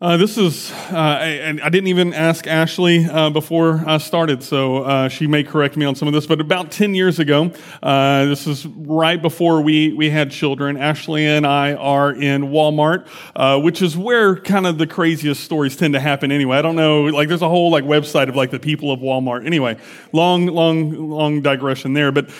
Uh, 0.00 0.16
this 0.16 0.36
is, 0.36 0.72
uh, 0.90 0.96
I, 0.96 1.56
I, 1.62 1.68
didn't 1.68 1.86
even 1.86 2.12
ask 2.12 2.48
Ashley 2.48 3.04
uh, 3.04 3.30
before 3.30 3.80
I 3.86 3.98
started, 3.98 4.42
so 4.42 4.78
uh, 4.78 5.08
she 5.08 5.28
may 5.28 5.44
correct 5.44 5.76
me 5.76 5.86
on 5.86 5.94
some 5.94 6.08
of 6.08 6.14
this, 6.14 6.26
but 6.26 6.40
about 6.40 6.72
10 6.72 6.96
years 6.96 7.20
ago, 7.20 7.52
uh, 7.80 8.24
this 8.24 8.48
is 8.48 8.66
right 8.66 9.22
before 9.22 9.62
we, 9.62 9.92
we 9.92 10.10
had 10.10 10.32
children, 10.32 10.76
Ashley 10.76 11.24
and 11.24 11.46
I 11.46 11.74
are 11.74 12.10
in 12.10 12.46
Walmart, 12.46 13.06
uh, 13.36 13.60
which 13.60 13.82
is 13.82 13.96
where 13.96 14.34
kind 14.34 14.66
of 14.66 14.78
the 14.78 14.86
craziest 14.88 15.44
stories 15.44 15.76
tend 15.76 15.94
to 15.94 16.00
happen 16.00 16.32
anyway. 16.32 16.58
I 16.58 16.62
don't 16.62 16.76
know, 16.76 17.04
like 17.04 17.28
there's 17.28 17.42
a 17.42 17.48
whole 17.48 17.70
like 17.70 17.84
website 17.84 18.28
of 18.28 18.34
like 18.34 18.50
the 18.50 18.58
people 18.58 18.90
of 18.90 18.98
Walmart. 18.98 19.46
Anyway, 19.46 19.78
long, 20.12 20.46
long, 20.46 21.08
long 21.08 21.40
digression 21.40 21.92
there, 21.92 22.10
but 22.10 22.30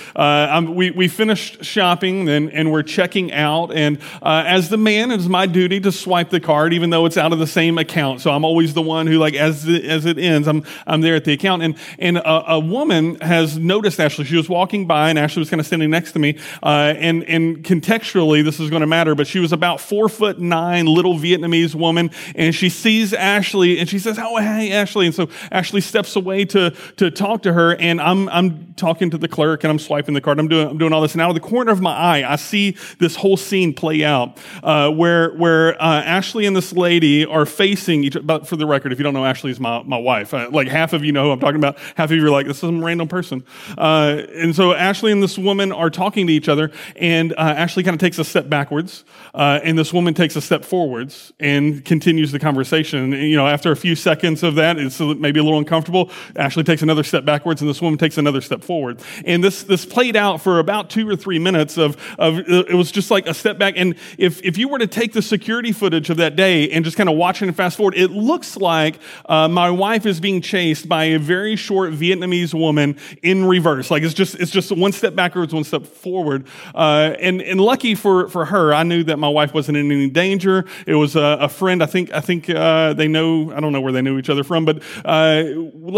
we, 0.74 0.90
we 0.90 1.06
finished 1.06 1.64
shopping 1.64 2.28
and, 2.28 2.52
and 2.52 2.72
we're 2.72 2.82
checking 2.82 3.32
out, 3.32 3.72
and 3.72 4.00
as 4.22 4.70
the 4.70 4.76
man, 4.76 5.12
it 5.12 5.20
is 5.20 5.28
my 5.28 5.46
duty 5.46 5.78
to 5.78 5.92
swipe 5.92 6.30
the 6.30 6.40
card, 6.40 6.74
even 6.74 6.90
though 6.90 7.06
it's 7.06 7.16
out 7.16 7.32
of 7.32 7.38
the 7.38 7.43
same 7.46 7.78
account. 7.78 8.20
So 8.20 8.30
I'm 8.30 8.44
always 8.44 8.74
the 8.74 8.82
one 8.82 9.06
who, 9.06 9.18
like, 9.18 9.34
as 9.34 9.64
the, 9.64 9.88
as 9.88 10.06
it 10.06 10.18
ends, 10.18 10.48
I'm 10.48 10.64
I'm 10.86 11.00
there 11.00 11.14
at 11.14 11.24
the 11.24 11.32
account. 11.32 11.62
And 11.62 11.76
and 11.98 12.18
a, 12.18 12.52
a 12.52 12.58
woman 12.58 13.16
has 13.20 13.58
noticed 13.58 14.00
Ashley. 14.00 14.24
She 14.24 14.36
was 14.36 14.48
walking 14.48 14.86
by, 14.86 15.10
and 15.10 15.18
Ashley 15.18 15.40
was 15.40 15.50
kind 15.50 15.60
of 15.60 15.66
standing 15.66 15.90
next 15.90 16.12
to 16.12 16.18
me. 16.18 16.38
Uh, 16.62 16.94
and 16.96 17.24
and 17.24 17.64
contextually, 17.64 18.44
this 18.44 18.60
is 18.60 18.70
going 18.70 18.80
to 18.80 18.86
matter, 18.86 19.14
but 19.14 19.26
she 19.26 19.38
was 19.38 19.52
about 19.52 19.80
four 19.80 20.08
foot 20.08 20.38
nine, 20.38 20.86
little 20.86 21.14
Vietnamese 21.14 21.74
woman, 21.74 22.10
and 22.34 22.54
she 22.54 22.68
sees 22.68 23.12
Ashley, 23.12 23.78
and 23.78 23.88
she 23.88 23.98
says, 23.98 24.18
"Oh, 24.18 24.38
hey, 24.38 24.72
Ashley." 24.72 25.06
And 25.06 25.14
so 25.14 25.28
Ashley 25.50 25.80
steps 25.80 26.16
away 26.16 26.44
to 26.46 26.70
to 26.96 27.10
talk 27.10 27.42
to 27.42 27.52
her, 27.52 27.76
and 27.76 28.00
I'm 28.00 28.28
I'm 28.28 28.74
talking 28.74 29.10
to 29.10 29.18
the 29.18 29.28
clerk, 29.28 29.64
and 29.64 29.70
I'm 29.70 29.78
swiping 29.78 30.14
the 30.14 30.20
card. 30.20 30.38
I'm 30.38 30.48
doing 30.48 30.68
I'm 30.68 30.78
doing 30.78 30.92
all 30.92 31.02
this, 31.02 31.12
and 31.12 31.22
out 31.22 31.30
of 31.30 31.34
the 31.34 31.40
corner 31.40 31.72
of 31.72 31.80
my 31.80 31.94
eye, 31.94 32.32
I 32.32 32.36
see 32.36 32.76
this 32.98 33.16
whole 33.16 33.36
scene 33.36 33.74
play 33.74 34.04
out, 34.04 34.38
uh, 34.62 34.90
where 34.90 35.30
where 35.34 35.80
uh, 35.80 36.02
Ashley 36.02 36.46
and 36.46 36.56
this 36.56 36.72
lady 36.72 37.26
are 37.34 37.44
facing 37.44 38.04
each 38.04 38.16
but 38.22 38.46
for 38.46 38.56
the 38.56 38.66
record, 38.66 38.92
if 38.92 38.98
you 38.98 39.02
don't 39.02 39.12
know, 39.12 39.24
Ashley 39.24 39.50
is 39.50 39.60
my, 39.60 39.82
my 39.82 39.98
wife. 39.98 40.32
Uh, 40.32 40.48
like 40.50 40.68
half 40.68 40.92
of 40.92 41.04
you 41.04 41.12
know 41.12 41.24
who 41.24 41.30
I'm 41.32 41.40
talking 41.40 41.56
about. 41.56 41.78
Half 41.96 42.10
of 42.10 42.16
you 42.16 42.26
are 42.26 42.30
like, 42.30 42.46
this 42.46 42.56
is 42.56 42.60
some 42.60 42.84
random 42.84 43.08
person. 43.08 43.44
Uh, 43.76 44.22
and 44.34 44.54
so 44.54 44.72
Ashley 44.72 45.12
and 45.12 45.22
this 45.22 45.36
woman 45.36 45.72
are 45.72 45.90
talking 45.90 46.26
to 46.28 46.32
each 46.32 46.48
other, 46.48 46.70
and 46.96 47.32
uh, 47.32 47.36
Ashley 47.38 47.82
kind 47.82 47.94
of 47.94 48.00
takes 48.00 48.18
a 48.18 48.24
step 48.24 48.48
backwards, 48.48 49.04
uh, 49.34 49.60
and 49.62 49.78
this 49.78 49.92
woman 49.92 50.14
takes 50.14 50.36
a 50.36 50.40
step 50.40 50.64
forwards 50.64 51.32
and 51.40 51.84
continues 51.84 52.32
the 52.32 52.38
conversation. 52.38 53.12
And, 53.12 53.22
you 53.28 53.36
know, 53.36 53.46
after 53.46 53.72
a 53.72 53.76
few 53.76 53.96
seconds 53.96 54.42
of 54.42 54.54
that, 54.54 54.78
it's 54.78 55.00
maybe 55.00 55.40
a 55.40 55.42
little 55.42 55.58
uncomfortable. 55.58 56.10
Ashley 56.36 56.64
takes 56.64 56.82
another 56.82 57.02
step 57.02 57.24
backwards, 57.24 57.60
and 57.60 57.68
this 57.68 57.82
woman 57.82 57.98
takes 57.98 58.18
another 58.18 58.40
step 58.40 58.62
forward. 58.62 59.00
And 59.24 59.42
this 59.42 59.64
this 59.64 59.84
played 59.84 60.16
out 60.16 60.40
for 60.40 60.58
about 60.58 60.90
two 60.90 61.08
or 61.08 61.16
three 61.16 61.38
minutes 61.38 61.76
of 61.76 61.96
of 62.18 62.38
it 62.38 62.74
was 62.74 62.92
just 62.92 63.10
like 63.10 63.26
a 63.26 63.34
step 63.34 63.58
back. 63.58 63.74
And 63.76 63.96
if 64.18 64.42
if 64.42 64.56
you 64.56 64.68
were 64.68 64.78
to 64.78 64.86
take 64.86 65.12
the 65.12 65.22
security 65.22 65.72
footage 65.72 66.10
of 66.10 66.16
that 66.18 66.36
day 66.36 66.70
and 66.70 66.84
just 66.84 66.96
kind 66.96 67.08
of 67.08 67.16
watch 67.24 67.40
and 67.40 67.56
fast 67.56 67.78
forward, 67.78 67.94
it 67.96 68.10
looks 68.10 68.54
like 68.54 68.98
uh, 69.30 69.48
my 69.48 69.70
wife 69.70 70.04
is 70.04 70.20
being 70.20 70.42
chased 70.42 70.86
by 70.86 71.04
a 71.04 71.18
very 71.18 71.56
short 71.56 71.90
Vietnamese 71.92 72.52
woman 72.52 72.98
in 73.22 73.46
reverse. 73.46 73.90
Like 73.90 74.02
it's 74.02 74.12
just 74.12 74.34
it's 74.34 74.50
just 74.50 74.70
one 74.70 74.92
step 74.92 75.14
backwards, 75.14 75.54
one 75.54 75.64
step 75.64 75.86
forward. 75.86 76.46
Uh, 76.74 77.14
and 77.18 77.40
and 77.40 77.58
lucky 77.58 77.94
for 77.94 78.28
for 78.28 78.44
her, 78.44 78.74
I 78.74 78.82
knew 78.82 79.02
that 79.04 79.18
my 79.18 79.28
wife 79.28 79.54
wasn't 79.54 79.78
in 79.78 79.90
any 79.90 80.10
danger. 80.10 80.66
It 80.86 80.96
was 80.96 81.16
a, 81.16 81.38
a 81.40 81.48
friend. 81.48 81.82
I 81.82 81.86
think 81.86 82.12
I 82.12 82.20
think 82.20 82.50
uh, 82.50 82.92
they 82.92 83.08
know. 83.08 83.54
I 83.54 83.60
don't 83.60 83.72
know 83.72 83.80
where 83.80 83.92
they 83.92 84.02
knew 84.02 84.18
each 84.18 84.28
other 84.28 84.44
from, 84.44 84.66
but 84.66 84.82
uh, 85.06 85.44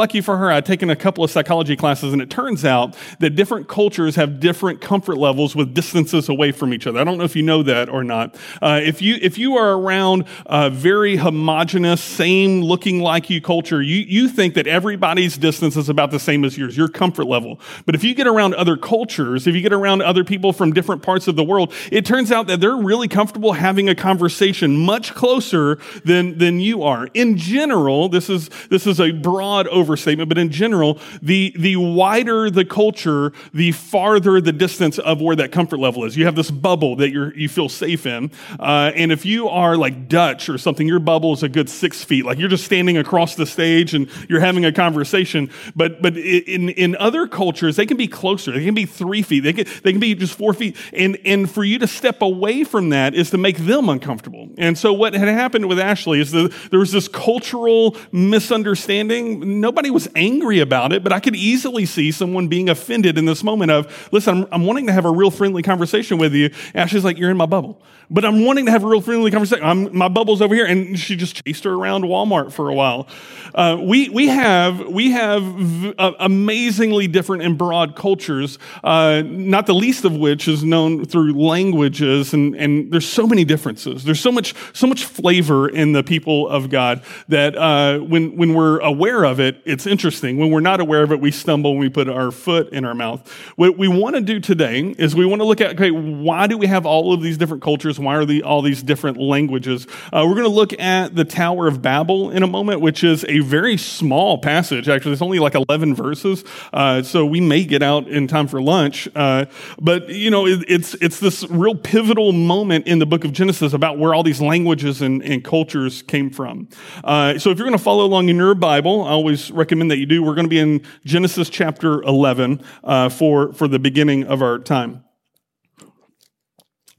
lucky 0.02 0.20
for 0.20 0.36
her, 0.36 0.52
I'd 0.52 0.64
taken 0.64 0.91
a 0.91 0.97
couple 0.97 1.24
of 1.24 1.30
psychology 1.32 1.74
classes, 1.74 2.12
and 2.12 2.22
it 2.22 2.30
turns 2.30 2.64
out 2.64 2.97
that 3.19 3.30
different 3.30 3.66
cultures 3.66 4.14
have 4.14 4.38
different 4.38 4.80
comfort 4.80 5.19
levels 5.19 5.56
with 5.56 5.74
distances 5.74 6.28
away 6.28 6.52
from 6.52 6.72
each 6.72 6.86
other. 6.86 7.00
I 7.00 7.04
don't 7.04 7.19
know 7.19 7.24
if 7.24 7.34
you 7.34 7.42
know 7.42 7.64
that 7.64 7.88
or 7.88 8.04
not. 8.04 8.36
Uh, 8.62 8.80
if 8.80 9.02
you 9.02 9.19
if 9.20 9.38
you 9.38 9.56
are 9.56 9.72
around 9.72 10.24
very 10.70 11.16
homogenous, 11.17 12.03
same 12.03 12.62
looking 12.62 13.00
like 13.00 13.28
you 13.31 13.41
culture, 13.41 13.83
you, 13.83 13.97
you 13.97 14.28
think 14.28 14.55
that 14.55 14.67
everybody's 14.67 15.36
distance 15.36 15.77
is 15.77 15.89
about 15.89 16.11
the 16.11 16.19
same 16.19 16.45
as 16.45 16.56
yours, 16.56 16.77
your 16.77 16.89
comfort 16.89 17.25
level. 17.25 17.61
But 17.84 17.95
if 17.95 18.05
you 18.05 18.14
get 18.14 18.27
around 18.27 18.54
other 18.54 18.77
cultures, 18.77 19.47
if 19.47 19.54
you 19.54 19.60
get 19.60 19.72
around 19.72 20.03
other 20.03 20.25
people 20.25 20.53
from 20.53 20.72
different 20.72 21.03
parts 21.03 21.28
of 21.28 21.37
the 21.37 21.44
world, 21.44 21.72
it 21.91 22.06
turns 22.06 22.32
out 22.32 22.47
that 22.47 22.60
they're 22.60 22.77
really 22.77 23.09
comfortable 23.09 23.53
having 23.53 23.88
a 23.88 23.94
conversation 23.94 24.77
much 24.77 25.15
closer 25.15 25.78
than, 26.04 26.38
than 26.38 26.60
you 26.60 26.82
are. 26.82 27.09
In 27.15 27.37
general, 27.37 28.09
this 28.09 28.31
is, 28.31 28.48
this 28.71 28.87
is 28.87 29.00
a 29.00 29.10
broad 29.10 29.66
overstatement, 29.69 30.28
but 30.28 30.38
in 30.38 30.50
general, 30.50 30.98
the, 31.22 31.54
the 31.59 31.77
wider 31.77 32.50
the 32.50 32.65
culture, 32.65 33.33
the 33.53 33.72
farther 33.72 34.41
the 34.41 34.53
distance 34.53 34.98
of 34.98 35.21
where 35.21 35.37
that 35.37 35.53
comfort 35.53 35.78
level 35.78 36.04
is. 36.04 36.16
You 36.16 36.25
have 36.25 36.34
this 36.34 36.50
bubble 36.50 36.97
that 36.97 37.10
you 37.10 37.33
you 37.34 37.48
feel 37.48 37.69
safe 37.69 38.06
in. 38.06 38.31
Uh, 38.59 38.93
and 38.94 39.12
if 39.12 39.25
you 39.25 39.48
are 39.48 39.77
like 39.77 40.09
Dutch 40.09 40.48
or 40.48 40.59
something, 40.59 40.87
your 40.87 40.98
bubble 41.06 41.33
is 41.33 41.43
a 41.43 41.49
good 41.49 41.71
six 41.71 42.05
feet. 42.05 42.27
Like 42.27 42.39
you're 42.39 42.50
just 42.50 42.65
standing 42.67 42.99
across 42.99 43.34
the 43.34 43.47
stage 43.47 43.94
and 43.94 44.11
you're 44.28 44.41
having 44.41 44.67
a 44.67 44.72
conversation. 44.72 45.50
But 45.75 46.03
but 46.03 46.19
in 46.19 46.69
in 46.69 46.97
other 46.97 47.27
cultures, 47.27 47.77
they 47.77 47.87
can 47.87 47.97
be 47.97 48.09
closer. 48.09 48.53
They 48.53 48.65
can 48.67 48.75
be 48.75 48.84
three 48.84 49.22
feet. 49.22 49.41
They 49.41 49.55
can 49.55 49.65
they 49.83 49.93
can 49.93 50.00
be 50.00 50.15
just 50.15 50.37
four 50.37 50.53
feet. 50.53 50.77
And 50.93 51.16
and 51.25 51.50
for 51.50 51.65
you 51.65 51.78
to 51.78 51.87
step 51.87 52.21
away 52.21 52.65
from 52.65 52.91
that 52.91 53.15
is 53.15 53.31
to 53.31 53.39
make 53.39 53.56
them 53.56 53.89
uncomfortable. 53.89 54.50
And 54.59 54.77
so 54.77 54.93
what 54.93 55.15
had 55.15 55.28
happened 55.28 55.66
with 55.66 55.78
Ashley 55.78 56.21
is 56.21 56.33
that 56.33 56.53
there 56.71 56.81
was 56.81 56.93
this 56.93 57.09
cultural 57.09 57.97
misunderstanding. 58.12 59.61
Nobody 59.61 59.91
was 59.91 60.09
angry 60.15 60.61
about 60.61 60.93
it, 60.93 61.03
but 61.03 61.12
I 61.12 61.21
could 61.21 61.37
easily 61.37 61.87
see 61.87 62.12
someone 62.12 62.49
being 62.49 62.69
offended 62.69 63.16
in 63.16 63.25
this 63.25 63.43
moment 63.43 63.71
of, 63.71 64.09
listen, 64.12 64.43
I'm, 64.43 64.49
I'm 64.53 64.66
wanting 64.66 64.87
to 64.89 64.93
have 64.93 65.05
a 65.05 65.11
real 65.11 65.31
friendly 65.31 65.62
conversation 65.62 66.19
with 66.19 66.34
you. 66.34 66.50
Ashley's 66.75 67.05
like, 67.05 67.19
you're 67.19 67.31
in 67.31 67.37
my 67.37 67.47
bubble. 67.47 67.81
But 68.09 68.25
I'm 68.25 68.44
wanting 68.44 68.67
to 68.67 68.72
have 68.72 68.84
a 68.84 68.87
real 68.87 69.00
friendly 69.00 69.31
conversation. 69.31 69.65
I'm, 69.65 69.97
my 69.97 70.09
bubble's 70.09 70.41
over 70.41 70.55
here. 70.55 70.67
And 70.67 70.99
she 70.99 71.17
just 71.17 71.44
chased 71.44 71.65
her 71.65 71.72
around 71.72 72.05
Walmart 72.05 72.53
for 72.53 72.69
a 72.69 72.75
while. 72.75 73.09
Uh, 73.55 73.78
we, 73.81 74.09
we 74.11 74.28
have, 74.28 74.87
we 74.87 75.11
have 75.12 75.43
v- 75.43 75.94
uh, 75.99 76.12
amazingly 76.21 77.09
different 77.09 77.43
and 77.43 77.56
broad 77.56 77.97
cultures, 77.97 78.59
uh, 78.84 79.22
not 79.25 79.66
the 79.66 79.75
least 79.75 80.05
of 80.05 80.15
which 80.15 80.47
is 80.47 80.62
known 80.62 81.05
through 81.05 81.33
languages. 81.33 82.34
And, 82.34 82.55
and 82.55 82.93
there's 82.93 83.09
so 83.09 83.27
many 83.27 83.45
differences. 83.45 84.05
There's 84.05 84.21
so 84.21 84.31
much, 84.31 84.55
so 84.72 84.87
much 84.87 85.05
flavor 85.05 85.69
in 85.69 85.93
the 85.93 86.03
people 86.03 86.49
of 86.49 86.71
God 86.71 87.03
that 87.28 87.56
uh, 87.56 87.99
when, 88.00 88.37
when 88.37 88.55
we're 88.55 88.78
aware 88.81 89.25
of 89.25 89.41
it, 89.41 89.61
it's 89.65 89.87
interesting. 89.87 90.37
When 90.37 90.50
we're 90.50 90.61
not 90.61 90.81
aware 90.81 91.03
of 91.03 91.11
it, 91.11 91.21
we 91.21 91.31
stumble 91.31 91.72
and 91.72 91.81
we 91.81 91.89
put 91.89 92.09
our 92.09 92.31
foot 92.31 92.69
in 92.71 92.84
our 92.84 92.95
mouth. 92.95 93.27
What 93.56 93.78
we 93.78 93.89
want 93.89 94.16
to 94.16 94.21
do 94.21 94.39
today 94.39 94.95
is 94.99 95.15
we 95.15 95.27
want 95.27 95.41
to 95.41 95.47
look 95.47 95.61
at, 95.61 95.72
okay, 95.72 95.91
why 95.91 96.47
do 96.47 96.59
we 96.59 96.66
have 96.66 96.87
all 96.87 97.12
of 97.12 97.22
these 97.22 97.39
different 97.39 97.62
cultures? 97.62 97.96
Why 97.99 98.17
are 98.17 98.25
the, 98.25 98.43
all 98.43 98.62
these 98.62 98.83
different 98.83 99.19
languages? 99.19 99.87
Uh, 100.12 100.25
we're 100.27 100.34
going 100.34 100.45
to 100.45 100.49
look 100.49 100.79
at 100.79 101.15
the 101.15 101.25
Tower 101.25 101.67
of 101.67 101.83
Babel 101.83 102.31
in 102.31 102.43
a 102.43 102.47
moment, 102.47 102.81
which 102.81 103.03
is 103.05 103.25
a 103.29 103.41
very 103.41 103.77
small 103.77 104.39
passage. 104.39 104.89
Actually, 104.89 105.12
it's 105.12 105.23
only 105.23 105.39
like 105.39 105.55
11 105.55 105.95
verses. 105.95 106.45
Uh, 106.73 107.03
so 107.03 107.25
we 107.25 107.41
may 107.41 107.65
get 107.65 107.83
out 107.83 108.09
in 108.09 108.27
time 108.27 108.47
for 108.47 108.61
lunch. 108.61 109.09
Uh, 109.15 109.47
but, 109.81 110.09
you 110.09 110.31
know, 110.31 110.47
it, 110.47 110.65
it's, 110.69 110.95
it's 110.95 111.21
this 111.21 111.45
real 111.51 111.75
pivotal 111.75 112.33
moment 112.33 112.87
in 112.87 112.99
the 112.99 113.07
book 113.07 113.25
of 113.25 113.33
Genesis 113.33 113.73
about 113.73 113.99
where 113.99 114.15
all 114.15 114.23
these 114.23 114.41
languages 114.41 115.03
and, 115.03 115.23
and 115.23 115.45
cultures 115.45 116.03
came 116.03 116.31
from. 116.31 116.69
Uh, 117.05 117.39
so 117.39 117.51
if 117.51 117.59
you're 117.59 117.67
going 117.67 117.78
to 117.78 117.83
follow 117.83 118.05
along 118.05 118.28
in 118.28 118.37
your 118.37 118.55
Bible, 118.55 119.03
I 119.03 119.11
always 119.11 119.51
recommend 119.51 119.91
that 119.91 119.99
you 119.99 120.07
do. 120.07 120.23
We're 120.23 120.34
going 120.34 120.47
to 120.47 120.51
be 120.51 120.59
in 120.59 120.83
Genesis 121.05 121.49
chapter 121.49 122.03
11 122.03 122.63
uh, 122.84 123.09
for, 123.09 123.53
for 123.53 123.69
the 123.69 123.78
beginning 123.78 124.25
of 124.25 124.43
our 124.43 124.59
time 124.59 125.06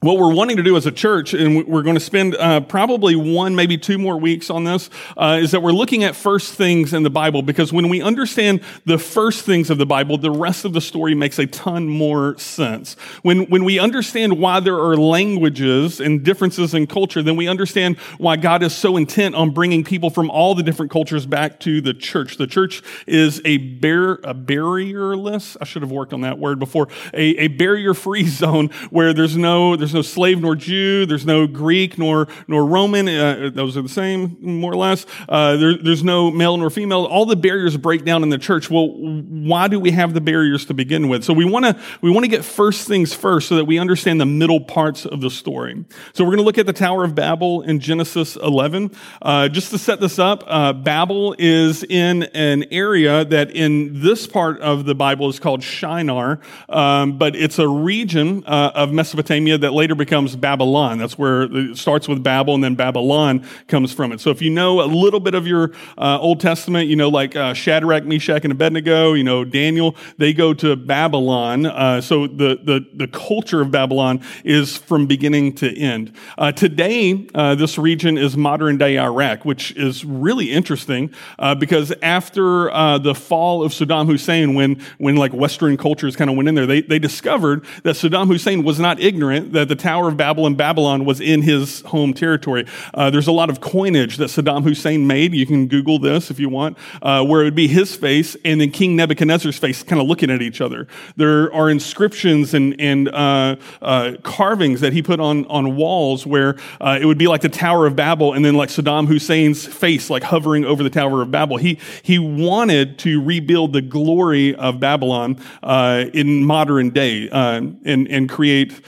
what 0.00 0.16
we're 0.16 0.32
wanting 0.32 0.56
to 0.56 0.62
do 0.62 0.76
as 0.76 0.86
a 0.86 0.92
church, 0.92 1.34
and 1.34 1.66
we're 1.66 1.82
going 1.82 1.96
to 1.96 2.00
spend 2.00 2.36
uh, 2.36 2.60
probably 2.60 3.16
one, 3.16 3.56
maybe 3.56 3.76
two 3.76 3.98
more 3.98 4.16
weeks 4.16 4.48
on 4.48 4.62
this, 4.62 4.90
uh, 5.16 5.40
is 5.42 5.50
that 5.50 5.60
we're 5.60 5.72
looking 5.72 6.04
at 6.04 6.14
first 6.14 6.54
things 6.54 6.94
in 6.94 7.02
the 7.02 7.10
Bible 7.10 7.42
because 7.42 7.72
when 7.72 7.88
we 7.88 8.00
understand 8.00 8.60
the 8.84 8.96
first 8.96 9.44
things 9.44 9.70
of 9.70 9.78
the 9.78 9.86
Bible, 9.86 10.16
the 10.16 10.30
rest 10.30 10.64
of 10.64 10.72
the 10.72 10.80
story 10.80 11.16
makes 11.16 11.40
a 11.40 11.48
ton 11.48 11.88
more 11.88 12.38
sense. 12.38 12.94
When, 13.22 13.46
when 13.46 13.64
we 13.64 13.80
understand 13.80 14.38
why 14.38 14.60
there 14.60 14.76
are 14.76 14.96
languages 14.96 16.00
and 16.00 16.22
differences 16.22 16.74
in 16.74 16.86
culture, 16.86 17.20
then 17.20 17.34
we 17.34 17.48
understand 17.48 17.98
why 18.18 18.36
God 18.36 18.62
is 18.62 18.72
so 18.76 18.96
intent 18.96 19.34
on 19.34 19.50
bringing 19.50 19.82
people 19.82 20.10
from 20.10 20.30
all 20.30 20.54
the 20.54 20.62
different 20.62 20.92
cultures 20.92 21.26
back 21.26 21.58
to 21.60 21.80
the 21.80 21.92
church. 21.92 22.36
The 22.36 22.46
church 22.46 22.84
is 23.08 23.42
a, 23.44 23.56
bar, 23.56 24.20
a 24.22 24.32
barrierless, 24.32 25.56
I 25.60 25.64
should 25.64 25.82
have 25.82 25.90
worked 25.90 26.12
on 26.12 26.20
that 26.20 26.38
word 26.38 26.60
before, 26.60 26.86
a, 27.12 27.36
a 27.36 27.48
barrier 27.48 27.94
free 27.94 28.26
zone 28.28 28.68
where 28.90 29.12
there's 29.12 29.36
no, 29.36 29.74
there's 29.74 29.87
there's 29.88 29.94
no 29.94 30.02
slave 30.02 30.40
nor 30.40 30.54
Jew. 30.54 31.06
There's 31.06 31.24
no 31.24 31.46
Greek 31.46 31.96
nor, 31.96 32.28
nor 32.46 32.66
Roman. 32.66 33.08
Uh, 33.08 33.50
those 33.52 33.74
are 33.76 33.82
the 33.82 33.88
same, 33.88 34.36
more 34.40 34.72
or 34.72 34.76
less. 34.76 35.06
Uh, 35.28 35.56
there, 35.56 35.76
there's 35.78 36.04
no 36.04 36.30
male 36.30 36.58
nor 36.58 36.68
female. 36.68 37.06
All 37.06 37.24
the 37.24 37.36
barriers 37.36 37.74
break 37.76 38.04
down 38.04 38.22
in 38.22 38.28
the 38.28 38.36
church. 38.36 38.70
Well, 38.70 38.88
why 38.88 39.68
do 39.68 39.80
we 39.80 39.92
have 39.92 40.12
the 40.12 40.20
barriers 40.20 40.66
to 40.66 40.74
begin 40.74 41.08
with? 41.08 41.24
So 41.24 41.32
we 41.32 41.46
want 41.46 41.64
to, 41.64 41.80
we 42.02 42.10
want 42.10 42.24
to 42.24 42.28
get 42.28 42.44
first 42.44 42.86
things 42.86 43.14
first 43.14 43.48
so 43.48 43.56
that 43.56 43.64
we 43.64 43.78
understand 43.78 44.20
the 44.20 44.26
middle 44.26 44.60
parts 44.60 45.06
of 45.06 45.22
the 45.22 45.30
story. 45.30 45.84
So 46.12 46.24
we're 46.24 46.32
going 46.32 46.38
to 46.38 46.44
look 46.44 46.58
at 46.58 46.66
the 46.66 46.74
Tower 46.74 47.04
of 47.04 47.14
Babel 47.14 47.62
in 47.62 47.80
Genesis 47.80 48.36
11. 48.36 48.90
Uh, 49.22 49.48
just 49.48 49.70
to 49.70 49.78
set 49.78 50.00
this 50.00 50.18
up, 50.18 50.44
uh, 50.46 50.74
Babel 50.74 51.34
is 51.38 51.82
in 51.84 52.24
an 52.34 52.66
area 52.70 53.24
that 53.24 53.52
in 53.52 54.02
this 54.02 54.26
part 54.26 54.60
of 54.60 54.84
the 54.84 54.94
Bible 54.94 55.30
is 55.30 55.40
called 55.40 55.62
Shinar, 55.62 56.40
um, 56.68 57.16
but 57.16 57.34
it's 57.34 57.58
a 57.58 57.68
region 57.68 58.44
uh, 58.46 58.72
of 58.74 58.92
Mesopotamia 58.92 59.56
that 59.58 59.72
later 59.78 59.94
becomes 59.94 60.34
Babylon. 60.34 60.98
That's 60.98 61.16
where 61.16 61.42
it 61.42 61.78
starts 61.78 62.08
with 62.08 62.22
Babel 62.22 62.56
and 62.56 62.64
then 62.64 62.74
Babylon 62.74 63.46
comes 63.68 63.92
from 63.92 64.10
it. 64.12 64.20
So 64.20 64.30
if 64.30 64.42
you 64.42 64.50
know 64.50 64.82
a 64.82 64.84
little 64.84 65.20
bit 65.20 65.34
of 65.34 65.46
your 65.46 65.70
uh, 65.96 66.18
Old 66.20 66.40
Testament, 66.40 66.88
you 66.88 66.96
know, 66.96 67.08
like 67.08 67.36
uh, 67.36 67.54
Shadrach, 67.54 68.04
Meshach, 68.04 68.42
and 68.42 68.52
Abednego, 68.52 69.12
you 69.12 69.22
know, 69.22 69.44
Daniel, 69.44 69.94
they 70.18 70.32
go 70.32 70.52
to 70.54 70.74
Babylon. 70.74 71.64
Uh, 71.64 72.00
so 72.00 72.26
the, 72.26 72.58
the, 72.62 72.84
the 72.92 73.06
culture 73.06 73.60
of 73.60 73.70
Babylon 73.70 74.20
is 74.44 74.76
from 74.76 75.06
beginning 75.06 75.54
to 75.54 75.72
end. 75.78 76.12
Uh, 76.36 76.50
today, 76.50 77.28
uh, 77.34 77.54
this 77.54 77.78
region 77.78 78.18
is 78.18 78.36
modern 78.36 78.78
day 78.78 78.98
Iraq, 78.98 79.44
which 79.44 79.70
is 79.76 80.04
really 80.04 80.50
interesting 80.50 81.14
uh, 81.38 81.54
because 81.54 81.92
after 82.02 82.68
the 82.98 83.14
fall 83.14 83.62
of 83.62 83.70
Saddam 83.70 84.06
Hussein, 84.06 84.54
when, 84.54 84.82
when 84.98 85.14
like 85.14 85.32
Western 85.32 85.76
cultures 85.76 86.16
kind 86.16 86.28
of 86.28 86.36
went 86.36 86.48
in 86.48 86.56
there, 86.56 86.66
they, 86.66 86.80
they 86.80 86.98
discovered 86.98 87.64
that 87.84 87.94
Saddam 87.94 88.26
Hussein 88.26 88.64
was 88.64 88.80
not 88.80 88.98
ignorant 88.98 89.52
that 89.52 89.67
the 89.68 89.76
Tower 89.76 90.08
of 90.08 90.16
Babel 90.16 90.46
in 90.46 90.54
Babylon 90.54 91.04
was 91.04 91.20
in 91.20 91.42
his 91.42 91.82
home 91.82 92.14
territory. 92.14 92.66
Uh, 92.94 93.10
there's 93.10 93.26
a 93.26 93.32
lot 93.32 93.50
of 93.50 93.60
coinage 93.60 94.16
that 94.16 94.30
Saddam 94.30 94.64
Hussein 94.64 95.06
made. 95.06 95.34
You 95.34 95.46
can 95.46 95.68
Google 95.68 95.98
this 95.98 96.30
if 96.30 96.40
you 96.40 96.48
want, 96.48 96.76
uh, 97.02 97.24
where 97.24 97.42
it 97.42 97.44
would 97.44 97.54
be 97.54 97.68
his 97.68 97.94
face 97.94 98.36
and 98.44 98.60
then 98.60 98.70
King 98.70 98.96
Nebuchadnezzar's 98.96 99.58
face 99.58 99.82
kind 99.82 100.00
of 100.00 100.08
looking 100.08 100.30
at 100.30 100.42
each 100.42 100.60
other. 100.60 100.86
There 101.16 101.52
are 101.52 101.70
inscriptions 101.70 102.54
and, 102.54 102.78
and 102.80 103.08
uh, 103.08 103.56
uh 103.82 104.12
carvings 104.22 104.80
that 104.80 104.92
he 104.92 105.02
put 105.02 105.20
on, 105.20 105.46
on 105.46 105.76
walls 105.76 106.26
where 106.26 106.56
uh, 106.80 106.98
it 107.00 107.04
would 107.04 107.18
be 107.18 107.26
like 107.26 107.42
the 107.42 107.48
Tower 107.48 107.86
of 107.86 107.94
Babel 107.94 108.32
and 108.32 108.44
then 108.44 108.54
like 108.54 108.68
Saddam 108.68 109.06
Hussein's 109.06 109.66
face 109.66 110.10
like 110.10 110.22
hovering 110.22 110.64
over 110.64 110.82
the 110.82 110.90
Tower 110.90 111.22
of 111.22 111.30
Babel. 111.30 111.56
He, 111.56 111.78
he 112.02 112.18
wanted 112.18 112.98
to 113.00 113.22
rebuild 113.22 113.72
the 113.72 113.82
glory 113.82 114.54
of 114.54 114.80
Babylon 114.80 115.38
uh, 115.62 116.06
in 116.12 116.44
modern 116.44 116.90
day 116.90 117.28
and, 117.30 117.78
and 117.84 118.28
create 118.28 118.80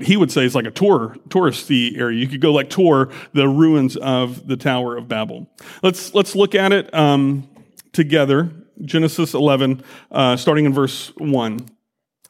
he 0.00 0.16
would 0.16 0.32
say 0.32 0.44
is 0.44 0.54
like 0.54 0.64
a 0.64 0.70
tour, 0.70 1.16
touristy 1.28 1.98
area. 1.98 2.18
You 2.18 2.28
could 2.28 2.40
go 2.40 2.52
like 2.52 2.70
tour 2.70 3.10
the 3.34 3.48
ruins 3.48 3.96
of 3.96 4.46
the 4.46 4.56
Tower 4.56 4.96
of 4.96 5.08
Babel. 5.08 5.50
Let's, 5.82 6.14
let's 6.14 6.34
look 6.34 6.54
at 6.54 6.72
it 6.72 6.92
um, 6.94 7.48
together. 7.92 8.50
Genesis 8.80 9.34
11, 9.34 9.84
uh, 10.10 10.36
starting 10.36 10.64
in 10.64 10.72
verse 10.72 11.12
1. 11.18 11.68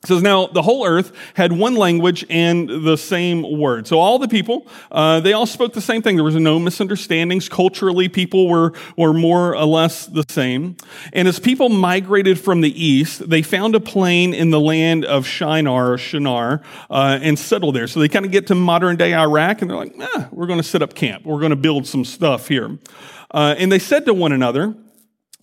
It 0.02 0.08
says, 0.08 0.22
Now 0.22 0.48
the 0.48 0.62
whole 0.62 0.84
earth 0.84 1.12
had 1.34 1.52
one 1.52 1.76
language 1.76 2.24
and 2.28 2.68
the 2.68 2.96
same 2.96 3.58
word. 3.58 3.86
So 3.86 4.00
all 4.00 4.18
the 4.18 4.26
people, 4.26 4.66
uh, 4.90 5.20
they 5.20 5.32
all 5.32 5.46
spoke 5.46 5.74
the 5.74 5.80
same 5.80 6.02
thing. 6.02 6.16
There 6.16 6.24
was 6.24 6.34
no 6.34 6.58
misunderstandings. 6.58 7.48
Culturally, 7.48 8.08
people 8.08 8.48
were, 8.48 8.72
were 8.96 9.12
more 9.12 9.54
or 9.54 9.64
less 9.64 10.06
the 10.06 10.24
same. 10.28 10.76
And 11.12 11.28
as 11.28 11.38
people 11.38 11.68
migrated 11.68 12.40
from 12.40 12.62
the 12.62 12.84
east, 12.84 13.28
they 13.30 13.42
found 13.42 13.76
a 13.76 13.80
plain 13.80 14.34
in 14.34 14.50
the 14.50 14.60
land 14.60 15.04
of 15.04 15.24
Shinar, 15.24 15.96
Shinar, 15.98 16.62
uh, 16.90 17.20
and 17.22 17.38
settled 17.38 17.76
there. 17.76 17.86
So 17.86 18.00
they 18.00 18.08
kind 18.08 18.26
of 18.26 18.32
get 18.32 18.48
to 18.48 18.56
modern 18.56 18.96
day 18.96 19.14
Iraq 19.14 19.62
and 19.62 19.70
they're 19.70 19.78
like, 19.78 19.94
ah, 20.00 20.28
we're 20.32 20.48
going 20.48 20.58
to 20.60 20.66
set 20.66 20.82
up 20.82 20.96
camp. 20.96 21.24
We're 21.24 21.38
going 21.38 21.50
to 21.50 21.56
build 21.56 21.86
some 21.86 22.04
stuff 22.04 22.48
here. 22.48 22.76
Uh, 23.30 23.54
and 23.56 23.70
they 23.70 23.78
said 23.78 24.04
to 24.06 24.14
one 24.14 24.32
another, 24.32 24.74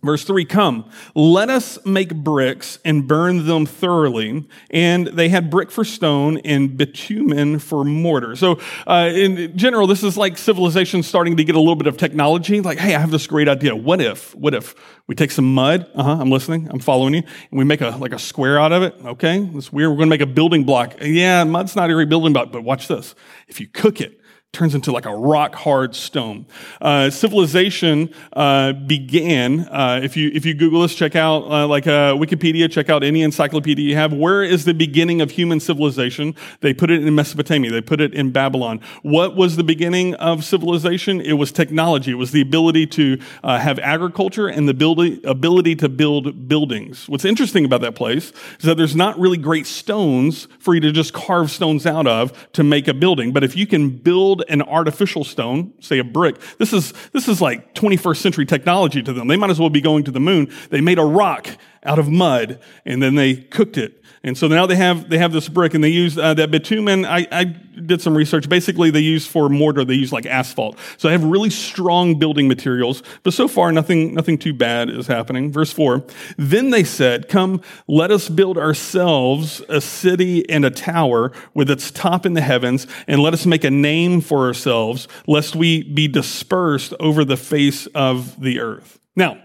Verse 0.01 0.24
3 0.24 0.46
Come, 0.46 0.90
let 1.13 1.50
us 1.50 1.78
make 1.86 2.16
bricks 2.16 2.80
and 2.86 3.06
burn 3.06 3.46
them 3.46 3.66
thoroughly. 3.66 4.48
And 4.69 5.07
they 5.07 5.28
had 5.28 5.50
brick 5.50 5.72
for 5.72 5.84
stone 5.84 6.38
and 6.40 6.78
bitumen 6.78 7.60
for 7.60 7.84
mortar. 7.84 8.38
So, 8.38 8.60
uh, 8.88 9.10
in 9.13 9.57
general, 9.57 9.88
this 9.88 10.04
is 10.04 10.16
like 10.16 10.38
civilization 10.38 11.04
starting 11.04 11.36
to 11.38 11.44
get 11.44 11.56
a 11.56 11.60
little 11.60 11.75
bit 11.75 11.88
of 11.88 11.98
technology. 11.98 12.62
Like, 12.62 12.78
hey, 12.78 12.96
I 12.96 13.00
have 13.00 13.12
this 13.12 13.28
great 13.28 13.50
idea. 13.50 13.75
What 13.75 14.00
if, 14.00 14.34
what 14.36 14.54
if 14.54 14.74
we 15.07 15.16
take 15.16 15.31
some 15.31 15.54
mud? 15.54 15.90
Uh 15.94 16.04
huh, 16.04 16.18
I'm 16.22 16.31
listening, 16.31 16.69
I'm 16.72 16.80
following 16.80 17.16
you. 17.16 17.24
And 17.52 17.60
we 17.60 17.66
make 17.66 17.81
a, 17.81 17.90
like 17.90 18.13
a 18.13 18.19
square 18.19 18.57
out 18.57 18.72
of 18.72 18.84
it. 18.84 18.95
Okay, 19.04 19.40
that's 19.40 19.74
weird. 19.74 19.90
We're 19.90 19.98
going 19.98 20.07
to 20.07 20.18
make 20.18 20.22
a 20.22 20.28
building 20.28 20.63
block. 20.63 20.95
Yeah, 21.02 21.44
mud's 21.44 21.75
not 21.75 21.92
a 21.92 22.06
building 22.06 22.31
block, 22.31 22.54
but 22.54 22.63
watch 22.63 22.88
this. 22.88 23.16
If 23.50 23.60
you 23.60 23.68
cook 23.68 24.00
it, 24.00 24.19
turns 24.51 24.74
into 24.74 24.92
like 24.92 25.06
a 25.06 25.16
rock 25.16 25.54
hard 25.54 25.96
stone. 25.96 26.46
Uh, 26.81 27.10
civilization 27.10 28.12
uh, 28.34 28.74
began. 28.74 29.62
Uh, 29.69 30.01
if 30.04 30.18
you 30.18 30.31
if 30.34 30.44
you 30.44 30.56
Google 30.56 30.81
this, 30.81 30.96
check 30.96 31.16
out 31.16 31.44
uh, 31.44 31.68
like 31.68 31.86
uh, 31.86 32.13
Wikipedia, 32.16 32.69
check 32.69 32.90
out 32.90 33.04
any 33.04 33.22
encyclopedia 33.22 33.86
you 33.88 33.96
have. 33.96 34.12
Where 34.12 34.44
is 34.44 34.66
the 34.66 34.74
beginning 34.74 35.22
of 35.22 35.31
human 35.31 35.60
civilization? 35.60 36.36
They 36.62 36.74
put 36.74 36.90
it 36.90 37.06
in 37.06 37.13
Mesopotamia. 37.13 37.72
They 37.72 37.81
put 37.81 38.01
it 38.01 38.13
in 38.13 38.31
Babylon. 38.31 38.81
What 39.04 39.36
was 39.36 39.56
the 39.56 39.63
beginning 39.63 40.16
of 40.16 40.44
civilization? 40.44 41.22
It 41.22 41.34
was 41.34 41.52
technology. 41.52 42.12
It 42.12 42.16
was 42.16 42.31
the 42.31 42.42
ability 42.42 42.88
to 42.88 43.19
uh, 43.44 43.60
have 43.60 43.78
agriculture 43.80 44.48
and 44.48 44.68
the 44.68 44.72
ability 44.72 45.22
ability 45.25 45.75
to 45.75 45.90
build 45.90 46.48
buildings. 46.48 47.07
What's 47.07 47.25
interesting 47.25 47.66
about 47.66 47.81
that 47.81 47.94
place 47.94 48.34
is 48.60 48.66
that 48.66 48.78
there's 48.78 48.95
not 48.95 49.18
really 49.19 49.38
great 49.38 49.68
stones 49.68 50.48
for 50.57 50.74
you 50.74 50.81
to 50.81 50.92
just 50.92 51.13
carve 51.13 51.52
stones 51.52 51.86
out 51.86 52.07
of 52.07 52.52
to 52.54 52.63
make 52.63 52.88
a 52.88 52.95
building. 52.95 53.31
But 53.31 53.44
if 53.44 53.56
you 53.56 53.68
can 53.68 53.90
build 53.90 54.39
build 54.40 54.50
an 54.50 54.62
artificial 54.62 55.24
stone, 55.24 55.74
say 55.80 56.00
a 56.00 56.04
brick. 56.04 56.40
This 56.58 56.74
is, 56.74 56.94
this 57.12 57.28
is 57.28 57.42
like 57.42 57.74
21st 57.76 58.18
century 58.18 58.46
technology 58.46 59.02
to 59.04 59.14
them. 59.14 59.28
They 59.28 59.38
might 59.38 59.50
as 59.50 59.60
well 59.60 59.70
be 59.70 59.82
going 59.82 60.04
to 60.06 60.12
the 60.12 60.20
moon. 60.20 60.52
They 60.70 60.82
made 60.82 61.00
a 61.00 61.06
rock 61.06 61.48
out 61.84 62.00
of 62.00 62.10
mud 62.10 62.60
and 62.86 63.02
then 63.02 63.16
they 63.16 63.36
cooked 63.36 63.78
it 63.78 64.00
and 64.24 64.38
so 64.38 64.48
now 64.48 64.66
they 64.66 64.76
have, 64.76 65.10
they 65.10 65.18
have 65.18 65.31
this 65.31 65.48
brick 65.48 65.74
and 65.74 65.84
they 65.84 65.90
use 65.90 66.18
uh, 66.18 66.34
that 66.34 66.52
bitumen. 66.52 67.06
I, 67.06 67.26
I 67.31 67.44
did 67.46 68.02
some 68.02 68.18
research. 68.18 68.50
Basically, 68.50 68.92
they 68.92 69.00
use 69.00 69.26
for 69.26 69.48
mortar, 69.48 69.86
they 69.86 69.94
use 69.94 70.12
like 70.12 70.26
asphalt. 70.26 70.78
So 70.98 71.08
they 71.08 71.14
have 71.14 71.24
really 71.24 71.50
strong 71.50 72.20
building 72.20 72.48
materials. 72.48 73.02
But 73.24 73.34
so 73.34 73.48
far, 73.48 73.72
nothing, 73.72 74.14
nothing 74.14 74.38
too 74.38 74.54
bad 74.54 74.90
is 74.90 75.08
happening. 75.08 75.52
Verse 75.52 75.72
four. 75.72 76.04
Then 76.38 76.70
they 76.70 76.84
said, 76.84 77.30
come, 77.30 77.62
let 77.88 78.12
us 78.12 78.28
build 78.28 78.58
ourselves 78.58 79.62
a 79.70 79.80
city 79.80 80.48
and 80.50 80.66
a 80.66 80.72
tower 80.72 81.31
with 81.54 81.70
its 81.70 81.90
top 81.90 82.26
in 82.26 82.34
the 82.34 82.42
heavens 82.42 82.88
and 83.08 83.22
let 83.22 83.34
us 83.34 83.46
make 83.46 83.64
a 83.64 83.72
name 83.72 84.20
for 84.20 84.46
ourselves 84.46 85.08
lest 85.28 85.56
we 85.56 85.84
be 85.84 86.10
dispersed 86.10 86.94
over 87.00 87.24
the 87.24 87.38
face 87.38 87.88
of 87.88 88.42
the 88.42 88.60
earth. 88.60 89.00
Now, 89.16 89.38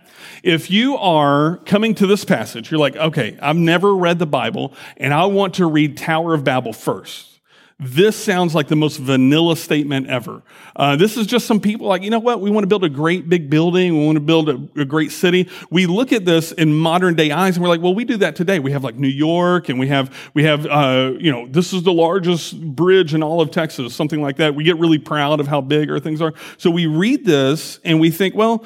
if 0.42 0.70
you 0.70 0.96
are 0.96 1.58
coming 1.66 1.94
to 1.96 2.06
this 2.06 2.24
passage, 2.24 2.70
you're 2.70 2.80
like, 2.80 2.96
okay, 2.96 3.38
I've 3.40 3.56
never 3.56 3.94
read 3.94 4.18
the 4.18 4.26
Bible 4.26 4.72
and 4.96 5.12
I 5.12 5.26
want 5.26 5.54
to 5.54 5.66
read 5.66 5.96
Tower 5.96 6.34
of 6.34 6.44
Babel 6.44 6.72
first. 6.72 7.34
This 7.80 8.14
sounds 8.16 8.54
like 8.54 8.68
the 8.68 8.76
most 8.76 8.98
vanilla 8.98 9.56
statement 9.56 10.06
ever. 10.06 10.42
Uh, 10.76 10.94
this 10.94 11.16
is 11.16 11.26
just 11.26 11.46
some 11.46 11.60
people 11.60 11.88
like, 11.88 12.02
you 12.02 12.10
know 12.10 12.20
what? 12.20 12.40
We 12.40 12.48
want 12.48 12.62
to 12.62 12.68
build 12.68 12.84
a 12.84 12.88
great 12.88 13.28
big 13.28 13.50
building. 13.50 13.98
We 13.98 14.06
want 14.06 14.14
to 14.14 14.20
build 14.20 14.48
a, 14.48 14.68
a, 14.76 14.84
great 14.84 15.10
city. 15.10 15.48
We 15.70 15.86
look 15.86 16.12
at 16.12 16.24
this 16.24 16.52
in 16.52 16.72
modern 16.72 17.16
day 17.16 17.32
eyes 17.32 17.56
and 17.56 17.64
we're 17.64 17.68
like, 17.68 17.80
well, 17.80 17.94
we 17.94 18.04
do 18.04 18.16
that 18.18 18.36
today. 18.36 18.60
We 18.60 18.70
have 18.70 18.84
like 18.84 18.94
New 18.94 19.08
York 19.08 19.68
and 19.68 19.80
we 19.80 19.88
have, 19.88 20.16
we 20.34 20.44
have, 20.44 20.66
uh, 20.66 21.14
you 21.18 21.32
know, 21.32 21.48
this 21.48 21.72
is 21.72 21.82
the 21.82 21.92
largest 21.92 22.60
bridge 22.60 23.12
in 23.12 23.24
all 23.24 23.40
of 23.40 23.50
Texas, 23.50 23.92
something 23.92 24.22
like 24.22 24.36
that. 24.36 24.54
We 24.54 24.62
get 24.62 24.78
really 24.78 24.98
proud 24.98 25.40
of 25.40 25.48
how 25.48 25.60
big 25.60 25.90
our 25.90 25.98
things 25.98 26.22
are. 26.22 26.32
So 26.58 26.70
we 26.70 26.86
read 26.86 27.24
this 27.24 27.80
and 27.82 27.98
we 27.98 28.10
think, 28.10 28.36
well, 28.36 28.64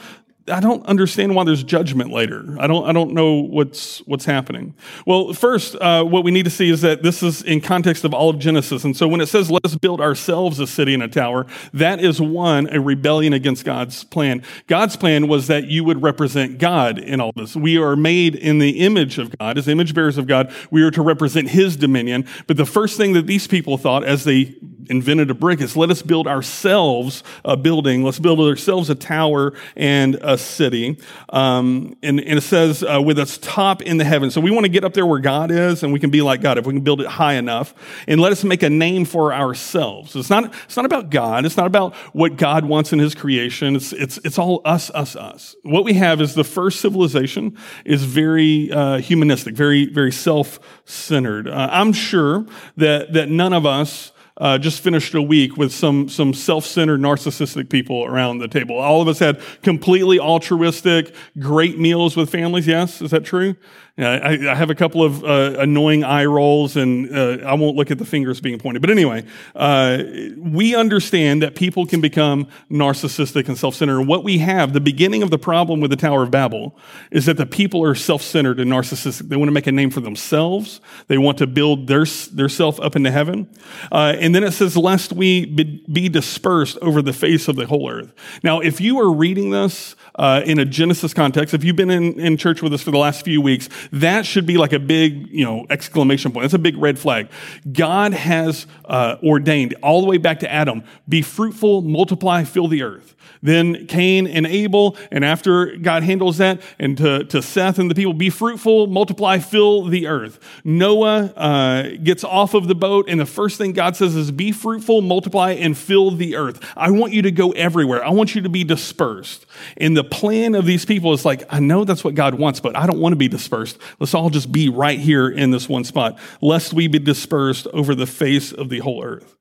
I 0.48 0.60
don't 0.60 0.84
understand 0.86 1.34
why 1.34 1.44
there's 1.44 1.62
judgment 1.62 2.10
later. 2.10 2.56
I 2.58 2.66
don't, 2.66 2.88
I 2.88 2.92
don't 2.92 3.12
know 3.12 3.34
what's, 3.34 3.98
what's 4.00 4.24
happening. 4.24 4.74
Well, 5.06 5.32
first, 5.32 5.74
uh, 5.76 6.04
what 6.04 6.24
we 6.24 6.30
need 6.30 6.44
to 6.44 6.50
see 6.50 6.70
is 6.70 6.80
that 6.82 7.02
this 7.02 7.22
is 7.22 7.42
in 7.42 7.60
context 7.60 8.04
of 8.04 8.14
all 8.14 8.30
of 8.30 8.38
Genesis. 8.38 8.84
And 8.84 8.96
so 8.96 9.08
when 9.08 9.20
it 9.20 9.26
says, 9.26 9.50
let 9.50 9.64
us 9.64 9.76
build 9.76 10.00
ourselves 10.00 10.58
a 10.60 10.66
city 10.66 10.94
and 10.94 11.02
a 11.02 11.08
tower, 11.08 11.46
that 11.72 12.00
is 12.00 12.20
one, 12.20 12.68
a 12.70 12.80
rebellion 12.80 13.32
against 13.32 13.64
God's 13.64 14.04
plan. 14.04 14.42
God's 14.66 14.96
plan 14.96 15.28
was 15.28 15.46
that 15.48 15.66
you 15.66 15.84
would 15.84 16.02
represent 16.02 16.58
God 16.58 16.98
in 16.98 17.20
all 17.20 17.32
this. 17.36 17.56
We 17.56 17.78
are 17.78 17.96
made 17.96 18.34
in 18.34 18.58
the 18.58 18.80
image 18.80 19.18
of 19.18 19.36
God, 19.38 19.58
as 19.58 19.68
image 19.68 19.94
bearers 19.94 20.18
of 20.18 20.26
God. 20.26 20.52
We 20.70 20.82
are 20.82 20.90
to 20.90 21.02
represent 21.02 21.50
his 21.50 21.76
dominion. 21.76 22.26
But 22.46 22.56
the 22.56 22.66
first 22.66 22.96
thing 22.96 23.12
that 23.14 23.26
these 23.26 23.46
people 23.46 23.78
thought 23.78 24.04
as 24.04 24.24
they 24.24 24.56
invented 24.88 25.30
a 25.30 25.34
brick 25.34 25.60
is 25.60 25.76
let 25.76 25.90
us 25.90 26.02
build 26.02 26.26
ourselves 26.26 27.22
a 27.44 27.56
building. 27.56 28.02
Let's 28.02 28.18
build 28.18 28.40
ourselves 28.40 28.90
a 28.90 28.94
tower 28.94 29.52
and 29.76 30.16
a 30.16 30.38
city. 30.38 30.98
Um, 31.28 31.96
and, 32.02 32.20
and, 32.20 32.38
it 32.38 32.42
says 32.42 32.82
uh, 32.82 33.00
with 33.02 33.18
its 33.18 33.38
top 33.38 33.82
in 33.82 33.96
the 33.96 34.04
heavens. 34.04 34.34
So 34.34 34.40
we 34.40 34.50
want 34.50 34.64
to 34.64 34.70
get 34.70 34.84
up 34.84 34.94
there 34.94 35.06
where 35.06 35.18
God 35.18 35.50
is 35.50 35.82
and 35.82 35.92
we 35.92 36.00
can 36.00 36.10
be 36.10 36.22
like 36.22 36.40
God 36.40 36.58
if 36.58 36.66
we 36.66 36.72
can 36.72 36.82
build 36.82 37.00
it 37.00 37.06
high 37.06 37.34
enough. 37.34 37.74
And 38.06 38.20
let 38.20 38.32
us 38.32 38.44
make 38.44 38.62
a 38.62 38.70
name 38.70 39.04
for 39.04 39.32
ourselves. 39.32 40.14
It's 40.14 40.30
not, 40.30 40.54
it's 40.64 40.76
not 40.76 40.84
about 40.84 41.10
God. 41.10 41.44
It's 41.44 41.56
not 41.56 41.66
about 41.66 41.94
what 42.14 42.36
God 42.36 42.64
wants 42.64 42.92
in 42.92 42.98
his 42.98 43.14
creation. 43.14 43.76
It's, 43.76 43.92
it's, 43.92 44.18
it's 44.24 44.38
all 44.38 44.62
us, 44.64 44.90
us, 44.90 45.16
us. 45.16 45.56
What 45.62 45.84
we 45.84 45.94
have 45.94 46.20
is 46.20 46.34
the 46.34 46.44
first 46.44 46.80
civilization 46.80 47.56
is 47.84 48.04
very 48.04 48.70
uh, 48.70 48.98
humanistic, 48.98 49.54
very, 49.54 49.86
very 49.86 50.12
self-centered. 50.12 51.48
Uh, 51.48 51.68
I'm 51.70 51.92
sure 51.92 52.46
that, 52.76 53.12
that 53.12 53.28
none 53.28 53.52
of 53.52 53.66
us 53.66 54.12
uh, 54.38 54.58
just 54.58 54.80
finished 54.80 55.14
a 55.14 55.22
week 55.22 55.56
with 55.56 55.72
some, 55.72 56.08
some 56.08 56.32
self-centered, 56.32 57.00
narcissistic 57.00 57.68
people 57.68 58.04
around 58.04 58.38
the 58.38 58.48
table. 58.48 58.78
All 58.78 59.02
of 59.02 59.08
us 59.08 59.18
had 59.18 59.40
completely 59.62 60.18
altruistic, 60.18 61.14
great 61.38 61.78
meals 61.78 62.16
with 62.16 62.30
families. 62.30 62.66
Yes, 62.66 63.02
is 63.02 63.10
that 63.10 63.24
true? 63.24 63.56
I, 63.98 64.52
I, 64.52 64.54
have 64.54 64.70
a 64.70 64.76
couple 64.76 65.02
of 65.02 65.24
uh, 65.24 65.56
annoying 65.58 66.04
eye 66.04 66.24
rolls, 66.24 66.76
and 66.76 67.14
uh, 67.14 67.44
I 67.44 67.54
won't 67.54 67.76
look 67.76 67.90
at 67.90 67.98
the 67.98 68.04
fingers 68.04 68.40
being 68.40 68.58
pointed. 68.58 68.80
But 68.80 68.90
anyway, 68.90 69.24
uh, 69.56 70.04
we 70.36 70.76
understand 70.76 71.42
that 71.42 71.56
people 71.56 71.84
can 71.84 72.00
become 72.00 72.46
narcissistic 72.70 73.48
and 73.48 73.58
self-centered. 73.58 73.98
And 73.98 74.08
what 74.08 74.22
we 74.22 74.38
have, 74.38 74.72
the 74.72 74.80
beginning 74.80 75.24
of 75.24 75.30
the 75.30 75.38
problem 75.38 75.80
with 75.80 75.90
the 75.90 75.96
Tower 75.96 76.22
of 76.22 76.30
Babel, 76.30 76.76
is 77.10 77.26
that 77.26 77.38
the 77.38 77.46
people 77.46 77.82
are 77.82 77.96
self-centered 77.96 78.60
and 78.60 78.70
narcissistic. 78.70 79.28
They 79.28 79.36
want 79.36 79.48
to 79.48 79.52
make 79.52 79.66
a 79.66 79.72
name 79.72 79.90
for 79.90 80.00
themselves. 80.00 80.80
They 81.08 81.18
want 81.18 81.38
to 81.38 81.48
build 81.48 81.88
their 81.88 82.06
their 82.32 82.48
self 82.48 82.78
up 82.78 82.94
into 82.94 83.10
heaven. 83.10 83.48
Uh, 83.90 84.14
and 84.18 84.32
then 84.32 84.44
it 84.44 84.52
says, 84.52 84.76
"Lest 84.76 85.12
we 85.12 85.44
be, 85.44 85.84
be 85.92 86.08
dispersed 86.08 86.78
over 86.82 87.02
the 87.02 87.12
face 87.12 87.48
of 87.48 87.56
the 87.56 87.66
whole 87.66 87.90
earth." 87.90 88.12
Now, 88.44 88.60
if 88.60 88.80
you 88.80 89.00
are 89.00 89.10
reading 89.10 89.50
this 89.50 89.96
uh, 90.14 90.42
in 90.44 90.60
a 90.60 90.64
Genesis 90.64 91.12
context, 91.12 91.52
if 91.52 91.64
you've 91.64 91.76
been 91.76 91.90
in, 91.90 92.20
in 92.20 92.36
church 92.36 92.62
with 92.62 92.72
us 92.72 92.82
for 92.82 92.92
the 92.92 92.98
last 92.98 93.24
few 93.24 93.40
weeks, 93.40 93.68
that 93.92 94.26
should 94.26 94.46
be 94.46 94.56
like 94.56 94.72
a 94.72 94.78
big, 94.78 95.28
you 95.28 95.44
know, 95.44 95.66
exclamation 95.70 96.32
point. 96.32 96.44
That's 96.44 96.54
a 96.54 96.58
big 96.58 96.76
red 96.76 96.98
flag. 96.98 97.28
God 97.72 98.12
has 98.12 98.66
uh, 98.84 99.16
ordained 99.22 99.74
all 99.82 100.00
the 100.00 100.06
way 100.06 100.18
back 100.18 100.40
to 100.40 100.50
Adam, 100.50 100.84
be 101.08 101.22
fruitful, 101.22 101.82
multiply, 101.82 102.44
fill 102.44 102.68
the 102.68 102.82
earth. 102.82 103.14
Then 103.42 103.86
Cain 103.86 104.26
and 104.26 104.46
Abel, 104.46 104.96
and 105.12 105.24
after 105.24 105.76
God 105.76 106.02
handles 106.02 106.38
that, 106.38 106.60
and 106.78 106.96
to, 106.98 107.24
to 107.24 107.42
Seth 107.42 107.78
and 107.78 107.90
the 107.90 107.94
people, 107.94 108.12
be 108.12 108.30
fruitful, 108.30 108.88
multiply, 108.88 109.38
fill 109.38 109.84
the 109.84 110.06
earth. 110.06 110.40
Noah 110.64 111.26
uh, 111.36 111.82
gets 112.02 112.24
off 112.24 112.54
of 112.54 112.68
the 112.68 112.74
boat, 112.74 113.08
and 113.08 113.20
the 113.20 113.26
first 113.26 113.58
thing 113.58 113.72
God 113.72 113.96
says 113.96 114.16
is, 114.16 114.30
be 114.30 114.50
fruitful, 114.50 115.02
multiply, 115.02 115.52
and 115.52 115.76
fill 115.76 116.10
the 116.10 116.36
earth. 116.36 116.64
I 116.76 116.90
want 116.90 117.12
you 117.12 117.22
to 117.22 117.30
go 117.30 117.52
everywhere. 117.52 118.04
I 118.04 118.10
want 118.10 118.34
you 118.34 118.42
to 118.42 118.48
be 118.48 118.64
dispersed. 118.64 119.46
And 119.76 119.96
the 119.96 120.04
plan 120.04 120.54
of 120.54 120.64
these 120.64 120.84
people 120.84 121.12
is 121.12 121.24
like, 121.24 121.44
I 121.50 121.60
know 121.60 121.84
that's 121.84 122.04
what 122.04 122.14
God 122.14 122.34
wants, 122.34 122.60
but 122.60 122.76
I 122.76 122.86
don't 122.86 123.00
want 123.00 123.12
to 123.12 123.16
be 123.16 123.28
dispersed. 123.28 123.78
Let's 123.98 124.14
all 124.14 124.30
just 124.30 124.50
be 124.52 124.68
right 124.68 124.98
here 124.98 125.28
in 125.28 125.50
this 125.50 125.68
one 125.68 125.84
spot, 125.84 126.18
lest 126.40 126.72
we 126.72 126.88
be 126.88 126.98
dispersed 126.98 127.66
over 127.68 127.94
the 127.94 128.06
face 128.06 128.52
of 128.52 128.68
the 128.68 128.80
whole 128.80 129.02
earth. 129.02 129.36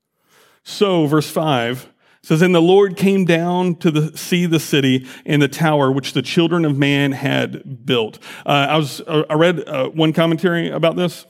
So, 0.63 1.07
verse 1.07 1.29
5, 1.29 1.89
says, 2.21 2.41
And 2.41 2.53
the 2.53 2.61
Lord 2.61 2.97
came 2.97 3.25
down 3.25 3.75
to 3.75 3.89
the, 3.89 4.17
see 4.17 4.45
the 4.45 4.59
city 4.59 5.07
and 5.25 5.41
the 5.41 5.47
tower 5.47 5.91
which 5.91 6.13
the 6.13 6.21
children 6.21 6.65
of 6.65 6.77
man 6.77 7.13
had 7.13 7.85
built. 7.85 8.19
Uh, 8.45 8.67
I 8.69 8.77
was, 8.77 9.01
uh, 9.01 9.23
I 9.29 9.35
read 9.35 9.67
uh, 9.67 9.89
one 9.89 10.13
commentary 10.13 10.69
about 10.69 10.95
this. 10.95 11.25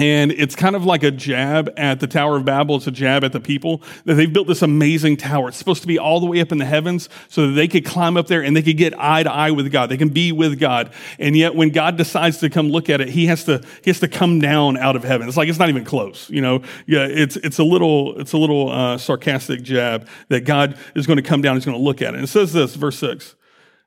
And 0.00 0.32
it's 0.32 0.56
kind 0.56 0.74
of 0.74 0.86
like 0.86 1.02
a 1.02 1.10
jab 1.10 1.74
at 1.76 2.00
the 2.00 2.06
Tower 2.06 2.38
of 2.38 2.46
Babel. 2.46 2.76
It's 2.76 2.86
a 2.86 2.90
jab 2.90 3.22
at 3.22 3.32
the 3.32 3.40
people 3.40 3.82
that 4.06 4.14
they've 4.14 4.32
built 4.32 4.48
this 4.48 4.62
amazing 4.62 5.18
tower. 5.18 5.48
It's 5.48 5.58
supposed 5.58 5.82
to 5.82 5.86
be 5.86 5.98
all 5.98 6.20
the 6.20 6.26
way 6.26 6.40
up 6.40 6.52
in 6.52 6.56
the 6.56 6.64
heavens 6.64 7.10
so 7.28 7.48
that 7.48 7.52
they 7.52 7.68
could 7.68 7.84
climb 7.84 8.16
up 8.16 8.26
there 8.26 8.42
and 8.42 8.56
they 8.56 8.62
could 8.62 8.78
get 8.78 8.98
eye 8.98 9.22
to 9.22 9.30
eye 9.30 9.50
with 9.50 9.70
God. 9.70 9.90
They 9.90 9.98
can 9.98 10.08
be 10.08 10.32
with 10.32 10.58
God. 10.58 10.90
And 11.18 11.36
yet 11.36 11.54
when 11.54 11.68
God 11.68 11.98
decides 11.98 12.38
to 12.38 12.48
come 12.48 12.70
look 12.70 12.88
at 12.88 13.02
it, 13.02 13.10
he 13.10 13.26
has 13.26 13.44
to, 13.44 13.62
he 13.84 13.90
has 13.90 14.00
to 14.00 14.08
come 14.08 14.40
down 14.40 14.78
out 14.78 14.96
of 14.96 15.04
heaven. 15.04 15.28
It's 15.28 15.36
like, 15.36 15.50
it's 15.50 15.58
not 15.58 15.68
even 15.68 15.84
close. 15.84 16.30
You 16.30 16.40
know, 16.40 16.62
yeah, 16.86 17.04
it's, 17.04 17.36
it's 17.36 17.58
a 17.58 17.64
little, 17.64 18.18
it's 18.18 18.32
a 18.32 18.38
little, 18.38 18.70
uh, 18.70 18.96
sarcastic 18.96 19.60
jab 19.60 20.08
that 20.28 20.46
God 20.46 20.78
is 20.94 21.06
going 21.06 21.18
to 21.18 21.22
come 21.22 21.42
down. 21.42 21.56
He's 21.56 21.66
going 21.66 21.76
to 21.76 21.84
look 21.84 22.00
at 22.00 22.14
it. 22.14 22.16
And 22.16 22.24
it 22.24 22.28
says 22.28 22.54
this, 22.54 22.74
verse 22.74 22.98
six. 22.98 23.34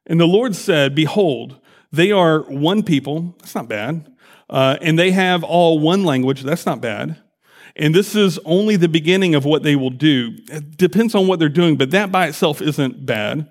And 0.05 0.19
the 0.19 0.27
Lord 0.27 0.55
said, 0.55 0.93
behold, 0.93 1.59
they 1.91 2.11
are 2.11 2.41
one 2.41 2.83
people. 2.83 3.33
That's 3.39 3.55
not 3.55 3.67
bad 3.67 4.11
uh, 4.49 4.77
and 4.81 4.97
they 4.97 5.11
have 5.11 5.43
all 5.43 5.79
one 5.79 6.03
language. 6.03 6.43
That's 6.43 6.65
not 6.65 6.81
bad. 6.81 7.17
And 7.75 7.95
this 7.95 8.15
is 8.15 8.39
only 8.45 8.75
the 8.75 8.87
beginning 8.87 9.33
of 9.33 9.45
what 9.45 9.63
they 9.63 9.75
will 9.75 9.89
do. 9.89 10.37
It 10.51 10.77
depends 10.77 11.15
on 11.15 11.27
what 11.27 11.39
they're 11.39 11.49
doing, 11.49 11.75
but 11.75 11.91
that 11.91 12.11
by 12.11 12.27
itself 12.27 12.61
isn't 12.61 13.05
bad. 13.05 13.49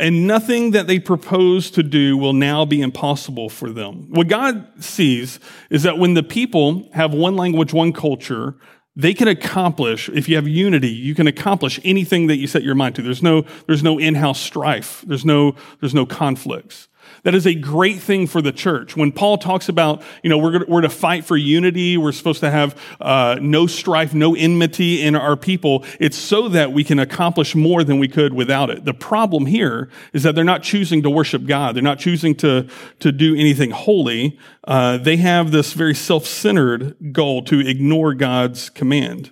And 0.00 0.26
nothing 0.26 0.72
that 0.72 0.86
they 0.86 0.98
propose 0.98 1.70
to 1.72 1.82
do 1.82 2.16
will 2.16 2.32
now 2.32 2.64
be 2.64 2.80
impossible 2.80 3.48
for 3.48 3.70
them. 3.70 4.08
What 4.10 4.26
God 4.28 4.66
sees 4.82 5.38
is 5.68 5.84
that 5.84 5.98
when 5.98 6.14
the 6.14 6.22
people 6.22 6.88
have 6.94 7.14
one 7.14 7.36
language, 7.36 7.72
one 7.72 7.92
culture, 7.92 8.56
they 8.96 9.14
can 9.14 9.28
accomplish, 9.28 10.08
if 10.08 10.28
you 10.28 10.34
have 10.34 10.48
unity, 10.48 10.88
you 10.88 11.14
can 11.14 11.28
accomplish 11.28 11.78
anything 11.84 12.26
that 12.26 12.38
you 12.38 12.48
set 12.48 12.64
your 12.64 12.74
mind 12.74 12.96
to. 12.96 13.02
There's 13.02 13.22
no, 13.22 13.44
there's 13.66 13.84
no 13.84 13.98
in-house 13.98 14.40
strife. 14.40 15.04
There's 15.06 15.24
no, 15.24 15.54
there's 15.80 15.94
no 15.94 16.06
conflicts. 16.06 16.88
That 17.22 17.34
is 17.34 17.46
a 17.46 17.54
great 17.54 17.98
thing 17.98 18.26
for 18.26 18.40
the 18.40 18.52
church. 18.52 18.96
When 18.96 19.12
Paul 19.12 19.38
talks 19.38 19.68
about, 19.68 20.02
you 20.22 20.30
know, 20.30 20.38
we're, 20.38 20.52
gonna, 20.52 20.64
we're 20.68 20.80
to 20.80 20.88
fight 20.88 21.24
for 21.24 21.36
unity, 21.36 21.96
we're 21.96 22.12
supposed 22.12 22.40
to 22.40 22.50
have 22.50 22.80
uh, 23.00 23.38
no 23.40 23.66
strife, 23.66 24.14
no 24.14 24.34
enmity 24.34 25.02
in 25.02 25.14
our 25.14 25.36
people, 25.36 25.84
it's 25.98 26.16
so 26.16 26.48
that 26.48 26.72
we 26.72 26.84
can 26.84 26.98
accomplish 26.98 27.54
more 27.54 27.84
than 27.84 27.98
we 27.98 28.08
could 28.08 28.32
without 28.32 28.70
it. 28.70 28.84
The 28.84 28.94
problem 28.94 29.46
here 29.46 29.90
is 30.12 30.22
that 30.22 30.34
they're 30.34 30.44
not 30.44 30.62
choosing 30.62 31.02
to 31.02 31.10
worship 31.10 31.46
God. 31.46 31.76
They're 31.76 31.82
not 31.82 31.98
choosing 31.98 32.34
to, 32.36 32.68
to 33.00 33.12
do 33.12 33.34
anything 33.34 33.70
holy. 33.70 34.38
Uh, 34.64 34.96
they 34.96 35.16
have 35.18 35.50
this 35.50 35.72
very 35.72 35.94
self-centered 35.94 37.12
goal 37.12 37.42
to 37.44 37.60
ignore 37.60 38.14
God's 38.14 38.70
command. 38.70 39.30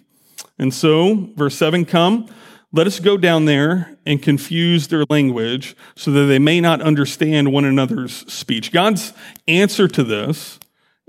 And 0.59 0.75
so, 0.75 1.29
verse 1.37 1.55
7, 1.55 1.85
come, 1.85 2.29
let 2.73 2.87
us 2.87 3.01
go 3.01 3.17
down 3.17 3.47
there 3.47 3.97
and 4.05 4.23
confuse 4.23 4.89
their 4.89 5.05
language 5.09 5.75
so 5.97 6.11
that 6.11 6.27
they 6.27 6.39
may 6.39 6.61
not 6.61 6.83
understand 6.83 7.53
one 7.53 7.65
another's 7.65 8.31
speech. 8.33 8.73
God's 8.73 9.13
answer 9.47 9.89
to 9.89 10.05
this 10.05 10.59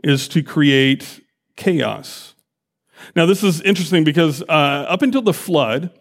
is 0.04 0.28
to 0.30 0.42
create 0.42 1.26
chaos. 1.58 2.34
Now, 3.16 3.26
this 3.26 3.44
is 3.44 3.62
interesting 3.62 4.04
because 4.04 4.42
uh, 4.44 4.86
up 4.88 5.02
until 5.02 5.22
the 5.22 5.34
flood, 5.34 5.92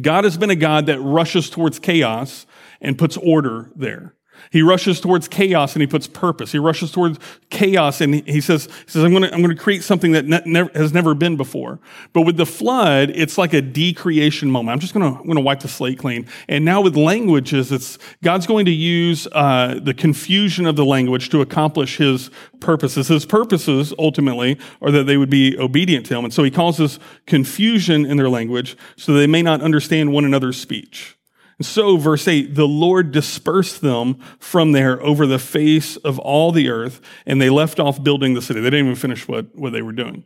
God 0.00 0.24
has 0.24 0.36
been 0.36 0.50
a 0.50 0.56
God 0.56 0.86
that 0.86 1.00
rushes 1.00 1.50
towards 1.50 1.78
chaos 1.78 2.46
and 2.80 2.98
puts 2.98 3.16
order 3.16 3.70
there. 3.74 4.14
He 4.50 4.62
rushes 4.62 5.00
towards 5.00 5.28
chaos 5.28 5.74
and 5.74 5.80
he 5.80 5.86
puts 5.86 6.06
purpose. 6.06 6.52
He 6.52 6.58
rushes 6.58 6.92
towards 6.92 7.18
chaos 7.50 8.00
and 8.00 8.14
he 8.14 8.40
says, 8.40 8.66
he 8.66 8.90
says 8.90 9.04
I'm 9.04 9.10
going 9.10 9.24
to, 9.24 9.34
I'm 9.34 9.42
to 9.42 9.54
create 9.54 9.82
something 9.82 10.12
that 10.12 10.26
ne- 10.26 10.42
never, 10.46 10.70
has 10.74 10.92
never 10.92 11.14
been 11.14 11.36
before. 11.36 11.78
But 12.12 12.22
with 12.22 12.36
the 12.36 12.46
flood, 12.46 13.10
it's 13.10 13.36
like 13.36 13.52
a 13.52 13.60
decreation 13.60 14.50
moment. 14.50 14.72
I'm 14.72 14.80
just 14.80 14.94
going 14.94 15.12
to, 15.12 15.22
going 15.22 15.36
to 15.36 15.42
wipe 15.42 15.60
the 15.60 15.68
slate 15.68 15.98
clean. 15.98 16.26
And 16.48 16.64
now 16.64 16.80
with 16.80 16.96
languages, 16.96 17.72
it's, 17.72 17.98
God's 18.22 18.46
going 18.46 18.64
to 18.66 18.72
use, 18.72 19.26
uh, 19.32 19.78
the 19.82 19.94
confusion 19.94 20.66
of 20.66 20.76
the 20.76 20.84
language 20.84 21.28
to 21.30 21.40
accomplish 21.40 21.98
his 21.98 22.30
purposes. 22.60 23.08
His 23.08 23.26
purposes 23.26 23.92
ultimately 23.98 24.58
are 24.80 24.90
that 24.90 25.04
they 25.04 25.16
would 25.16 25.30
be 25.30 25.58
obedient 25.58 26.06
to 26.06 26.16
him. 26.16 26.24
And 26.24 26.32
so 26.32 26.42
he 26.42 26.50
causes 26.50 26.98
confusion 27.26 28.06
in 28.06 28.16
their 28.16 28.28
language 28.28 28.76
so 28.96 29.12
they 29.12 29.26
may 29.26 29.42
not 29.42 29.60
understand 29.60 30.12
one 30.12 30.24
another's 30.24 30.58
speech. 30.58 31.17
So, 31.60 31.96
verse 31.96 32.28
8, 32.28 32.54
the 32.54 32.68
Lord 32.68 33.10
dispersed 33.10 33.80
them 33.80 34.20
from 34.38 34.72
there 34.72 35.02
over 35.02 35.26
the 35.26 35.40
face 35.40 35.96
of 35.96 36.18
all 36.20 36.52
the 36.52 36.68
earth, 36.68 37.00
and 37.26 37.42
they 37.42 37.50
left 37.50 37.80
off 37.80 38.02
building 38.02 38.34
the 38.34 38.42
city. 38.42 38.60
They 38.60 38.70
didn't 38.70 38.86
even 38.86 38.96
finish 38.96 39.26
what, 39.26 39.54
what 39.56 39.72
they 39.72 39.82
were 39.82 39.92
doing. 39.92 40.24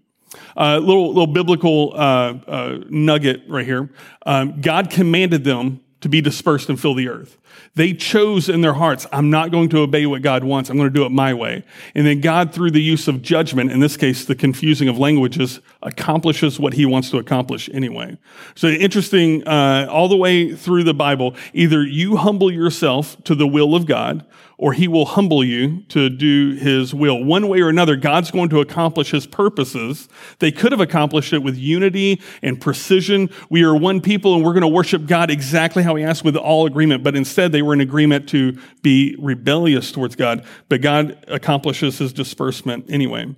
A 0.56 0.62
uh, 0.62 0.78
little, 0.78 1.08
little 1.08 1.26
biblical 1.26 1.92
uh, 1.94 2.34
uh, 2.46 2.78
nugget 2.88 3.42
right 3.48 3.64
here. 3.64 3.90
Um, 4.26 4.60
God 4.60 4.90
commanded 4.90 5.44
them 5.44 5.81
to 6.02 6.08
be 6.08 6.20
dispersed 6.20 6.68
and 6.68 6.78
fill 6.78 6.94
the 6.94 7.08
earth. 7.08 7.38
They 7.74 7.94
chose 7.94 8.48
in 8.48 8.60
their 8.60 8.74
hearts, 8.74 9.06
I'm 9.12 9.30
not 9.30 9.50
going 9.50 9.68
to 9.70 9.78
obey 9.78 10.04
what 10.04 10.20
God 10.20 10.44
wants. 10.44 10.68
I'm 10.68 10.76
going 10.76 10.88
to 10.88 10.94
do 10.94 11.06
it 11.06 11.10
my 11.10 11.32
way. 11.32 11.64
And 11.94 12.06
then 12.06 12.20
God, 12.20 12.52
through 12.52 12.72
the 12.72 12.82
use 12.82 13.08
of 13.08 13.22
judgment, 13.22 13.70
in 13.70 13.80
this 13.80 13.96
case, 13.96 14.24
the 14.24 14.34
confusing 14.34 14.88
of 14.88 14.98
languages, 14.98 15.60
accomplishes 15.82 16.60
what 16.60 16.74
he 16.74 16.84
wants 16.84 17.10
to 17.10 17.18
accomplish 17.18 17.70
anyway. 17.72 18.18
So 18.54 18.68
interesting, 18.68 19.46
uh, 19.46 19.86
all 19.90 20.08
the 20.08 20.16
way 20.16 20.54
through 20.54 20.84
the 20.84 20.94
Bible, 20.94 21.34
either 21.54 21.82
you 21.82 22.16
humble 22.16 22.50
yourself 22.50 23.16
to 23.24 23.34
the 23.34 23.46
will 23.46 23.74
of 23.74 23.86
God, 23.86 24.26
or 24.62 24.72
he 24.72 24.86
will 24.86 25.06
humble 25.06 25.42
you 25.42 25.82
to 25.88 26.08
do 26.08 26.54
his 26.54 26.94
will. 26.94 27.20
One 27.24 27.48
way 27.48 27.60
or 27.62 27.68
another, 27.68 27.96
God's 27.96 28.30
going 28.30 28.48
to 28.50 28.60
accomplish 28.60 29.10
his 29.10 29.26
purposes. 29.26 30.08
They 30.38 30.52
could 30.52 30.70
have 30.70 30.80
accomplished 30.80 31.32
it 31.32 31.42
with 31.42 31.58
unity 31.58 32.22
and 32.42 32.60
precision. 32.60 33.28
We 33.50 33.64
are 33.64 33.74
one 33.74 34.00
people 34.00 34.36
and 34.36 34.44
we're 34.44 34.52
going 34.52 34.60
to 34.60 34.68
worship 34.68 35.06
God 35.06 35.32
exactly 35.32 35.82
how 35.82 35.96
he 35.96 36.04
asked 36.04 36.22
with 36.22 36.36
all 36.36 36.64
agreement. 36.64 37.02
But 37.02 37.16
instead, 37.16 37.50
they 37.50 37.60
were 37.60 37.74
in 37.74 37.80
agreement 37.80 38.28
to 38.28 38.56
be 38.82 39.16
rebellious 39.18 39.90
towards 39.90 40.14
God. 40.14 40.46
But 40.68 40.80
God 40.80 41.18
accomplishes 41.26 41.98
his 41.98 42.12
disbursement 42.12 42.88
anyway. 42.88 43.34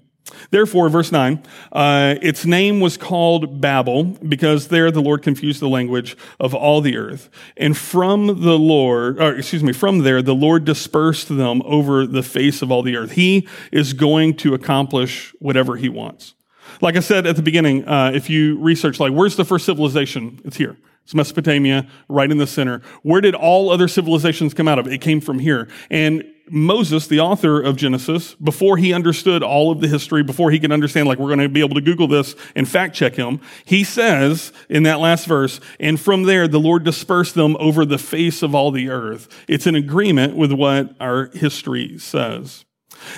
Therefore, 0.50 0.88
verse 0.88 1.12
9, 1.12 1.42
uh, 1.72 2.14
its 2.22 2.46
name 2.46 2.80
was 2.80 2.96
called 2.96 3.60
Babel 3.60 4.04
because 4.04 4.68
there 4.68 4.90
the 4.90 5.02
Lord 5.02 5.22
confused 5.22 5.60
the 5.60 5.68
language 5.68 6.16
of 6.40 6.54
all 6.54 6.80
the 6.80 6.96
earth. 6.96 7.28
And 7.56 7.76
from 7.76 8.26
the 8.26 8.58
Lord, 8.58 9.20
or 9.20 9.36
excuse 9.36 9.62
me, 9.62 9.72
from 9.72 9.98
there 9.98 10.22
the 10.22 10.34
Lord 10.34 10.64
dispersed 10.64 11.28
them 11.28 11.60
over 11.64 12.06
the 12.06 12.22
face 12.22 12.62
of 12.62 12.72
all 12.72 12.82
the 12.82 12.96
earth. 12.96 13.12
He 13.12 13.46
is 13.70 13.92
going 13.92 14.36
to 14.38 14.54
accomplish 14.54 15.34
whatever 15.40 15.76
he 15.76 15.88
wants. 15.88 16.34
Like 16.80 16.96
I 16.96 17.00
said 17.00 17.26
at 17.26 17.36
the 17.36 17.42
beginning, 17.42 17.86
uh, 17.86 18.12
if 18.14 18.30
you 18.30 18.58
research, 18.58 18.98
like, 18.98 19.12
where's 19.12 19.36
the 19.36 19.44
first 19.44 19.66
civilization? 19.66 20.40
It's 20.44 20.56
here. 20.56 20.76
It's 21.04 21.14
Mesopotamia, 21.14 21.86
right 22.08 22.30
in 22.30 22.38
the 22.38 22.46
center. 22.46 22.80
Where 23.02 23.20
did 23.20 23.34
all 23.34 23.70
other 23.70 23.88
civilizations 23.88 24.54
come 24.54 24.68
out 24.68 24.78
of? 24.78 24.88
It 24.88 25.02
came 25.02 25.20
from 25.20 25.38
here. 25.38 25.68
And 25.90 26.24
Moses, 26.50 27.06
the 27.06 27.20
author 27.20 27.60
of 27.60 27.76
Genesis, 27.76 28.34
before 28.34 28.76
he 28.76 28.92
understood 28.92 29.42
all 29.42 29.70
of 29.70 29.80
the 29.80 29.88
history, 29.88 30.22
before 30.22 30.50
he 30.50 30.60
could 30.60 30.72
understand, 30.72 31.08
like 31.08 31.18
we're 31.18 31.34
going 31.34 31.38
to 31.38 31.48
be 31.48 31.60
able 31.60 31.74
to 31.74 31.80
Google 31.80 32.06
this 32.06 32.34
and 32.54 32.68
fact 32.68 32.94
check 32.94 33.14
him, 33.14 33.40
he 33.64 33.82
says 33.84 34.52
in 34.68 34.82
that 34.82 35.00
last 35.00 35.26
verse, 35.26 35.60
and 35.80 35.98
from 35.98 36.24
there 36.24 36.46
the 36.46 36.60
Lord 36.60 36.84
dispersed 36.84 37.34
them 37.34 37.56
over 37.58 37.84
the 37.84 37.98
face 37.98 38.42
of 38.42 38.54
all 38.54 38.70
the 38.70 38.90
earth. 38.90 39.28
It's 39.48 39.66
an 39.66 39.74
agreement 39.74 40.36
with 40.36 40.52
what 40.52 40.94
our 41.00 41.30
history 41.34 41.98
says. 41.98 42.64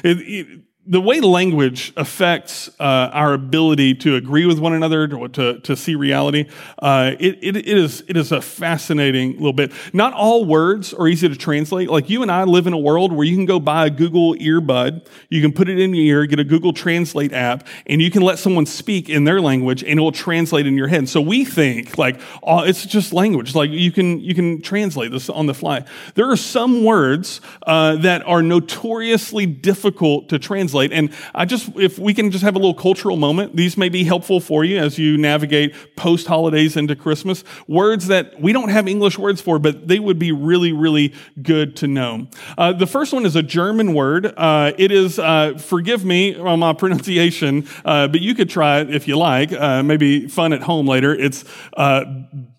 It, 0.04 0.18
it, 0.18 0.60
the 0.88 1.00
way 1.00 1.20
language 1.20 1.92
affects 1.96 2.68
uh, 2.78 3.10
our 3.12 3.34
ability 3.34 3.94
to 3.94 4.14
agree 4.14 4.46
with 4.46 4.60
one 4.60 4.72
another, 4.72 5.08
to, 5.08 5.28
to, 5.28 5.60
to 5.60 5.76
see 5.76 5.96
reality, 5.96 6.46
uh, 6.78 7.12
it, 7.18 7.38
it, 7.42 7.56
it, 7.56 7.66
is, 7.66 8.04
it 8.06 8.16
is 8.16 8.30
a 8.30 8.40
fascinating 8.40 9.32
little 9.32 9.52
bit. 9.52 9.72
Not 9.92 10.12
all 10.12 10.44
words 10.44 10.94
are 10.94 11.08
easy 11.08 11.28
to 11.28 11.34
translate. 11.34 11.90
Like 11.90 12.08
you 12.08 12.22
and 12.22 12.30
I 12.30 12.44
live 12.44 12.68
in 12.68 12.72
a 12.72 12.78
world 12.78 13.12
where 13.12 13.26
you 13.26 13.34
can 13.34 13.46
go 13.46 13.58
buy 13.58 13.86
a 13.86 13.90
Google 13.90 14.34
earbud, 14.34 15.06
you 15.28 15.42
can 15.42 15.52
put 15.52 15.68
it 15.68 15.80
in 15.80 15.92
your 15.92 16.20
ear, 16.20 16.26
get 16.26 16.38
a 16.38 16.44
Google 16.44 16.72
Translate 16.72 17.32
app, 17.32 17.66
and 17.86 18.00
you 18.00 18.10
can 18.10 18.22
let 18.22 18.38
someone 18.38 18.64
speak 18.64 19.08
in 19.08 19.24
their 19.24 19.40
language 19.40 19.82
and 19.82 19.98
it 19.98 20.02
will 20.02 20.12
translate 20.12 20.66
in 20.66 20.76
your 20.76 20.88
head. 20.88 21.08
So 21.08 21.20
we 21.20 21.44
think 21.44 21.98
like, 21.98 22.20
oh, 22.44 22.60
it's 22.60 22.86
just 22.86 23.12
language. 23.12 23.56
Like 23.56 23.70
you 23.70 23.90
can, 23.90 24.20
you 24.20 24.34
can 24.34 24.62
translate 24.62 25.10
this 25.10 25.28
on 25.28 25.46
the 25.46 25.54
fly. 25.54 25.84
There 26.14 26.30
are 26.30 26.36
some 26.36 26.84
words 26.84 27.40
uh, 27.66 27.96
that 27.96 28.24
are 28.24 28.42
notoriously 28.42 29.46
difficult 29.46 30.28
to 30.28 30.38
translate 30.38 30.75
translate. 30.76 30.92
And 30.92 31.10
I 31.34 31.44
just, 31.44 31.70
if 31.76 31.98
we 31.98 32.14
can 32.14 32.30
just 32.30 32.44
have 32.44 32.54
a 32.54 32.58
little 32.58 32.74
cultural 32.74 33.16
moment, 33.16 33.56
these 33.56 33.76
may 33.76 33.88
be 33.88 34.04
helpful 34.04 34.40
for 34.40 34.64
you 34.64 34.78
as 34.78 34.98
you 34.98 35.16
navigate 35.16 35.74
post 35.96 36.26
holidays 36.26 36.76
into 36.76 36.94
Christmas. 36.94 37.44
Words 37.66 38.08
that 38.08 38.40
we 38.40 38.52
don't 38.52 38.68
have 38.68 38.88
English 38.88 39.18
words 39.18 39.40
for, 39.40 39.58
but 39.58 39.88
they 39.88 39.98
would 39.98 40.18
be 40.18 40.32
really, 40.32 40.72
really 40.72 41.14
good 41.42 41.76
to 41.76 41.86
know. 41.86 42.26
Uh, 42.58 42.72
the 42.72 42.86
first 42.86 43.12
one 43.12 43.26
is 43.26 43.36
a 43.36 43.42
German 43.42 43.94
word. 43.94 44.26
Uh, 44.36 44.72
it 44.78 44.92
is, 44.92 45.18
uh, 45.18 45.54
forgive 45.58 46.04
me 46.04 46.36
on 46.36 46.58
my 46.58 46.72
pronunciation, 46.86 47.66
uh, 47.84 48.08
but 48.08 48.20
you 48.20 48.34
could 48.34 48.50
try 48.50 48.80
it 48.80 48.94
if 48.94 49.08
you 49.08 49.16
like. 49.16 49.52
Uh, 49.52 49.82
maybe 49.82 50.28
fun 50.28 50.52
at 50.52 50.62
home 50.62 50.86
later. 50.86 51.14
It's 51.14 51.44
uh, 51.76 52.04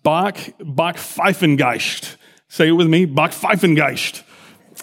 Bach, 0.02 0.38
Bach 0.60 0.96
Pfeifengeist. 0.96 2.16
Say 2.48 2.68
it 2.68 2.72
with 2.72 2.88
me, 2.88 3.04
Bach 3.04 3.30
Pfeifengeist. 3.30 4.22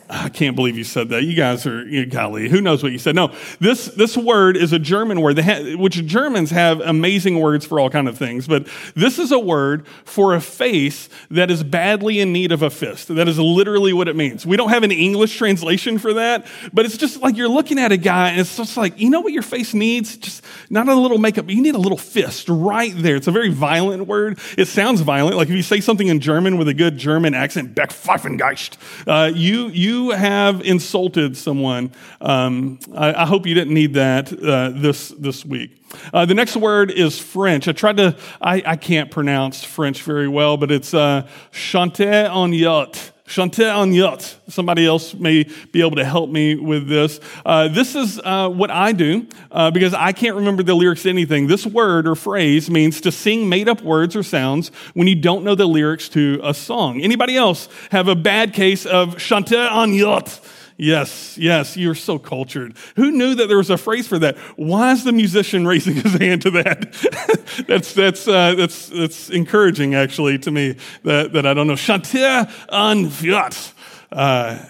I 0.07 0.29
can't 0.29 0.55
believe 0.55 0.77
you 0.77 0.83
said 0.83 1.09
that. 1.09 1.23
You 1.23 1.35
guys 1.35 1.65
are, 1.65 1.83
you 1.87 2.05
know, 2.05 2.11
golly, 2.11 2.47
who 2.47 2.61
knows 2.61 2.83
what 2.83 2.91
you 2.91 2.99
said? 2.99 3.15
No, 3.15 3.33
this, 3.59 3.85
this 3.87 4.15
word 4.15 4.55
is 4.55 4.71
a 4.71 4.77
German 4.77 5.19
word, 5.21 5.39
ha- 5.39 5.75
which 5.75 6.05
Germans 6.05 6.51
have 6.51 6.79
amazing 6.81 7.39
words 7.39 7.65
for 7.65 7.79
all 7.79 7.89
kind 7.89 8.07
of 8.07 8.15
things. 8.15 8.47
But 8.47 8.67
this 8.95 9.17
is 9.17 9.31
a 9.31 9.39
word 9.39 9.87
for 10.03 10.35
a 10.35 10.41
face 10.41 11.09
that 11.31 11.49
is 11.49 11.63
badly 11.63 12.19
in 12.19 12.31
need 12.31 12.51
of 12.51 12.61
a 12.61 12.69
fist. 12.69 13.07
That 13.07 13.27
is 13.27 13.39
literally 13.39 13.93
what 13.93 14.07
it 14.07 14.15
means. 14.15 14.45
We 14.45 14.57
don't 14.57 14.69
have 14.69 14.83
an 14.83 14.91
English 14.91 15.37
translation 15.37 15.97
for 15.97 16.13
that, 16.13 16.45
but 16.71 16.85
it's 16.85 16.97
just 16.97 17.21
like 17.21 17.35
you're 17.35 17.49
looking 17.49 17.79
at 17.79 17.91
a 17.91 17.97
guy 17.97 18.29
and 18.29 18.39
it's 18.39 18.57
just 18.57 18.77
like, 18.77 18.99
you 18.99 19.09
know 19.09 19.21
what 19.21 19.33
your 19.33 19.43
face 19.43 19.73
needs? 19.73 20.17
Just 20.17 20.43
not 20.69 20.87
a 20.87 20.93
little 20.93 21.17
makeup, 21.17 21.49
you 21.49 21.61
need 21.61 21.75
a 21.75 21.79
little 21.79 21.97
fist 21.97 22.47
right 22.47 22.93
there. 22.95 23.15
It's 23.15 23.27
a 23.27 23.31
very 23.31 23.49
violent 23.49 24.05
word. 24.05 24.37
It 24.55 24.67
sounds 24.67 25.01
violent. 25.01 25.35
Like 25.35 25.49
if 25.49 25.55
you 25.55 25.63
say 25.63 25.81
something 25.81 26.07
in 26.07 26.19
German 26.19 26.57
with 26.57 26.67
a 26.67 26.73
good 26.75 26.97
German 26.97 27.33
accent, 27.33 27.73
Beckpfeifengeist, 27.73 28.77
uh, 29.07 29.31
you, 29.33 29.69
you 29.69 29.94
you 29.95 30.11
have 30.11 30.61
insulted 30.61 31.37
someone, 31.37 31.91
um, 32.19 32.79
I, 32.93 33.23
I, 33.23 33.25
hope 33.25 33.45
you 33.47 33.53
didn't 33.53 33.73
need 33.73 33.93
that 33.93 34.31
uh, 34.31 34.71
this, 34.75 35.09
this 35.17 35.45
week. 35.45 35.71
Uh, 36.13 36.25
the 36.25 36.33
next 36.33 36.57
word 36.57 36.91
is 36.91 37.17
French. 37.17 37.67
I 37.67 37.71
tried 37.71 37.97
to, 37.97 38.17
I, 38.41 38.61
I 38.65 38.75
can't 38.75 39.09
pronounce 39.09 39.63
French 39.63 40.01
very 40.01 40.27
well, 40.27 40.57
but 40.57 40.71
it's 40.71 40.93
uh, 40.93 41.27
chanter 41.51 42.29
en 42.33 42.51
yaourt. 42.53 43.11
Chanter 43.27 43.69
en 43.69 43.91
yaourt. 43.91 44.37
Somebody 44.47 44.85
else 44.85 45.15
may 45.15 45.47
be 45.71 45.81
able 45.81 45.95
to 45.95 46.05
help 46.05 46.29
me 46.29 46.55
with 46.55 46.87
this. 46.87 47.19
Uh, 47.43 47.67
this 47.67 47.95
is 47.95 48.21
uh, 48.23 48.49
what 48.49 48.69
I 48.69 48.91
do 48.91 49.25
uh, 49.51 49.71
because 49.71 49.95
I 49.95 50.11
can't 50.11 50.35
remember 50.35 50.61
the 50.61 50.75
lyrics 50.75 51.03
to 51.03 51.09
anything. 51.09 51.47
This 51.47 51.65
word 51.65 52.07
or 52.07 52.13
phrase 52.13 52.69
means 52.69 53.01
to 53.01 53.11
sing 53.11 53.49
made 53.49 53.67
up 53.67 53.81
words 53.81 54.15
or 54.15 54.21
sounds 54.21 54.69
when 54.93 55.07
you 55.07 55.15
don't 55.15 55.43
know 55.43 55.55
the 55.55 55.65
lyrics 55.65 56.07
to 56.09 56.39
a 56.43 56.53
song. 56.53 57.01
Anybody 57.01 57.35
else 57.35 57.67
have 57.89 58.07
a 58.07 58.15
bad 58.15 58.53
case 58.53 58.85
of 58.85 59.17
chanter 59.17 59.69
en 59.71 59.93
yaourt? 59.93 60.39
Yes, 60.77 61.37
yes, 61.37 61.77
you're 61.77 61.95
so 61.95 62.19
cultured. 62.19 62.75
Who 62.97 63.11
knew 63.11 63.33
that 63.35 63.47
there 63.47 63.57
was 63.57 63.69
a 63.69 63.77
phrase 63.77 64.07
for 64.07 64.19
that? 64.19 64.37
Why 64.57 64.91
is 64.91 65.05
the 65.05 65.13
musician 65.13 65.65
raising 65.67 65.95
his 65.95 66.13
hand 66.13 66.41
to 66.43 66.51
that? 66.51 67.63
that's, 67.67 67.93
that's, 67.93 68.27
uh, 68.27 68.55
that's, 68.55 68.89
that's 68.89 69.29
encouraging, 69.29 69.95
actually, 69.95 70.37
to 70.39 70.51
me 70.51 70.75
that, 71.03 71.31
that 71.33 71.45
I 71.45 71.53
don't 71.53 71.67
know. 71.67 71.75
Chanter 71.75 72.47
en 72.71 73.09
fiat. 73.09 73.73
Uh, 74.11 74.65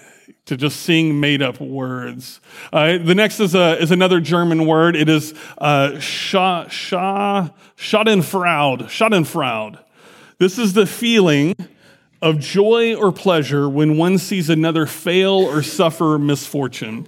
to 0.46 0.56
just 0.56 0.82
sing 0.82 1.18
made 1.18 1.42
up 1.42 1.60
words. 1.60 2.40
Uh, 2.72 2.98
the 2.98 3.16
next 3.16 3.40
is, 3.40 3.56
a, 3.56 3.82
is 3.82 3.90
another 3.90 4.20
German 4.20 4.64
word. 4.64 4.94
It 4.94 5.08
is 5.08 5.34
uh, 5.58 5.90
scha, 5.94 6.66
scha. 6.66 7.52
Schadenfreude. 7.76 9.78
This 10.38 10.58
is 10.58 10.74
the 10.74 10.86
feeling 10.86 11.54
of 12.22 12.38
joy 12.38 12.94
or 12.94 13.12
pleasure 13.12 13.68
when 13.68 13.96
one 13.96 14.18
sees 14.18 14.48
another 14.50 14.86
fail 14.86 15.32
or 15.32 15.62
suffer 15.62 16.18
misfortune. 16.18 17.06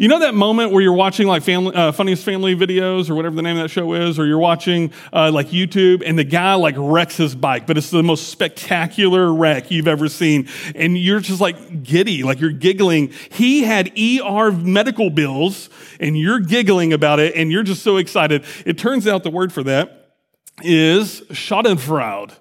You 0.00 0.08
know 0.08 0.20
that 0.20 0.34
moment 0.34 0.72
where 0.72 0.80
you're 0.80 0.94
watching 0.94 1.26
like 1.26 1.42
family, 1.42 1.74
uh, 1.74 1.92
funniest 1.92 2.24
family 2.24 2.56
videos 2.56 3.10
or 3.10 3.14
whatever 3.14 3.36
the 3.36 3.42
name 3.42 3.58
of 3.58 3.64
that 3.64 3.68
show 3.68 3.92
is, 3.92 4.18
or 4.18 4.24
you're 4.24 4.38
watching 4.38 4.92
uh, 5.12 5.30
like 5.30 5.48
YouTube 5.48 6.02
and 6.06 6.18
the 6.18 6.24
guy 6.24 6.54
like 6.54 6.74
wrecks 6.78 7.18
his 7.18 7.34
bike, 7.34 7.66
but 7.66 7.76
it's 7.76 7.90
the 7.90 8.02
most 8.02 8.28
spectacular 8.28 9.30
wreck 9.30 9.70
you've 9.70 9.86
ever 9.86 10.08
seen. 10.08 10.48
And 10.74 10.96
you're 10.96 11.20
just 11.20 11.42
like 11.42 11.82
giddy, 11.82 12.22
like 12.22 12.40
you're 12.40 12.50
giggling. 12.50 13.12
He 13.30 13.62
had 13.62 13.88
ER 13.88 14.50
medical 14.52 15.10
bills 15.10 15.68
and 16.00 16.18
you're 16.18 16.40
giggling 16.40 16.94
about 16.94 17.20
it 17.20 17.34
and 17.36 17.52
you're 17.52 17.62
just 17.62 17.82
so 17.82 17.98
excited. 17.98 18.42
It 18.64 18.78
turns 18.78 19.06
out 19.06 19.22
the 19.22 19.30
word 19.30 19.52
for 19.52 19.62
that 19.64 20.14
is 20.62 21.20
Schadenfreude. 21.28 22.32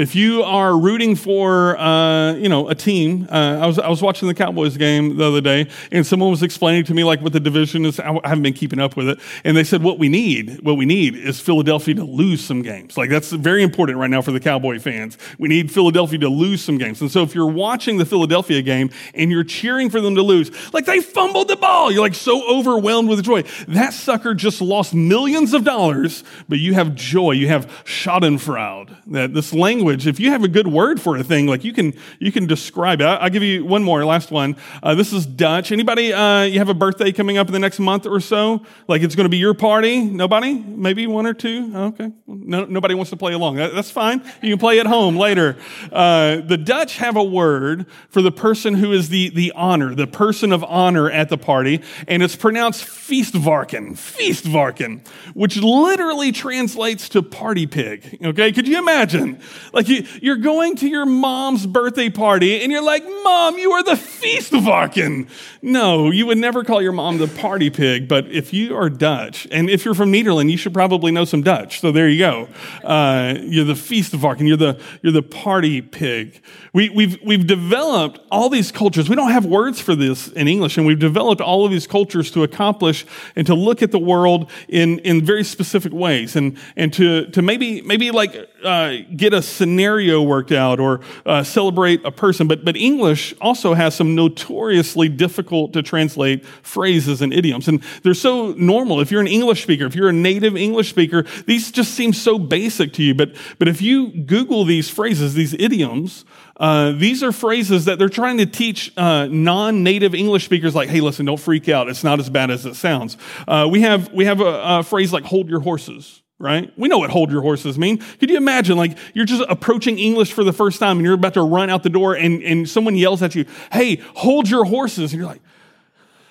If 0.00 0.14
you 0.14 0.42
are 0.44 0.78
rooting 0.78 1.14
for, 1.14 1.78
uh, 1.78 2.32
you 2.32 2.48
know, 2.48 2.70
a 2.70 2.74
team, 2.74 3.28
uh, 3.30 3.58
I 3.60 3.66
was 3.66 3.78
I 3.78 3.90
was 3.90 4.00
watching 4.00 4.28
the 4.28 4.34
Cowboys 4.34 4.78
game 4.78 5.18
the 5.18 5.26
other 5.26 5.42
day, 5.42 5.68
and 5.92 6.06
someone 6.06 6.30
was 6.30 6.42
explaining 6.42 6.84
to 6.84 6.94
me 6.94 7.04
like 7.04 7.20
what 7.20 7.34
the 7.34 7.38
division 7.38 7.84
is. 7.84 8.00
I 8.00 8.18
haven't 8.24 8.42
been 8.42 8.54
keeping 8.54 8.78
up 8.78 8.96
with 8.96 9.10
it, 9.10 9.18
and 9.44 9.54
they 9.54 9.62
said 9.62 9.82
what 9.82 9.98
we 9.98 10.08
need, 10.08 10.62
what 10.62 10.78
we 10.78 10.86
need 10.86 11.16
is 11.16 11.38
Philadelphia 11.38 11.96
to 11.96 12.04
lose 12.04 12.42
some 12.42 12.62
games. 12.62 12.96
Like 12.96 13.10
that's 13.10 13.30
very 13.30 13.62
important 13.62 13.98
right 13.98 14.08
now 14.08 14.22
for 14.22 14.32
the 14.32 14.40
Cowboy 14.40 14.78
fans. 14.78 15.18
We 15.38 15.48
need 15.48 15.70
Philadelphia 15.70 16.18
to 16.20 16.30
lose 16.30 16.64
some 16.64 16.78
games, 16.78 17.02
and 17.02 17.10
so 17.10 17.22
if 17.22 17.34
you're 17.34 17.44
watching 17.44 17.98
the 17.98 18.06
Philadelphia 18.06 18.62
game 18.62 18.88
and 19.12 19.30
you're 19.30 19.44
cheering 19.44 19.90
for 19.90 20.00
them 20.00 20.14
to 20.14 20.22
lose, 20.22 20.50
like 20.72 20.86
they 20.86 21.02
fumbled 21.02 21.48
the 21.48 21.56
ball, 21.56 21.92
you're 21.92 22.00
like 22.00 22.14
so 22.14 22.42
overwhelmed 22.48 23.10
with 23.10 23.22
joy. 23.22 23.42
That 23.68 23.92
sucker 23.92 24.32
just 24.32 24.62
lost 24.62 24.94
millions 24.94 25.52
of 25.52 25.62
dollars, 25.62 26.24
but 26.48 26.58
you 26.58 26.72
have 26.72 26.94
joy, 26.94 27.32
you 27.32 27.48
have 27.48 27.66
Schadenfreude. 27.84 28.96
That 29.08 29.34
this 29.34 29.52
language 29.52 29.89
language, 29.90 30.06
if 30.06 30.20
you 30.20 30.30
have 30.30 30.44
a 30.44 30.48
good 30.48 30.68
word 30.68 31.00
for 31.00 31.16
a 31.16 31.24
thing, 31.24 31.46
like 31.46 31.64
you 31.64 31.72
can 31.72 31.94
you 32.18 32.30
can 32.30 32.46
describe 32.46 33.00
it. 33.00 33.04
I'll 33.04 33.30
give 33.30 33.42
you 33.42 33.64
one 33.64 33.82
more, 33.82 34.04
last 34.04 34.30
one. 34.30 34.56
Uh, 34.82 34.94
this 34.94 35.12
is 35.12 35.26
Dutch. 35.26 35.72
Anybody? 35.72 36.12
Uh, 36.12 36.42
you 36.42 36.58
have 36.58 36.68
a 36.68 36.74
birthday 36.74 37.12
coming 37.12 37.38
up 37.38 37.48
in 37.48 37.52
the 37.52 37.58
next 37.58 37.80
month 37.80 38.06
or 38.06 38.20
so? 38.20 38.64
Like 38.86 39.02
it's 39.02 39.14
going 39.14 39.24
to 39.24 39.30
be 39.30 39.38
your 39.38 39.54
party? 39.54 40.00
Nobody? 40.00 40.54
Maybe 40.54 41.06
one 41.06 41.26
or 41.26 41.34
two? 41.34 41.72
Okay. 41.74 42.12
No, 42.26 42.64
nobody 42.64 42.94
wants 42.94 43.10
to 43.10 43.16
play 43.16 43.32
along. 43.32 43.56
That, 43.56 43.74
that's 43.74 43.90
fine. 43.90 44.22
You 44.42 44.50
can 44.50 44.58
play 44.58 44.78
at 44.80 44.86
home 44.86 45.16
later. 45.16 45.56
Uh, 45.90 46.36
the 46.36 46.56
Dutch 46.56 46.98
have 46.98 47.16
a 47.16 47.24
word 47.24 47.86
for 48.10 48.22
the 48.22 48.32
person 48.32 48.74
who 48.74 48.92
is 48.92 49.08
the 49.08 49.30
the 49.30 49.52
honor, 49.56 49.94
the 49.94 50.06
person 50.06 50.52
of 50.52 50.62
honor 50.64 51.10
at 51.10 51.28
the 51.28 51.38
party, 51.38 51.82
and 52.06 52.22
it's 52.22 52.36
pronounced 52.36 52.84
feestvarken, 52.84 53.92
feestvarken, 53.92 55.06
which 55.34 55.56
literally 55.56 56.30
translates 56.30 57.08
to 57.08 57.22
party 57.22 57.66
pig. 57.66 58.18
Okay, 58.22 58.52
could 58.52 58.68
you 58.68 58.78
imagine? 58.78 59.40
Like 59.72 59.88
you, 59.88 60.06
you're 60.20 60.36
going 60.36 60.76
to 60.76 60.88
your 60.88 61.06
mom's 61.06 61.66
birthday 61.66 62.10
party 62.10 62.62
and 62.62 62.72
you're 62.72 62.82
like, 62.82 63.04
Mom, 63.04 63.58
you 63.58 63.72
are 63.72 63.82
the 63.82 63.92
feestvarken. 63.92 65.28
No, 65.62 66.10
you 66.10 66.26
would 66.26 66.38
never 66.38 66.64
call 66.64 66.82
your 66.82 66.92
mom 66.92 67.18
the 67.18 67.28
party 67.28 67.70
pig, 67.70 68.08
but 68.08 68.26
if 68.30 68.52
you 68.52 68.76
are 68.76 68.88
Dutch, 68.88 69.46
and 69.50 69.68
if 69.68 69.84
you're 69.84 69.94
from 69.94 70.12
Nederland, 70.12 70.50
you 70.50 70.56
should 70.56 70.72
probably 70.74 71.12
know 71.12 71.24
some 71.24 71.42
Dutch. 71.42 71.80
So 71.80 71.92
there 71.92 72.08
you 72.08 72.18
go. 72.18 72.48
Uh, 72.82 73.34
you're 73.42 73.64
the 73.64 73.74
feestvarken. 73.74 74.48
You're 74.48 74.56
the, 74.56 74.80
you're 75.02 75.12
the 75.12 75.22
party 75.22 75.82
pig. 75.82 76.42
We, 76.72 76.88
we've, 76.88 77.18
we've 77.24 77.46
developed 77.46 78.20
all 78.30 78.48
these 78.48 78.72
cultures. 78.72 79.08
We 79.08 79.16
don't 79.16 79.30
have 79.30 79.44
words 79.44 79.80
for 79.80 79.94
this 79.94 80.28
in 80.28 80.48
English, 80.48 80.76
and 80.78 80.86
we've 80.86 80.98
developed 80.98 81.40
all 81.40 81.64
of 81.64 81.70
these 81.70 81.86
cultures 81.86 82.30
to 82.32 82.42
accomplish 82.42 83.06
and 83.36 83.46
to 83.46 83.54
look 83.54 83.82
at 83.82 83.90
the 83.90 83.98
world 83.98 84.50
in, 84.68 84.98
in 85.00 85.24
very 85.24 85.44
specific 85.44 85.92
ways 85.92 86.36
and, 86.36 86.58
and 86.76 86.92
to, 86.94 87.26
to 87.26 87.42
maybe, 87.42 87.82
maybe 87.82 88.10
like 88.10 88.34
uh, 88.64 88.96
get 89.16 89.34
a 89.34 89.42
scenario 89.60 90.22
worked 90.22 90.52
out 90.52 90.80
or 90.80 91.00
uh, 91.26 91.42
celebrate 91.42 92.02
a 92.04 92.10
person. 92.10 92.48
But, 92.48 92.64
but 92.64 92.76
English 92.76 93.34
also 93.40 93.74
has 93.74 93.94
some 93.94 94.14
notoriously 94.14 95.08
difficult 95.10 95.74
to 95.74 95.82
translate 95.82 96.46
phrases 96.62 97.20
and 97.20 97.32
idioms. 97.32 97.68
And 97.68 97.82
they're 98.02 98.14
so 98.14 98.52
normal. 98.52 99.00
If 99.00 99.10
you're 99.10 99.20
an 99.20 99.26
English 99.26 99.62
speaker, 99.62 99.84
if 99.84 99.94
you're 99.94 100.08
a 100.08 100.14
native 100.14 100.56
English 100.56 100.88
speaker, 100.88 101.24
these 101.46 101.70
just 101.70 101.92
seem 101.92 102.14
so 102.14 102.38
basic 102.38 102.94
to 102.94 103.02
you. 103.02 103.14
But, 103.14 103.36
but 103.58 103.68
if 103.68 103.82
you 103.82 104.08
Google 104.08 104.64
these 104.64 104.88
phrases, 104.88 105.34
these 105.34 105.52
idioms, 105.52 106.24
uh, 106.56 106.92
these 106.92 107.22
are 107.22 107.32
phrases 107.32 107.86
that 107.86 107.98
they're 107.98 108.10
trying 108.10 108.38
to 108.38 108.46
teach 108.46 108.92
uh, 108.96 109.26
non-native 109.30 110.14
English 110.14 110.44
speakers, 110.44 110.74
like, 110.74 110.90
"Hey, 110.90 111.00
listen, 111.00 111.24
don't 111.24 111.40
freak 111.40 111.70
out. 111.70 111.88
It's 111.88 112.04
not 112.04 112.20
as 112.20 112.28
bad 112.28 112.50
as 112.50 112.66
it 112.66 112.76
sounds." 112.76 113.16
Uh, 113.48 113.66
we 113.70 113.80
have 113.80 114.12
we 114.12 114.26
have 114.26 114.42
a, 114.42 114.62
a, 114.62 114.82
phrase 114.82 115.10
like 115.10 115.24
"hold 115.24 115.48
your 115.48 115.60
horses." 115.60 116.22
Right? 116.40 116.72
We 116.78 116.88
know 116.88 116.98
what 116.98 117.10
hold 117.10 117.30
your 117.30 117.42
horses 117.42 117.78
mean. 117.78 117.98
Could 118.18 118.30
you 118.30 118.38
imagine, 118.38 118.76
like, 118.78 118.96
you're 119.14 119.26
just 119.26 119.44
approaching 119.48 119.98
English 119.98 120.32
for 120.32 120.42
the 120.42 120.54
first 120.54 120.80
time 120.80 120.96
and 120.96 121.04
you're 121.04 121.14
about 121.14 121.34
to 121.34 121.42
run 121.42 121.68
out 121.68 121.82
the 121.82 121.90
door 121.90 122.14
and, 122.14 122.42
and 122.42 122.68
someone 122.68 122.96
yells 122.96 123.22
at 123.22 123.34
you, 123.34 123.44
hey, 123.70 123.96
hold 124.14 124.48
your 124.48 124.64
horses. 124.64 125.12
And 125.12 125.20
you're 125.20 125.28
like, 125.28 125.42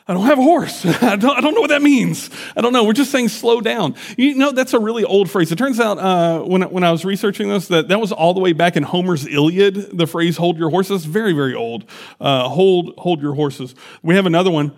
I 0.07 0.13
don't 0.13 0.25
have 0.25 0.39
a 0.39 0.43
horse. 0.43 0.83
I 1.03 1.15
don't, 1.15 1.37
I 1.37 1.41
don't 1.41 1.53
know 1.53 1.61
what 1.61 1.69
that 1.69 1.83
means. 1.83 2.31
I 2.57 2.61
don't 2.61 2.73
know. 2.73 2.83
We're 2.83 2.93
just 2.93 3.11
saying 3.11 3.29
slow 3.29 3.61
down. 3.61 3.93
You 4.17 4.33
know, 4.33 4.51
that's 4.51 4.73
a 4.73 4.79
really 4.79 5.03
old 5.03 5.29
phrase. 5.29 5.51
It 5.51 5.57
turns 5.59 5.79
out 5.79 5.99
uh, 5.99 6.39
when, 6.39 6.63
when 6.63 6.83
I 6.83 6.91
was 6.91 7.05
researching 7.05 7.47
this 7.47 7.67
that 7.67 7.89
that 7.89 7.99
was 7.99 8.11
all 8.11 8.33
the 8.33 8.39
way 8.39 8.51
back 8.51 8.75
in 8.75 8.81
Homer's 8.81 9.27
Iliad, 9.27 9.95
the 9.95 10.07
phrase 10.07 10.37
hold 10.37 10.57
your 10.57 10.71
horses. 10.71 11.05
Very, 11.05 11.33
very 11.33 11.53
old. 11.53 11.85
Uh, 12.19 12.49
hold, 12.49 12.95
hold 12.97 13.21
your 13.21 13.35
horses. 13.35 13.75
We 14.01 14.15
have 14.15 14.25
another 14.25 14.49
one. 14.49 14.71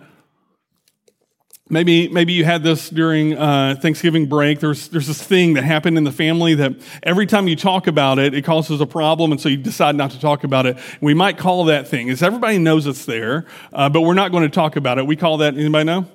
Maybe, 1.72 2.06
maybe 2.08 2.34
you 2.34 2.44
had 2.44 2.62
this 2.62 2.90
during 2.90 3.32
uh, 3.32 3.76
Thanksgiving 3.80 4.26
break. 4.26 4.60
There's, 4.60 4.88
there's 4.88 5.06
this 5.06 5.22
thing 5.22 5.54
that 5.54 5.64
happened 5.64 5.96
in 5.96 6.04
the 6.04 6.12
family 6.12 6.54
that 6.56 6.74
every 7.02 7.24
time 7.24 7.48
you 7.48 7.56
talk 7.56 7.86
about 7.86 8.18
it, 8.18 8.34
it 8.34 8.42
causes 8.42 8.82
a 8.82 8.86
problem, 8.86 9.32
and 9.32 9.40
so 9.40 9.48
you 9.48 9.56
decide 9.56 9.96
not 9.96 10.10
to 10.10 10.20
talk 10.20 10.44
about 10.44 10.66
it. 10.66 10.76
We 11.00 11.14
might 11.14 11.38
call 11.38 11.64
that 11.64 11.88
thing, 11.88 12.08
is 12.08 12.22
everybody 12.22 12.58
knows 12.58 12.86
it's 12.86 13.06
there, 13.06 13.46
uh, 13.72 13.88
but 13.88 14.02
we're 14.02 14.12
not 14.12 14.32
going 14.32 14.42
to 14.42 14.50
talk 14.50 14.76
about 14.76 14.98
it. 14.98 15.06
We 15.06 15.16
call 15.16 15.38
that, 15.38 15.56
anybody 15.56 15.84
know? 15.84 16.06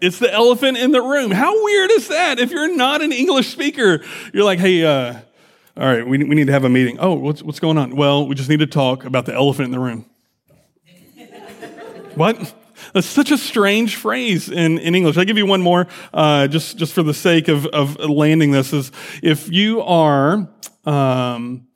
It's 0.00 0.18
the 0.18 0.32
elephant 0.32 0.78
in 0.78 0.92
the 0.92 1.02
room. 1.02 1.30
How 1.30 1.62
weird 1.62 1.90
is 1.90 2.08
that? 2.08 2.38
If 2.38 2.50
you're 2.50 2.74
not 2.74 3.02
an 3.02 3.12
English 3.12 3.48
speaker, 3.48 4.02
you're 4.32 4.44
like, 4.44 4.60
hey, 4.60 4.82
uh, 4.82 5.20
all 5.76 5.86
right, 5.86 6.08
we, 6.08 6.16
we 6.24 6.34
need 6.34 6.46
to 6.46 6.52
have 6.52 6.64
a 6.64 6.70
meeting. 6.70 6.96
Oh, 7.00 7.16
what's, 7.16 7.42
what's 7.42 7.60
going 7.60 7.76
on? 7.76 7.96
Well, 7.96 8.26
we 8.26 8.34
just 8.34 8.48
need 8.48 8.60
to 8.60 8.66
talk 8.66 9.04
about 9.04 9.26
the 9.26 9.34
elephant 9.34 9.66
in 9.66 9.72
the 9.72 9.78
room. 9.78 10.06
what? 12.14 12.54
That's 12.92 13.06
such 13.06 13.30
a 13.30 13.38
strange 13.38 13.96
phrase 13.96 14.48
in, 14.48 14.78
in 14.78 14.94
English. 14.94 15.16
I'll 15.16 15.24
give 15.24 15.38
you 15.38 15.46
one 15.46 15.62
more, 15.62 15.86
uh, 16.12 16.48
just, 16.48 16.76
just 16.76 16.92
for 16.92 17.02
the 17.02 17.14
sake 17.14 17.48
of, 17.48 17.66
of 17.66 17.98
landing 17.98 18.50
this 18.50 18.72
is 18.72 18.92
if 19.22 19.50
you 19.50 19.82
are, 19.82 20.48
um, 20.84 21.66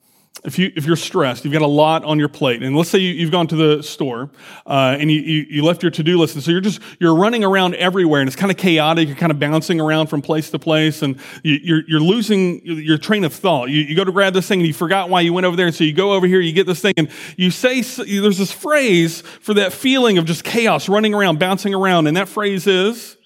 if 0.45 0.59
you 0.59 0.71
if 0.75 0.85
you're 0.85 0.95
stressed, 0.95 1.43
you've 1.43 1.53
got 1.53 1.61
a 1.61 1.67
lot 1.67 2.03
on 2.03 2.19
your 2.19 2.29
plate, 2.29 2.61
and 2.61 2.75
let's 2.75 2.89
say 2.89 2.99
you, 2.99 3.25
have 3.25 3.31
gone 3.31 3.47
to 3.47 3.55
the 3.55 3.81
store 3.81 4.29
uh, 4.65 4.95
and 4.99 5.11
you, 5.11 5.19
you, 5.19 5.45
you 5.49 5.63
left 5.63 5.81
your 5.81 5.91
to 5.91 6.03
do 6.03 6.17
list, 6.17 6.35
and 6.35 6.43
so 6.43 6.51
you're 6.51 6.61
just 6.61 6.79
you're 6.99 7.15
running 7.15 7.43
around 7.43 7.75
everywhere, 7.75 8.21
and 8.21 8.27
it's 8.27 8.35
kind 8.35 8.51
of 8.51 8.57
chaotic. 8.57 9.07
You're 9.07 9.17
kind 9.17 9.31
of 9.31 9.39
bouncing 9.39 9.81
around 9.81 10.07
from 10.07 10.21
place 10.21 10.51
to 10.51 10.59
place, 10.59 11.01
and 11.01 11.19
you, 11.43 11.59
you're 11.61 11.81
you're 11.87 11.99
losing 11.99 12.61
your 12.63 12.97
train 12.97 13.23
of 13.23 13.33
thought. 13.33 13.69
You, 13.69 13.81
you 13.81 13.95
go 13.95 14.03
to 14.03 14.11
grab 14.11 14.33
this 14.33 14.47
thing, 14.47 14.59
and 14.59 14.67
you 14.67 14.73
forgot 14.73 15.09
why 15.09 15.21
you 15.21 15.33
went 15.33 15.45
over 15.45 15.55
there, 15.55 15.67
and 15.67 15.75
so 15.75 15.83
you 15.83 15.93
go 15.93 16.13
over 16.13 16.27
here, 16.27 16.39
you 16.39 16.53
get 16.53 16.67
this 16.67 16.81
thing, 16.81 16.93
and 16.97 17.09
you 17.37 17.51
say 17.51 17.81
there's 17.81 18.37
this 18.37 18.51
phrase 18.51 19.21
for 19.21 19.55
that 19.55 19.73
feeling 19.73 20.17
of 20.17 20.25
just 20.25 20.43
chaos, 20.43 20.87
running 20.87 21.13
around, 21.13 21.39
bouncing 21.39 21.73
around, 21.73 22.07
and 22.07 22.15
that 22.17 22.27
phrase 22.27 22.67
is 22.67 23.17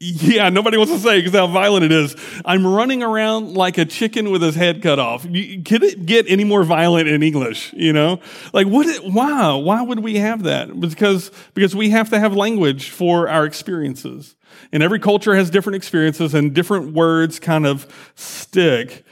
yeah, 0.00 0.48
nobody 0.48 0.76
wants 0.76 0.92
to 0.92 0.98
say 1.00 1.18
because 1.18 1.32
how 1.32 1.48
violent 1.48 1.84
it 1.84 1.90
is. 1.90 2.14
I'm 2.44 2.64
running 2.64 3.02
around 3.02 3.54
like 3.54 3.78
a 3.78 3.84
chicken 3.84 4.30
with 4.30 4.42
his 4.42 4.54
head 4.54 4.80
cut 4.80 5.00
off. 5.00 5.24
Can 5.24 5.82
it 5.82 6.06
get 6.06 6.26
any 6.28 6.44
more 6.44 6.62
violent 6.62 7.08
in 7.08 7.22
English? 7.22 7.72
You 7.72 7.92
know, 7.92 8.20
like 8.52 8.68
what? 8.68 8.86
It, 8.86 9.02
why? 9.12 9.54
Why 9.54 9.82
would 9.82 10.00
we 10.00 10.16
have 10.18 10.44
that? 10.44 10.78
Because 10.78 11.32
because 11.54 11.74
we 11.74 11.90
have 11.90 12.10
to 12.10 12.20
have 12.20 12.34
language 12.34 12.90
for 12.90 13.28
our 13.28 13.44
experiences, 13.44 14.36
and 14.72 14.84
every 14.84 15.00
culture 15.00 15.34
has 15.34 15.50
different 15.50 15.76
experiences, 15.76 16.32
and 16.32 16.54
different 16.54 16.92
words 16.92 17.40
kind 17.40 17.66
of 17.66 17.86
stick. 18.14 19.04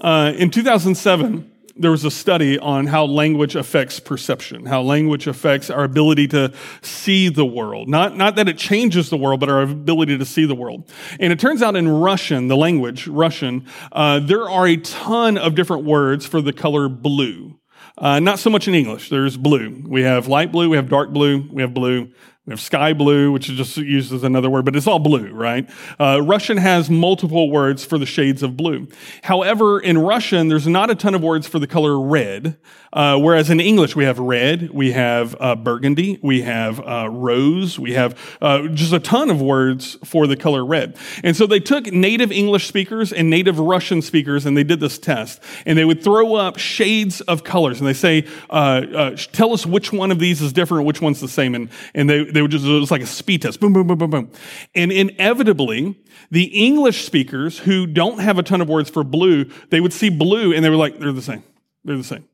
Uh, 0.00 0.32
in 0.36 0.50
2007 0.50 1.50
there 1.78 1.90
was 1.90 2.04
a 2.04 2.10
study 2.10 2.58
on 2.58 2.86
how 2.86 3.04
language 3.04 3.54
affects 3.54 4.00
perception, 4.00 4.66
how 4.66 4.82
language 4.82 5.26
affects 5.26 5.70
our 5.70 5.84
ability 5.84 6.28
to 6.28 6.52
see 6.82 7.28
the 7.28 7.44
world. 7.44 7.88
Not, 7.88 8.16
not 8.16 8.36
that 8.36 8.48
it 8.48 8.58
changes 8.58 9.10
the 9.10 9.16
world, 9.16 9.40
but 9.40 9.48
our 9.48 9.62
ability 9.62 10.18
to 10.18 10.24
see 10.24 10.46
the 10.46 10.54
world. 10.54 10.90
And 11.20 11.32
it 11.32 11.38
turns 11.38 11.62
out 11.62 11.76
in 11.76 11.88
Russian, 11.88 12.48
the 12.48 12.56
language, 12.56 13.06
Russian, 13.06 13.66
uh, 13.92 14.20
there 14.20 14.48
are 14.48 14.66
a 14.66 14.76
ton 14.76 15.36
of 15.36 15.54
different 15.54 15.84
words 15.84 16.26
for 16.26 16.40
the 16.40 16.52
color 16.52 16.88
blue. 16.88 17.58
Uh, 17.98 18.20
not 18.20 18.38
so 18.38 18.50
much 18.50 18.68
in 18.68 18.74
English. 18.74 19.08
There's 19.08 19.36
blue. 19.36 19.82
We 19.86 20.02
have 20.02 20.28
light 20.28 20.52
blue, 20.52 20.68
we 20.68 20.76
have 20.76 20.88
dark 20.88 21.10
blue, 21.10 21.48
we 21.50 21.62
have 21.62 21.72
blue, 21.72 22.12
we 22.46 22.52
have 22.52 22.60
sky 22.60 22.92
blue, 22.92 23.32
which 23.32 23.50
is 23.50 23.56
just 23.56 23.76
used 23.76 24.12
as 24.12 24.22
another 24.22 24.48
word, 24.48 24.64
but 24.64 24.76
it's 24.76 24.86
all 24.86 25.00
blue, 25.00 25.32
right? 25.32 25.68
Uh, 25.98 26.22
Russian 26.22 26.58
has 26.58 26.88
multiple 26.88 27.50
words 27.50 27.84
for 27.84 27.98
the 27.98 28.06
shades 28.06 28.40
of 28.40 28.56
blue. 28.56 28.86
However, 29.24 29.80
in 29.80 29.98
Russian, 29.98 30.46
there's 30.46 30.68
not 30.68 30.88
a 30.88 30.94
ton 30.94 31.16
of 31.16 31.24
words 31.24 31.48
for 31.48 31.58
the 31.58 31.66
color 31.66 32.00
red, 32.00 32.56
uh, 32.92 33.18
whereas 33.18 33.50
in 33.50 33.58
English, 33.58 33.96
we 33.96 34.04
have 34.04 34.20
red, 34.20 34.70
we 34.70 34.92
have 34.92 35.34
uh, 35.40 35.56
burgundy, 35.56 36.20
we 36.22 36.42
have 36.42 36.78
uh, 36.86 37.08
rose, 37.10 37.80
we 37.80 37.94
have 37.94 38.16
uh, 38.40 38.68
just 38.68 38.92
a 38.92 39.00
ton 39.00 39.28
of 39.28 39.42
words 39.42 39.98
for 40.04 40.28
the 40.28 40.36
color 40.36 40.64
red. 40.64 40.96
And 41.24 41.36
so 41.36 41.48
they 41.48 41.58
took 41.58 41.86
native 41.86 42.30
English 42.30 42.68
speakers 42.68 43.12
and 43.12 43.28
native 43.28 43.58
Russian 43.58 44.02
speakers, 44.02 44.46
and 44.46 44.56
they 44.56 44.64
did 44.64 44.78
this 44.78 44.98
test, 44.98 45.42
and 45.66 45.76
they 45.76 45.84
would 45.84 46.02
throw 46.02 46.36
up 46.36 46.58
shades 46.58 47.20
of 47.22 47.42
colors, 47.42 47.80
and 47.80 47.88
they 47.88 47.92
say, 47.92 48.24
uh, 48.50 49.10
"Tell 49.32 49.52
us 49.52 49.66
which 49.66 49.92
one 49.92 50.12
of 50.12 50.20
these 50.20 50.40
is 50.40 50.52
different, 50.52 50.86
which 50.86 51.02
one's 51.02 51.20
the 51.20 51.26
same," 51.26 51.56
and 51.56 51.68
and 51.92 52.08
they 52.08 52.35
they 52.36 52.42
would 52.42 52.50
just, 52.50 52.64
it 52.64 52.68
was 52.68 52.90
like 52.90 53.02
a 53.02 53.06
speed 53.06 53.42
test. 53.42 53.60
Boom, 53.60 53.72
boom, 53.72 53.86
boom, 53.86 53.98
boom, 53.98 54.10
boom. 54.10 54.30
And 54.74 54.92
inevitably, 54.92 55.98
the 56.30 56.44
English 56.44 57.04
speakers 57.04 57.58
who 57.58 57.86
don't 57.86 58.20
have 58.20 58.38
a 58.38 58.42
ton 58.42 58.60
of 58.60 58.68
words 58.68 58.90
for 58.90 59.02
blue, 59.02 59.46
they 59.70 59.80
would 59.80 59.92
see 59.92 60.10
blue 60.10 60.52
and 60.52 60.64
they 60.64 60.70
were 60.70 60.76
like, 60.76 60.98
they're 60.98 61.12
the 61.12 61.22
same. 61.22 61.42
They're 61.84 61.96
the 61.96 62.04
same. 62.04 62.24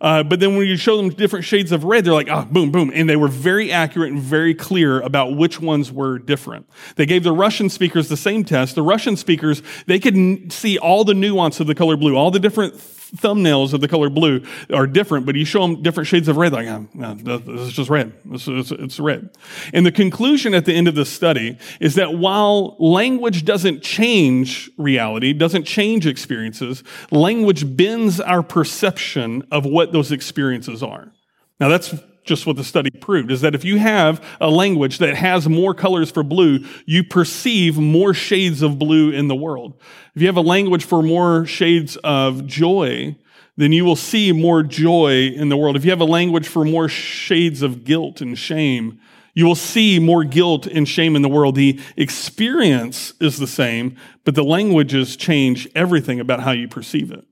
Uh, 0.00 0.22
but 0.22 0.40
then 0.40 0.56
when 0.56 0.66
you 0.66 0.76
show 0.76 0.96
them 0.96 1.08
different 1.08 1.44
shades 1.44 1.72
of 1.72 1.84
red, 1.84 2.04
they're 2.04 2.12
like, 2.12 2.30
ah, 2.30 2.44
boom, 2.44 2.70
boom. 2.70 2.90
And 2.94 3.08
they 3.08 3.16
were 3.16 3.28
very 3.28 3.72
accurate 3.72 4.12
and 4.12 4.20
very 4.20 4.54
clear 4.54 5.00
about 5.00 5.36
which 5.36 5.60
ones 5.60 5.90
were 5.90 6.18
different. 6.18 6.68
They 6.96 7.06
gave 7.06 7.22
the 7.22 7.32
Russian 7.32 7.70
speakers 7.70 8.08
the 8.08 8.16
same 8.16 8.44
test. 8.44 8.74
The 8.74 8.82
Russian 8.82 9.16
speakers, 9.16 9.62
they 9.86 9.98
could 9.98 10.52
see 10.52 10.76
all 10.78 11.04
the 11.04 11.14
nuance 11.14 11.60
of 11.60 11.66
the 11.66 11.74
color 11.74 11.96
blue, 11.96 12.14
all 12.14 12.30
the 12.30 12.40
different 12.40 12.74
thumbnails 13.16 13.72
of 13.72 13.80
the 13.80 13.88
color 13.88 14.10
blue 14.10 14.42
are 14.72 14.86
different, 14.86 15.26
but 15.26 15.34
you 15.34 15.44
show 15.44 15.62
them 15.62 15.82
different 15.82 16.06
shades 16.06 16.28
of 16.28 16.36
red, 16.36 16.52
like, 16.52 16.68
ah, 16.68 16.80
oh, 16.82 16.88
no, 16.94 17.14
this 17.14 17.68
is 17.68 17.72
just 17.72 17.90
red. 17.90 18.12
This 18.24 18.46
is, 18.48 18.72
it's 18.72 19.00
red. 19.00 19.30
And 19.72 19.84
the 19.84 19.92
conclusion 19.92 20.54
at 20.54 20.64
the 20.64 20.72
end 20.72 20.88
of 20.88 20.94
this 20.94 21.10
study 21.10 21.58
is 21.80 21.94
that 21.96 22.14
while 22.14 22.76
language 22.78 23.44
doesn't 23.44 23.82
change 23.82 24.70
reality, 24.78 25.32
doesn't 25.32 25.64
change 25.64 26.06
experiences, 26.06 26.82
language 27.10 27.76
bends 27.76 28.20
our 28.20 28.42
perception 28.42 29.46
of 29.50 29.64
what 29.64 29.92
those 29.92 30.12
experiences 30.12 30.82
are. 30.82 31.12
Now 31.58 31.68
that's 31.68 31.94
just 32.26 32.46
what 32.46 32.56
the 32.56 32.64
study 32.64 32.90
proved 32.90 33.30
is 33.30 33.40
that 33.40 33.54
if 33.54 33.64
you 33.64 33.78
have 33.78 34.22
a 34.40 34.50
language 34.50 34.98
that 34.98 35.14
has 35.14 35.48
more 35.48 35.72
colors 35.72 36.10
for 36.10 36.22
blue, 36.22 36.58
you 36.84 37.04
perceive 37.04 37.78
more 37.78 38.12
shades 38.12 38.62
of 38.62 38.78
blue 38.78 39.10
in 39.10 39.28
the 39.28 39.34
world. 39.34 39.80
If 40.14 40.22
you 40.22 40.28
have 40.28 40.36
a 40.36 40.42
language 40.42 40.84
for 40.84 41.02
more 41.02 41.46
shades 41.46 41.96
of 41.98 42.46
joy, 42.46 43.16
then 43.56 43.72
you 43.72 43.84
will 43.84 43.96
see 43.96 44.32
more 44.32 44.62
joy 44.62 45.28
in 45.28 45.48
the 45.48 45.56
world. 45.56 45.76
If 45.76 45.84
you 45.84 45.90
have 45.90 46.00
a 46.00 46.04
language 46.04 46.48
for 46.48 46.64
more 46.64 46.88
shades 46.88 47.62
of 47.62 47.84
guilt 47.84 48.20
and 48.20 48.36
shame, 48.36 49.00
you 49.34 49.46
will 49.46 49.54
see 49.54 49.98
more 49.98 50.24
guilt 50.24 50.66
and 50.66 50.88
shame 50.88 51.14
in 51.14 51.22
the 51.22 51.28
world. 51.28 51.54
The 51.54 51.78
experience 51.96 53.12
is 53.20 53.38
the 53.38 53.46
same, 53.46 53.96
but 54.24 54.34
the 54.34 54.42
languages 54.42 55.16
change 55.16 55.68
everything 55.74 56.20
about 56.20 56.40
how 56.40 56.52
you 56.52 56.68
perceive 56.68 57.12
it. 57.12 57.24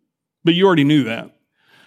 But 0.44 0.54
you 0.54 0.66
already 0.66 0.84
knew 0.84 1.04
that. 1.04 1.34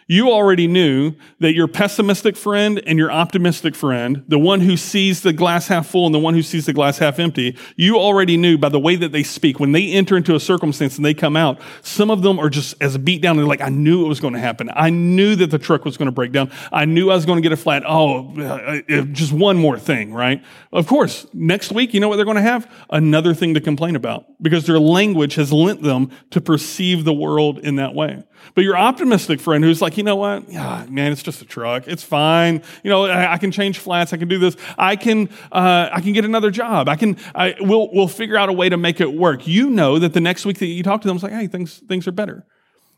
You 0.10 0.32
already 0.32 0.68
knew 0.68 1.16
that 1.40 1.54
your 1.54 1.68
pessimistic 1.68 2.38
friend 2.38 2.82
and 2.88 2.98
your 2.98 3.12
optimistic 3.12 3.76
friend, 3.76 4.24
the 4.30 4.40
one 4.40 4.62
who 4.62 4.78
sees 4.78 5.22
the 5.22 5.34
glass 5.34 5.68
half 5.68 5.88
full 5.88 6.06
and 6.06 6.16
the 6.16 6.20
one 6.20 6.34
who 6.34 6.42
sees 6.42 6.66
the 6.66 6.72
glass 6.72 6.98
half 6.98 7.20
empty, 7.20 7.58
you 7.76 7.98
already 7.98 8.38
knew 8.38 8.58
by 8.58 8.70
the 8.70 8.80
way 8.80 8.96
that 8.96 9.12
they 9.12 9.24
speak. 9.24 9.60
When 9.60 9.74
they 9.74 9.92
enter 9.92 10.16
into 10.16 10.34
a 10.34 10.40
circumstance 10.40 10.96
and 10.96 11.04
they 11.04 11.14
come 11.14 11.36
out, 11.36 11.60
some 11.82 12.10
of 12.10 12.22
them 12.22 12.40
are 12.40 12.50
just 12.50 12.76
as 12.80 12.98
beat 12.98 13.22
down. 13.22 13.36
They're 13.36 13.46
like, 13.46 13.60
I 13.60 13.68
knew 13.68 14.06
it 14.06 14.08
was 14.08 14.22
going 14.22 14.34
to 14.34 14.40
happen. 14.40 14.70
I 14.74 14.90
knew 14.92 15.36
that 15.36 15.52
the 15.52 15.60
truck 15.60 15.84
was 15.84 15.98
going 15.98 16.06
to 16.06 16.14
break 16.14 16.32
down. 16.32 16.52
I 16.72 16.86
knew 16.86 17.12
I 17.12 17.16
was 17.16 17.26
going 17.26 17.38
to 17.38 17.42
get 17.42 17.52
a 17.52 17.58
flat. 17.58 17.84
Oh, 17.86 18.34
uh, 18.38 18.80
uh, 18.90 19.02
just 19.12 19.34
one 19.34 19.58
more 19.58 19.78
thing, 19.78 20.14
right? 20.14 20.42
Of 20.72 20.88
course, 20.88 21.28
next 21.34 21.74
week, 21.74 21.94
you 21.94 22.00
know 22.00 22.08
what 22.08 22.16
they're 22.16 22.24
going 22.24 22.36
to 22.36 22.42
have? 22.42 22.72
Another 22.90 23.34
thing 23.34 23.56
to 23.56 23.60
complain 23.60 23.98
about 23.98 24.26
because 24.42 24.66
their 24.68 24.80
language 24.80 25.36
has 25.36 25.52
lent 25.52 25.84
them 25.84 26.12
to 26.30 26.40
perceive 26.40 27.04
the 27.04 27.14
world 27.14 27.60
in 27.60 27.76
that 27.76 27.94
way. 27.94 28.24
But 28.56 28.64
your 28.64 28.78
optimistic 28.78 29.40
friend 29.40 29.64
who's 29.64 29.82
like, 29.82 29.98
you 29.98 30.04
know 30.04 30.16
what? 30.16 30.50
Yeah, 30.50 30.86
man, 30.90 31.12
it's 31.12 31.24
just 31.24 31.42
a 31.42 31.46
truck. 31.46 31.88
It's 31.88 32.04
fine. 32.04 32.62
You 32.84 32.90
know, 32.90 33.06
I, 33.06 33.34
I 33.34 33.38
can 33.38 33.52
change 33.52 33.80
flats. 33.80 34.14
I 34.14 34.18
can 34.18 34.28
do 34.28 34.40
this. 34.40 34.56
I 34.78 34.96
can, 34.96 35.30
uh, 35.52 35.90
I 35.92 36.02
can 36.02 36.14
get 36.14 36.26
another 36.26 36.52
job. 36.52 36.90
I 36.90 36.96
can, 36.96 37.18
I, 37.36 37.56
we'll, 37.60 37.92
we'll 37.94 38.08
figure 38.08 38.38
out 38.38 38.50
a 38.50 38.54
way 38.54 38.70
to 38.70 38.78
make 38.78 39.00
it 39.02 39.14
work. 39.14 39.48
You 39.48 39.70
know 39.70 40.00
that 40.00 40.14
the 40.14 40.22
next 40.22 40.46
week 40.46 40.60
that 40.60 40.66
you 40.66 40.84
talk 40.84 41.02
to 41.02 41.08
them, 41.08 41.18
it's 41.18 41.24
like, 41.24 41.34
hey, 41.34 41.48
things, 41.48 41.78
things 41.88 42.08
are 42.08 42.12
better. 42.12 42.46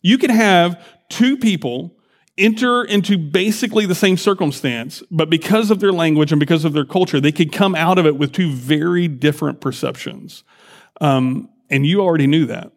You 0.01 0.17
can 0.17 0.29
have 0.29 0.83
two 1.09 1.37
people 1.37 1.95
enter 2.37 2.85
into 2.85 3.17
basically 3.17 3.85
the 3.85 3.95
same 3.95 4.15
circumstance, 4.15 5.03
but 5.11 5.29
because 5.29 5.71
of 5.71 5.81
their 5.81 5.91
language 5.91 6.31
and 6.31 6.39
because 6.39 6.63
of 6.63 6.73
their 6.73 6.85
culture, 6.85 7.19
they 7.19 7.33
could 7.33 7.51
come 7.51 7.75
out 7.75 7.97
of 7.99 8.05
it 8.05 8.17
with 8.17 8.31
two 8.31 8.51
very 8.51 9.07
different 9.07 9.59
perceptions. 9.59 10.43
Um, 11.01 11.49
and 11.69 11.85
you 11.85 12.01
already 12.01 12.27
knew 12.27 12.45
that. 12.45 12.71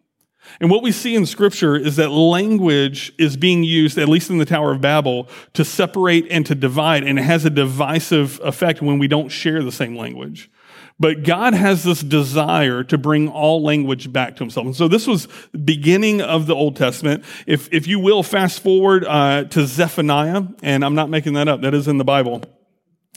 And 0.61 0.71
what 0.71 0.83
we 0.83 0.93
see 0.93 1.15
in 1.15 1.27
scripture 1.27 1.77
is 1.77 1.97
that 1.97 2.11
language 2.11 3.13
is 3.19 3.37
being 3.37 3.65
used, 3.65 3.99
at 3.99 4.09
least 4.09 4.31
in 4.31 4.39
the 4.39 4.45
Tower 4.45 4.73
of 4.73 4.81
Babel, 4.81 5.29
to 5.55 5.65
separate 5.65 6.27
and 6.31 6.45
to 6.47 6.55
divide, 6.55 7.05
and 7.05 7.19
it 7.19 7.23
has 7.23 7.45
a 7.45 7.51
divisive 7.51 8.41
effect 8.43 8.83
when 8.83 8.99
we 8.99 9.09
don't 9.09 9.29
share 9.29 9.63
the 9.63 9.73
same 9.73 9.97
language. 9.97 10.51
But 11.01 11.25
God 11.25 11.55
has 11.55 11.83
this 11.83 12.01
desire 12.01 12.85
to 12.85 12.99
bring 12.99 13.29
all 13.29 13.63
language 13.63 14.13
back 14.13 14.37
to 14.37 14.45
himself. 14.45 14.67
And 14.67 14.77
so 14.77 14.89
this 14.89 15.07
was 15.07 15.27
beginning 15.65 16.21
of 16.21 16.47
the 16.47 16.55
Old 16.55 16.77
Testament. 16.77 17.25
If, 17.47 17.69
if 17.73 17.87
you 17.87 17.99
will, 17.99 18.23
fast 18.23 18.63
forward 18.63 19.05
uh, 19.05 19.45
to 19.45 19.67
Zephaniah, 19.67 20.43
and 20.63 20.85
I'm 20.85 20.95
not 20.95 21.11
making 21.11 21.33
that 21.35 21.49
up, 21.49 21.63
that 21.63 21.75
is 21.75 21.89
in 21.89 21.99
the 21.99 22.05
Bible. 22.05 22.43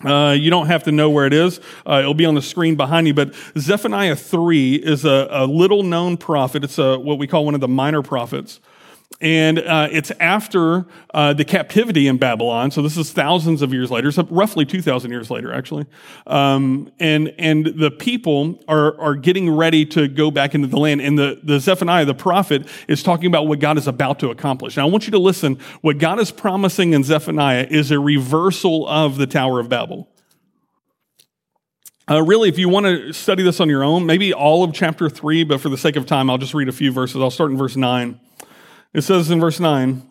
Uh, 0.03 0.36
you 0.38 0.49
don't 0.49 0.67
have 0.67 0.84
to 0.84 0.91
know 0.91 1.10
where 1.10 1.25
it 1.25 1.34
is. 1.34 1.62
Uh, 1.88 1.99
it'll 1.99 2.13
be 2.13 2.25
on 2.25 2.36
the 2.36 2.41
screen 2.41 2.75
behind 2.75 3.08
you. 3.08 3.13
But 3.13 3.34
Zephaniah 3.58 4.15
3 4.15 4.75
is 4.75 5.05
a, 5.05 5.27
a 5.31 5.45
little 5.45 5.84
known 5.84 6.17
prophet. 6.17 6.65
It's 6.65 6.77
a, 6.77 6.99
what 6.99 7.17
we 7.17 7.27
call 7.27 7.45
one 7.45 7.55
of 7.55 7.62
the 7.62 7.69
minor 7.69 8.01
prophets. 8.01 8.60
And 9.21 9.60
uh, 9.60 9.88
it's 9.91 10.12
after 10.19 10.86
uh, 11.13 11.32
the 11.34 11.45
captivity 11.45 12.08
in 12.08 12.17
Babylon. 12.17 12.69
So 12.69 12.82
this 12.82 12.97
is 12.97 13.13
thousands 13.13 13.62
of 13.62 13.71
years 13.71 13.89
later, 13.89 14.12
so 14.12 14.28
roughly 14.30 14.65
2,000 14.65 15.10
years 15.10 15.32
later, 15.32 15.54
actually. 15.54 15.86
Um, 16.28 16.91
and, 16.99 17.34
and 17.38 17.65
the 17.65 17.91
people 17.91 18.62
are, 18.67 18.99
are 18.99 19.15
getting 19.15 19.49
ready 19.49 19.86
to 19.88 20.10
go 20.10 20.32
back 20.32 20.54
into 20.54 20.67
the 20.67 20.78
land. 20.78 20.99
And 20.99 21.17
the, 21.17 21.39
the 21.41 21.62
Zephaniah, 21.62 22.04
the 22.04 22.13
prophet, 22.13 22.67
is 22.89 23.04
talking 23.04 23.28
about 23.28 23.47
what 23.47 23.60
God 23.60 23.78
is 23.78 23.88
about 23.88 24.19
to 24.19 24.32
accomplish. 24.32 24.75
Now, 24.75 24.86
I 24.86 24.89
want 24.89 25.06
you 25.06 25.12
to 25.12 25.19
listen. 25.19 25.60
What 25.80 25.97
God 25.97 26.19
is 26.19 26.32
promising 26.32 26.91
in 26.91 27.04
Zephaniah 27.04 27.67
is 27.69 27.91
a 27.91 27.99
reversal 27.99 28.86
of 28.86 29.15
the 29.15 29.28
Tower 29.28 29.62
of 29.62 29.69
Babel. 29.69 30.10
Uh, 32.12 32.21
really, 32.21 32.49
if 32.49 32.60
you 32.60 32.67
want 32.67 32.86
to 32.86 33.13
study 33.13 33.43
this 33.43 33.62
on 33.62 33.69
your 33.69 33.84
own, 33.84 34.06
maybe 34.06 34.34
all 34.34 34.63
of 34.63 34.73
chapter 34.73 35.10
3, 35.10 35.45
but 35.45 35.62
for 35.62 35.69
the 35.69 35.78
sake 35.78 35.95
of 35.95 36.06
time, 36.06 36.30
I'll 36.30 36.38
just 36.38 36.54
read 36.54 36.67
a 36.67 36.73
few 36.73 36.91
verses. 36.91 37.21
I'll 37.21 37.32
start 37.32 37.49
in 37.49 37.58
verse 37.58 37.78
9. 37.78 38.19
It 38.95 39.03
says 39.03 39.29
in 39.29 39.41
verse 39.41 39.60
9, 39.60 40.01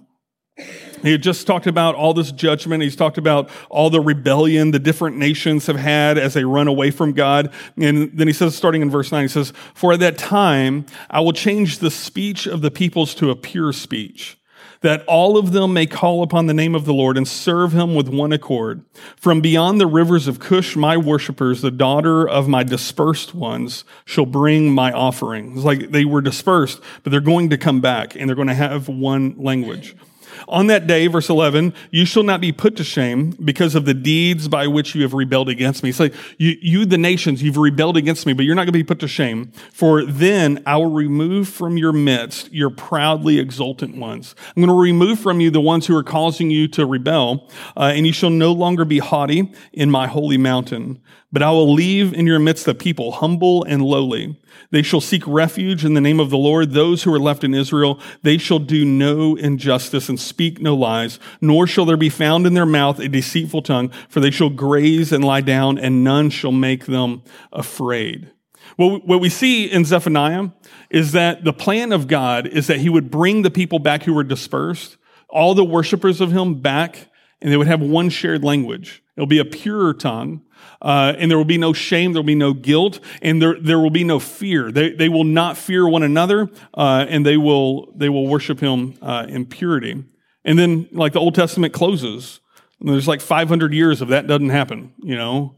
he 1.03 1.13
had 1.13 1.23
just 1.23 1.47
talked 1.47 1.67
about 1.67 1.95
all 1.95 2.13
this 2.13 2.31
judgment. 2.31 2.83
He's 2.83 2.95
talked 2.95 3.17
about 3.17 3.49
all 3.71 3.89
the 3.89 4.01
rebellion 4.01 4.73
the 4.73 4.79
different 4.79 5.17
nations 5.17 5.67
have 5.69 5.77
had 5.77 6.19
as 6.19 6.35
they 6.35 6.45
run 6.45 6.69
away 6.69 6.91
from 6.91 7.15
God. 7.15 7.51
And 7.79 8.11
then 8.13 8.27
he 8.27 8.35
says, 8.35 8.55
starting 8.55 8.83
in 8.83 8.91
verse 8.91 9.11
9, 9.11 9.23
he 9.23 9.29
says, 9.29 9.55
For 9.75 9.95
at 9.95 10.01
that 10.01 10.19
time 10.19 10.85
I 11.09 11.21
will 11.21 11.33
change 11.33 11.79
the 11.79 11.91
speech 11.91 12.47
of 12.47 12.61
the 12.61 12.71
peoples 12.71 13.15
to 13.17 13.31
a 13.31 13.37
pure 13.37 13.73
speech 13.73 14.39
that 14.85 15.03
all 15.07 15.39
of 15.39 15.53
them 15.53 15.73
may 15.73 15.87
call 15.87 16.23
upon 16.23 16.47
the 16.47 16.53
name 16.53 16.75
of 16.75 16.85
the 16.85 16.93
Lord 16.93 17.17
and 17.17 17.27
serve 17.27 17.73
him 17.73 17.95
with 17.95 18.07
one 18.07 18.33
accord. 18.33 18.85
From 19.17 19.41
beyond 19.41 19.81
the 19.81 19.87
rivers 19.87 20.29
of 20.29 20.39
Cush, 20.39 20.77
my 20.77 20.99
worshippers, 20.99 21.63
the 21.63 21.71
daughter 21.71 22.29
of 22.29 22.49
my 22.49 22.65
dispersed 22.65 23.35
ones, 23.35 23.85
shall 24.05 24.27
bring 24.27 24.71
my 24.75 24.93
offering. 24.93 25.57
It's 25.57 25.65
like 25.65 25.91
they 25.91 26.05
were 26.05 26.21
dispersed, 26.21 26.83
but 27.03 27.13
they're 27.13 27.23
going 27.23 27.49
to 27.49 27.57
come 27.57 27.81
back 27.81 28.15
and 28.15 28.29
they're 28.29 28.37
going 28.37 28.49
to 28.49 28.55
have 28.55 28.87
one 28.87 29.35
language. 29.39 29.97
On 30.49 30.67
that 30.69 30.87
day, 30.87 31.07
verse 31.07 31.29
11, 31.29 31.75
you 31.91 32.05
shall 32.05 32.23
not 32.23 32.41
be 32.41 32.53
put 32.53 32.77
to 32.77 32.85
shame 32.85 33.31
because 33.45 33.75
of 33.75 33.85
the 33.85 33.95
deeds 33.95 34.49
by 34.49 34.67
which 34.67 34.95
you 34.95 35.03
have 35.03 35.15
rebelled 35.15 35.49
against 35.49 35.83
me. 35.83 35.93
Like 35.93 36.15
you, 36.39 36.57
you, 36.61 36.87
the 36.87 36.99
nations, 36.99 37.43
you've 37.43 37.57
rebelled 37.57 37.97
against 37.97 38.27
me, 38.27 38.33
but 38.33 38.45
you're 38.45 38.55
not 38.55 38.63
going 38.63 38.73
to 38.73 38.79
be 38.79 38.85
put 38.85 39.01
to 39.01 39.09
shame. 39.09 39.53
For 39.73 40.05
then 40.05 40.63
I 40.67 40.77
will 40.77 40.91
remove 40.91 41.49
from 41.49 41.77
your 41.77 41.93
midst 41.93 42.53
your 42.53 42.71
proudly 42.71 43.39
exultant 43.39 43.97
ones. 43.97 44.35
I'm 44.49 44.63
going 44.63 44.69
to 44.69 44.81
remove 44.81 45.19
from 45.19 45.41
you 45.41 45.51
the 45.51 45.61
ones 45.61 45.87
who 45.87 45.97
are 45.97 46.03
causing 46.03 46.51
you 46.51 46.69
to 46.69 46.87
rebel, 46.87 47.51
uh, 47.77 47.93
and 47.95 48.07
you 48.07 48.13
shall 48.13 48.31
no 48.31 48.53
longer 48.53 48.85
be 48.85 48.99
haughty 48.99 49.53
in 49.73 49.91
my 49.91 50.07
holy 50.07 50.39
mountain. 50.39 51.01
But 51.35 51.43
I 51.43 51.51
will 51.51 51.75
leave 51.75 52.15
in 52.15 52.29
your 52.29 52.39
midst 52.39 52.69
a 52.69 52.75
people 52.75 53.11
humble 53.11 53.65
and 53.65 53.83
lowly. 53.83 54.41
They 54.71 54.83
shall 54.83 55.01
seek 55.01 55.27
refuge 55.27 55.85
in 55.85 55.95
the 55.95 56.01
name 56.01 56.21
of 56.21 56.31
the 56.31 56.39
Lord. 56.39 56.71
Those 56.71 57.03
who 57.03 57.13
are 57.13 57.19
left 57.19 57.43
in 57.43 57.55
Israel, 57.55 57.99
they 58.23 58.39
shall 58.39 58.61
do 58.61 58.85
no 58.85 59.35
injustice 59.35 60.09
and 60.09 60.21
speak 60.21 60.61
no 60.61 60.77
lies, 60.77 61.19
nor 61.41 61.67
shall 61.67 61.87
there 61.87 61.97
be 61.97 62.09
found 62.09 62.47
in 62.47 62.55
their 62.55 62.65
mouth 62.65 63.01
a 63.01 63.09
deceitful 63.09 63.63
tongue, 63.63 63.91
for 64.09 64.21
they 64.21 64.31
shall 64.31 64.49
graze 64.49 65.11
and 65.11 65.25
lie 65.25 65.41
down, 65.41 65.77
and 65.77 66.05
none 66.05 66.31
shall 66.31 66.53
make 66.53 66.87
them 66.87 67.25
afraid. 67.53 68.31
What 68.77 69.21
we 69.21 69.29
see 69.29 69.65
in 69.69 69.85
Zephaniah 69.85 70.51
is 70.89 71.11
that 71.13 71.43
the 71.43 71.53
plan 71.53 71.91
of 71.91 72.07
God 72.07 72.47
is 72.47 72.69
that 72.69 72.79
he 72.79 72.89
would 72.89 73.11
bring 73.11 73.43
the 73.43 73.51
people 73.51 73.81
back 73.81 74.05
who 74.05 74.15
were 74.15 74.23
dispersed, 74.23 74.99
all 75.29 75.57
the 75.57 75.65
worshipers 75.65 76.21
of 76.21 76.31
him 76.31 76.61
back, 76.61 77.09
and 77.43 77.51
they 77.51 77.57
would 77.57 77.67
have 77.67 77.81
one 77.81 78.09
shared 78.09 78.45
language. 78.45 79.03
It'll 79.17 79.27
be 79.27 79.39
a 79.39 79.45
purer 79.45 79.95
tongue 79.95 80.43
uh, 80.83 81.15
and 81.17 81.31
there 81.31 81.39
will 81.39 81.45
be 81.45 81.59
no 81.59 81.73
shame, 81.73 82.13
there 82.13 82.21
will 82.21 82.27
be 82.27 82.35
no 82.35 82.53
guilt, 82.53 83.01
and 83.23 83.41
there, 83.41 83.59
there 83.61 83.79
will 83.79 83.91
be 83.91 84.05
no 84.05 84.19
fear. 84.19 84.71
They, 84.71 84.91
they 84.91 85.09
will 85.09 85.25
not 85.25 85.57
fear 85.57 85.89
one 85.89 86.03
another, 86.03 86.51
uh, 86.75 87.07
and 87.09 87.25
they 87.25 87.37
will, 87.37 87.93
they 87.97 88.09
will 88.09 88.27
worship 88.27 88.61
him 88.61 88.95
uh, 89.01 89.27
in 89.29 89.47
purity. 89.47 90.05
And 90.45 90.59
then, 90.59 90.89
like 90.93 91.13
the 91.15 91.21
Old 91.21 91.35
Testament 91.35 91.73
closes, 91.73 92.41
there's 92.81 93.09
like 93.09 93.21
500 93.21 93.73
years 93.73 94.03
of 94.03 94.09
that 94.09 94.27
doesn't 94.27 94.51
happen, 94.51 94.93
you 94.99 95.17
know. 95.17 95.57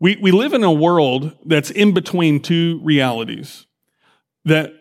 We, 0.00 0.16
we 0.16 0.30
live 0.30 0.52
in 0.52 0.62
a 0.62 0.72
world 0.72 1.36
that's 1.44 1.70
in 1.70 1.92
between 1.92 2.40
two 2.40 2.80
realities. 2.82 3.66
That 4.44 4.72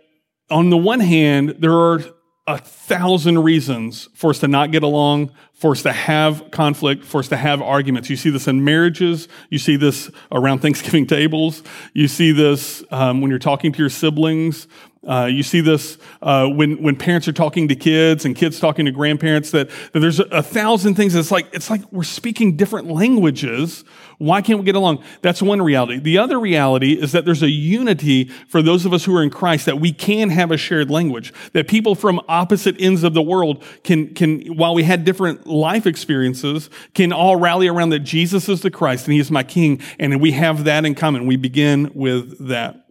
on 0.49 0.69
the 0.69 0.77
one 0.77 0.99
hand, 0.99 1.57
there 1.59 1.73
are 1.73 2.01
a 2.47 2.59
thousand 2.59 3.39
reasons 3.39 4.07
for 4.13 4.29
us 4.29 4.39
to 4.39 4.47
not 4.47 4.71
get 4.71 4.83
along, 4.83 5.31
for 5.53 5.71
us 5.71 5.81
to 5.81 5.91
have 5.91 6.51
conflict, 6.51 7.03
for 7.03 7.19
us 7.19 7.27
to 7.29 7.37
have 7.37 7.59
arguments. 7.61 8.09
You 8.09 8.15
see 8.15 8.29
this 8.29 8.47
in 8.47 8.63
marriages. 8.63 9.27
You 9.49 9.57
see 9.57 9.77
this 9.77 10.11
around 10.31 10.59
Thanksgiving 10.61 11.07
tables. 11.07 11.63
You 11.93 12.07
see 12.07 12.31
this 12.31 12.83
um, 12.91 13.21
when 13.21 13.29
you're 13.31 13.39
talking 13.39 13.71
to 13.71 13.79
your 13.79 13.89
siblings. 13.89 14.67
Uh, 15.07 15.25
you 15.25 15.43
see 15.43 15.61
this 15.61 15.97
uh, 16.21 16.47
when 16.47 16.81
when 16.81 16.95
parents 16.95 17.27
are 17.27 17.33
talking 17.33 17.67
to 17.67 17.75
kids 17.75 18.25
and 18.25 18.35
kids 18.35 18.59
talking 18.59 18.85
to 18.85 18.91
grandparents. 18.91 19.51
That, 19.51 19.69
that 19.93 19.99
there's 19.99 20.19
a, 20.19 20.25
a 20.25 20.43
thousand 20.43 20.95
things. 20.95 21.13
It's 21.13 21.31
like 21.31 21.47
it's 21.53 21.69
like 21.69 21.81
we're 21.91 22.03
speaking 22.03 22.57
different 22.57 22.87
languages. 22.87 23.83
Why 24.17 24.41
can't 24.41 24.59
we 24.59 24.65
get 24.65 24.75
along? 24.75 25.03
That's 25.21 25.41
one 25.41 25.61
reality. 25.61 25.99
The 25.99 26.17
other 26.17 26.39
reality 26.39 26.93
is 26.93 27.11
that 27.11 27.25
there's 27.25 27.43
a 27.43 27.49
unity 27.49 28.25
for 28.47 28.61
those 28.61 28.85
of 28.85 28.93
us 28.93 29.05
who 29.05 29.15
are 29.15 29.23
in 29.23 29.29
Christ 29.29 29.65
that 29.65 29.79
we 29.79 29.91
can 29.91 30.29
have 30.29 30.51
a 30.51 30.57
shared 30.57 30.89
language. 30.89 31.33
That 31.53 31.67
people 31.67 31.95
from 31.95 32.21
opposite 32.27 32.79
ends 32.79 33.03
of 33.03 33.13
the 33.13 33.21
world 33.21 33.63
can 33.83 34.13
can 34.13 34.55
while 34.55 34.73
we 34.73 34.83
had 34.83 35.03
different 35.03 35.47
life 35.47 35.85
experiences 35.85 36.69
can 36.93 37.11
all 37.11 37.35
rally 37.35 37.67
around 37.67 37.89
that 37.89 37.99
Jesus 37.99 38.47
is 38.47 38.61
the 38.61 38.71
Christ 38.71 39.05
and 39.05 39.13
He 39.13 39.19
is 39.19 39.31
my 39.31 39.43
King, 39.43 39.81
and 39.99 40.21
we 40.21 40.31
have 40.31 40.63
that 40.63 40.85
in 40.85 40.95
common. 40.95 41.25
We 41.25 41.35
begin 41.35 41.91
with 41.93 42.47
that. 42.47 42.85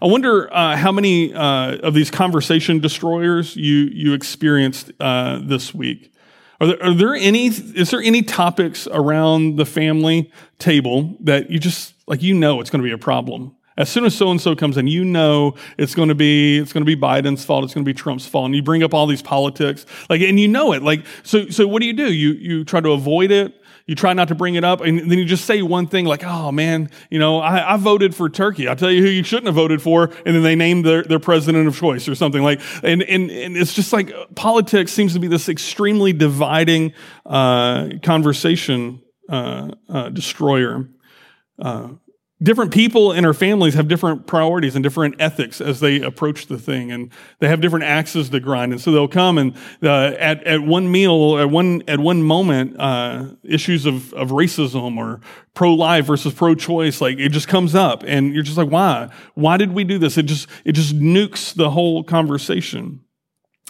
I 0.00 0.06
wonder 0.06 0.52
uh, 0.52 0.76
how 0.76 0.92
many 0.92 1.32
uh, 1.32 1.76
of 1.76 1.94
these 1.94 2.10
conversation 2.10 2.80
destroyers 2.80 3.56
you 3.56 3.90
you 3.92 4.14
experienced 4.14 4.92
uh, 5.00 5.40
this 5.42 5.74
week. 5.74 6.12
Are 6.60 6.66
there, 6.66 6.82
are 6.82 6.94
there 6.94 7.14
any? 7.14 7.46
Is 7.46 7.90
there 7.90 8.00
any 8.00 8.22
topics 8.22 8.86
around 8.90 9.56
the 9.56 9.66
family 9.66 10.30
table 10.58 11.16
that 11.20 11.50
you 11.50 11.58
just 11.58 11.94
like? 12.06 12.22
You 12.22 12.34
know, 12.34 12.60
it's 12.60 12.70
going 12.70 12.82
to 12.82 12.86
be 12.86 12.92
a 12.92 12.98
problem. 12.98 13.54
As 13.78 13.90
soon 13.90 14.06
as 14.06 14.14
so 14.14 14.30
and 14.30 14.40
so 14.40 14.56
comes 14.56 14.78
in, 14.78 14.86
you 14.86 15.04
know 15.04 15.54
it's 15.76 15.94
going 15.94 16.08
to 16.08 16.14
be 16.14 16.58
it's 16.58 16.72
going 16.72 16.84
to 16.84 16.96
be 16.96 16.96
Biden's 17.00 17.44
fault. 17.44 17.64
It's 17.64 17.74
going 17.74 17.84
to 17.84 17.88
be 17.88 17.94
Trump's 17.94 18.26
fault. 18.26 18.46
And 18.46 18.54
you 18.54 18.62
bring 18.62 18.82
up 18.82 18.94
all 18.94 19.06
these 19.06 19.20
politics, 19.20 19.84
like, 20.08 20.22
and 20.22 20.40
you 20.40 20.48
know 20.48 20.72
it. 20.72 20.82
Like, 20.82 21.04
so 21.24 21.48
so 21.50 21.66
what 21.66 21.80
do 21.80 21.86
you 21.86 21.92
do? 21.92 22.12
You 22.12 22.32
you 22.32 22.64
try 22.64 22.80
to 22.80 22.92
avoid 22.92 23.30
it 23.30 23.62
you 23.86 23.94
try 23.94 24.12
not 24.12 24.28
to 24.28 24.34
bring 24.34 24.56
it 24.56 24.64
up, 24.64 24.80
and 24.80 24.98
then 24.98 25.18
you 25.18 25.24
just 25.24 25.44
say 25.44 25.62
one 25.62 25.86
thing 25.86 26.06
like, 26.06 26.24
oh 26.24 26.50
man, 26.50 26.90
you 27.08 27.18
know, 27.18 27.38
I, 27.38 27.74
I 27.74 27.76
voted 27.76 28.14
for 28.14 28.28
Turkey. 28.28 28.66
I'll 28.66 28.76
tell 28.76 28.90
you 28.90 29.00
who 29.00 29.08
you 29.08 29.22
shouldn't 29.22 29.46
have 29.46 29.54
voted 29.54 29.80
for, 29.80 30.10
and 30.24 30.34
then 30.34 30.42
they 30.42 30.56
name 30.56 30.82
their, 30.82 31.04
their 31.04 31.20
president 31.20 31.68
of 31.68 31.76
choice 31.76 32.08
or 32.08 32.16
something 32.16 32.42
like, 32.42 32.60
and, 32.82 33.02
and, 33.02 33.30
and 33.30 33.56
it's 33.56 33.74
just 33.74 33.92
like 33.92 34.12
politics 34.34 34.92
seems 34.92 35.12
to 35.14 35.20
be 35.20 35.28
this 35.28 35.48
extremely 35.48 36.12
dividing 36.12 36.92
uh, 37.24 37.90
conversation 38.02 39.02
uh, 39.28 39.70
uh, 39.88 40.08
destroyer. 40.08 40.88
Different 42.42 42.70
people 42.70 43.12
in 43.12 43.24
our 43.24 43.32
families 43.32 43.72
have 43.74 43.88
different 43.88 44.26
priorities 44.26 44.74
and 44.76 44.82
different 44.82 45.14
ethics 45.18 45.58
as 45.58 45.80
they 45.80 46.02
approach 46.02 46.48
the 46.48 46.58
thing 46.58 46.92
and 46.92 47.10
they 47.38 47.48
have 47.48 47.62
different 47.62 47.86
axes 47.86 48.28
to 48.28 48.40
grind. 48.40 48.72
And 48.72 48.80
so 48.80 48.92
they'll 48.92 49.08
come 49.08 49.38
and 49.38 49.56
uh, 49.82 50.12
at, 50.18 50.44
at 50.44 50.60
one 50.60 50.92
meal 50.92 51.38
at 51.38 51.48
one 51.48 51.82
at 51.88 51.98
one 51.98 52.22
moment 52.22 52.78
uh, 52.78 53.28
issues 53.42 53.86
of, 53.86 54.12
of 54.12 54.32
racism 54.32 54.98
or 54.98 55.22
pro-life 55.54 56.04
versus 56.04 56.34
pro-choice 56.34 57.00
like 57.00 57.18
it 57.18 57.30
just 57.30 57.48
comes 57.48 57.74
up 57.74 58.04
and 58.06 58.34
you're 58.34 58.42
just 58.42 58.58
like 58.58 58.68
why? 58.68 59.08
Why 59.32 59.56
did 59.56 59.72
we 59.72 59.84
do 59.84 59.98
this? 59.98 60.18
It 60.18 60.24
just 60.24 60.46
it 60.66 60.72
just 60.72 60.94
nukes 60.98 61.54
the 61.54 61.70
whole 61.70 62.04
conversation. 62.04 63.00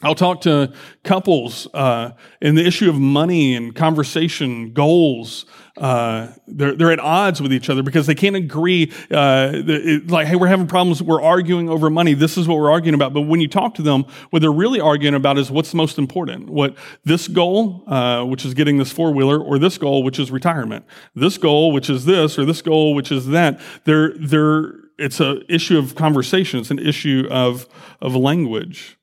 I'll 0.03 0.15
talk 0.15 0.43
to 0.43 0.73
couples 1.05 1.67
uh, 1.73 2.11
and 2.43 2.59
the 2.59 2.67
issue 2.67 2.91
of 2.91 2.97
money 2.97 3.55
and 3.55 3.75
conversation, 3.75 4.73
goals. 4.75 5.47
Uh, 5.77 6.29
they're, 6.47 6.75
they're 6.75 6.93
at 6.93 7.01
odds 7.01 7.43
with 7.43 7.53
each 7.53 7.69
other 7.69 7.83
because 7.83 8.07
they 8.07 8.15
can't 8.15 8.37
agree. 8.37 8.93
Uh, 9.11 9.51
it, 9.53 10.11
like, 10.11 10.27
hey, 10.27 10.37
we're 10.37 10.47
having 10.47 10.67
problems. 10.67 11.03
We're 11.03 11.21
arguing 11.21 11.69
over 11.69 11.91
money. 11.91 12.15
This 12.15 12.39
is 12.39 12.49
what 12.49 12.59
we're 12.59 12.71
arguing 12.71 12.95
about. 12.95 13.13
But 13.13 13.23
when 13.23 13.41
you 13.41 13.49
talk 13.49 13.75
to 13.75 13.83
them, 13.83 14.05
what 14.31 14.41
they're 14.41 14.51
really 14.51 14.81
arguing 14.81 15.15
about 15.15 15.39
is 15.39 15.51
what's 15.51 15.75
most 15.75 15.99
important. 15.99 16.49
What 16.49 16.77
this 17.05 17.29
goal, 17.29 17.85
uh, 17.87 18.25
which 18.25 18.45
is 18.45 18.55
getting 18.55 18.79
this 18.79 18.91
four 18.91 19.13
wheeler, 19.13 19.39
or 19.39 19.59
this 19.59 19.77
goal, 19.77 20.03
which 20.03 20.19
is 20.19 20.31
retirement. 20.31 20.87
This 21.15 21.37
goal, 21.37 21.73
which 21.73 21.91
is 21.91 22.05
this, 22.07 22.39
or 22.39 22.45
this 22.45 22.63
goal, 22.63 22.95
which 22.95 23.13
is 23.13 23.27
that. 23.29 23.61
They're 23.85 24.15
they're 24.17 24.75
it's 24.99 25.21
an 25.21 25.43
issue 25.49 25.79
of 25.79 25.95
conversation. 25.95 26.61
It's 26.61 26.71
an 26.71 26.79
issue 26.79 27.29
of 27.31 27.67
of 28.01 28.17
language. 28.17 28.99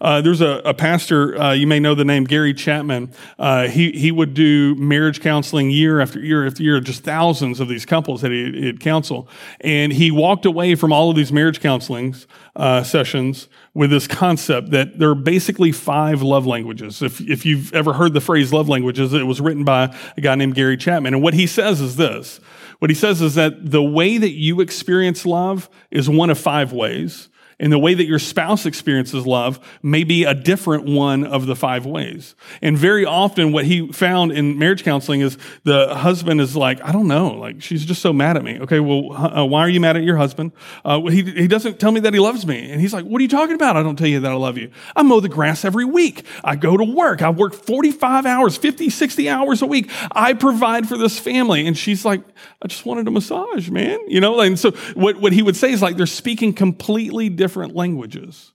Uh, 0.00 0.20
there's 0.20 0.40
a, 0.40 0.60
a 0.64 0.74
pastor, 0.74 1.40
uh, 1.40 1.52
you 1.52 1.66
may 1.66 1.80
know 1.80 1.94
the 1.94 2.04
name 2.04 2.24
Gary 2.24 2.54
Chapman. 2.54 3.12
Uh, 3.38 3.68
he, 3.68 3.92
he 3.92 4.10
would 4.10 4.34
do 4.34 4.74
marriage 4.76 5.20
counseling 5.20 5.70
year 5.70 6.00
after 6.00 6.20
year 6.20 6.46
after 6.46 6.62
year, 6.62 6.80
just 6.80 7.04
thousands 7.04 7.60
of 7.60 7.68
these 7.68 7.84
couples 7.86 8.22
that 8.22 8.30
he, 8.30 8.52
he'd 8.52 8.80
counsel. 8.80 9.28
And 9.60 9.92
he 9.92 10.10
walked 10.10 10.46
away 10.46 10.74
from 10.74 10.92
all 10.92 11.10
of 11.10 11.16
these 11.16 11.32
marriage 11.32 11.60
counseling 11.60 12.14
uh, 12.56 12.82
sessions 12.82 13.48
with 13.74 13.90
this 13.90 14.06
concept 14.06 14.70
that 14.70 14.98
there 14.98 15.10
are 15.10 15.14
basically 15.14 15.72
five 15.72 16.22
love 16.22 16.46
languages. 16.46 17.02
If, 17.02 17.20
if 17.20 17.46
you've 17.46 17.72
ever 17.72 17.92
heard 17.92 18.12
the 18.12 18.20
phrase 18.20 18.52
love 18.52 18.68
languages, 18.68 19.12
it 19.12 19.26
was 19.26 19.40
written 19.40 19.64
by 19.64 19.94
a 20.16 20.20
guy 20.20 20.34
named 20.34 20.54
Gary 20.54 20.76
Chapman. 20.76 21.14
And 21.14 21.22
what 21.22 21.34
he 21.34 21.46
says 21.46 21.80
is 21.80 21.96
this. 21.96 22.40
What 22.80 22.90
he 22.90 22.94
says 22.94 23.20
is 23.22 23.34
that 23.34 23.70
the 23.70 23.82
way 23.82 24.18
that 24.18 24.32
you 24.32 24.60
experience 24.60 25.26
love 25.26 25.68
is 25.90 26.08
one 26.08 26.30
of 26.30 26.38
five 26.38 26.72
ways. 26.72 27.28
And 27.60 27.72
the 27.72 27.78
way 27.78 27.92
that 27.92 28.04
your 28.04 28.20
spouse 28.20 28.66
experiences 28.66 29.26
love 29.26 29.58
may 29.82 30.04
be 30.04 30.22
a 30.22 30.32
different 30.32 30.84
one 30.84 31.24
of 31.24 31.46
the 31.46 31.56
five 31.56 31.86
ways. 31.86 32.36
And 32.62 32.78
very 32.78 33.04
often 33.04 33.50
what 33.50 33.64
he 33.64 33.90
found 33.90 34.30
in 34.30 34.58
marriage 34.58 34.84
counseling 34.84 35.22
is 35.22 35.36
the 35.64 35.92
husband 35.96 36.40
is 36.40 36.54
like, 36.54 36.80
I 36.84 36.92
don't 36.92 37.08
know, 37.08 37.30
like 37.30 37.60
she's 37.60 37.84
just 37.84 38.00
so 38.00 38.12
mad 38.12 38.36
at 38.36 38.44
me. 38.44 38.60
Okay, 38.60 38.78
well, 38.78 39.12
uh, 39.12 39.44
why 39.44 39.62
are 39.62 39.68
you 39.68 39.80
mad 39.80 39.96
at 39.96 40.04
your 40.04 40.16
husband? 40.16 40.52
Uh, 40.84 41.02
he, 41.06 41.22
he 41.22 41.48
doesn't 41.48 41.80
tell 41.80 41.90
me 41.90 41.98
that 42.00 42.14
he 42.14 42.20
loves 42.20 42.46
me. 42.46 42.70
And 42.70 42.80
he's 42.80 42.94
like, 42.94 43.04
what 43.04 43.18
are 43.18 43.22
you 43.22 43.28
talking 43.28 43.56
about? 43.56 43.76
I 43.76 43.82
don't 43.82 43.96
tell 43.96 44.06
you 44.06 44.20
that 44.20 44.30
I 44.30 44.36
love 44.36 44.56
you. 44.56 44.70
I 44.94 45.02
mow 45.02 45.18
the 45.18 45.28
grass 45.28 45.64
every 45.64 45.84
week. 45.84 46.24
I 46.44 46.54
go 46.54 46.76
to 46.76 46.84
work. 46.84 47.22
I 47.22 47.30
work 47.30 47.54
45 47.54 48.24
hours, 48.24 48.56
50, 48.56 48.88
60 48.88 49.28
hours 49.28 49.62
a 49.62 49.66
week. 49.66 49.90
I 50.12 50.32
provide 50.34 50.88
for 50.88 50.96
this 50.96 51.18
family. 51.18 51.66
And 51.66 51.76
she's 51.76 52.04
like, 52.04 52.22
I 52.62 52.68
just 52.68 52.86
wanted 52.86 53.08
a 53.08 53.10
massage, 53.10 53.68
man. 53.68 53.98
You 54.06 54.20
know, 54.20 54.38
and 54.38 54.56
so 54.56 54.70
what, 54.94 55.16
what 55.16 55.32
he 55.32 55.42
would 55.42 55.56
say 55.56 55.72
is 55.72 55.82
like, 55.82 55.96
they're 55.96 56.06
speaking 56.06 56.52
completely 56.52 57.28
different 57.28 57.47
different 57.48 57.74
languages. 57.74 58.52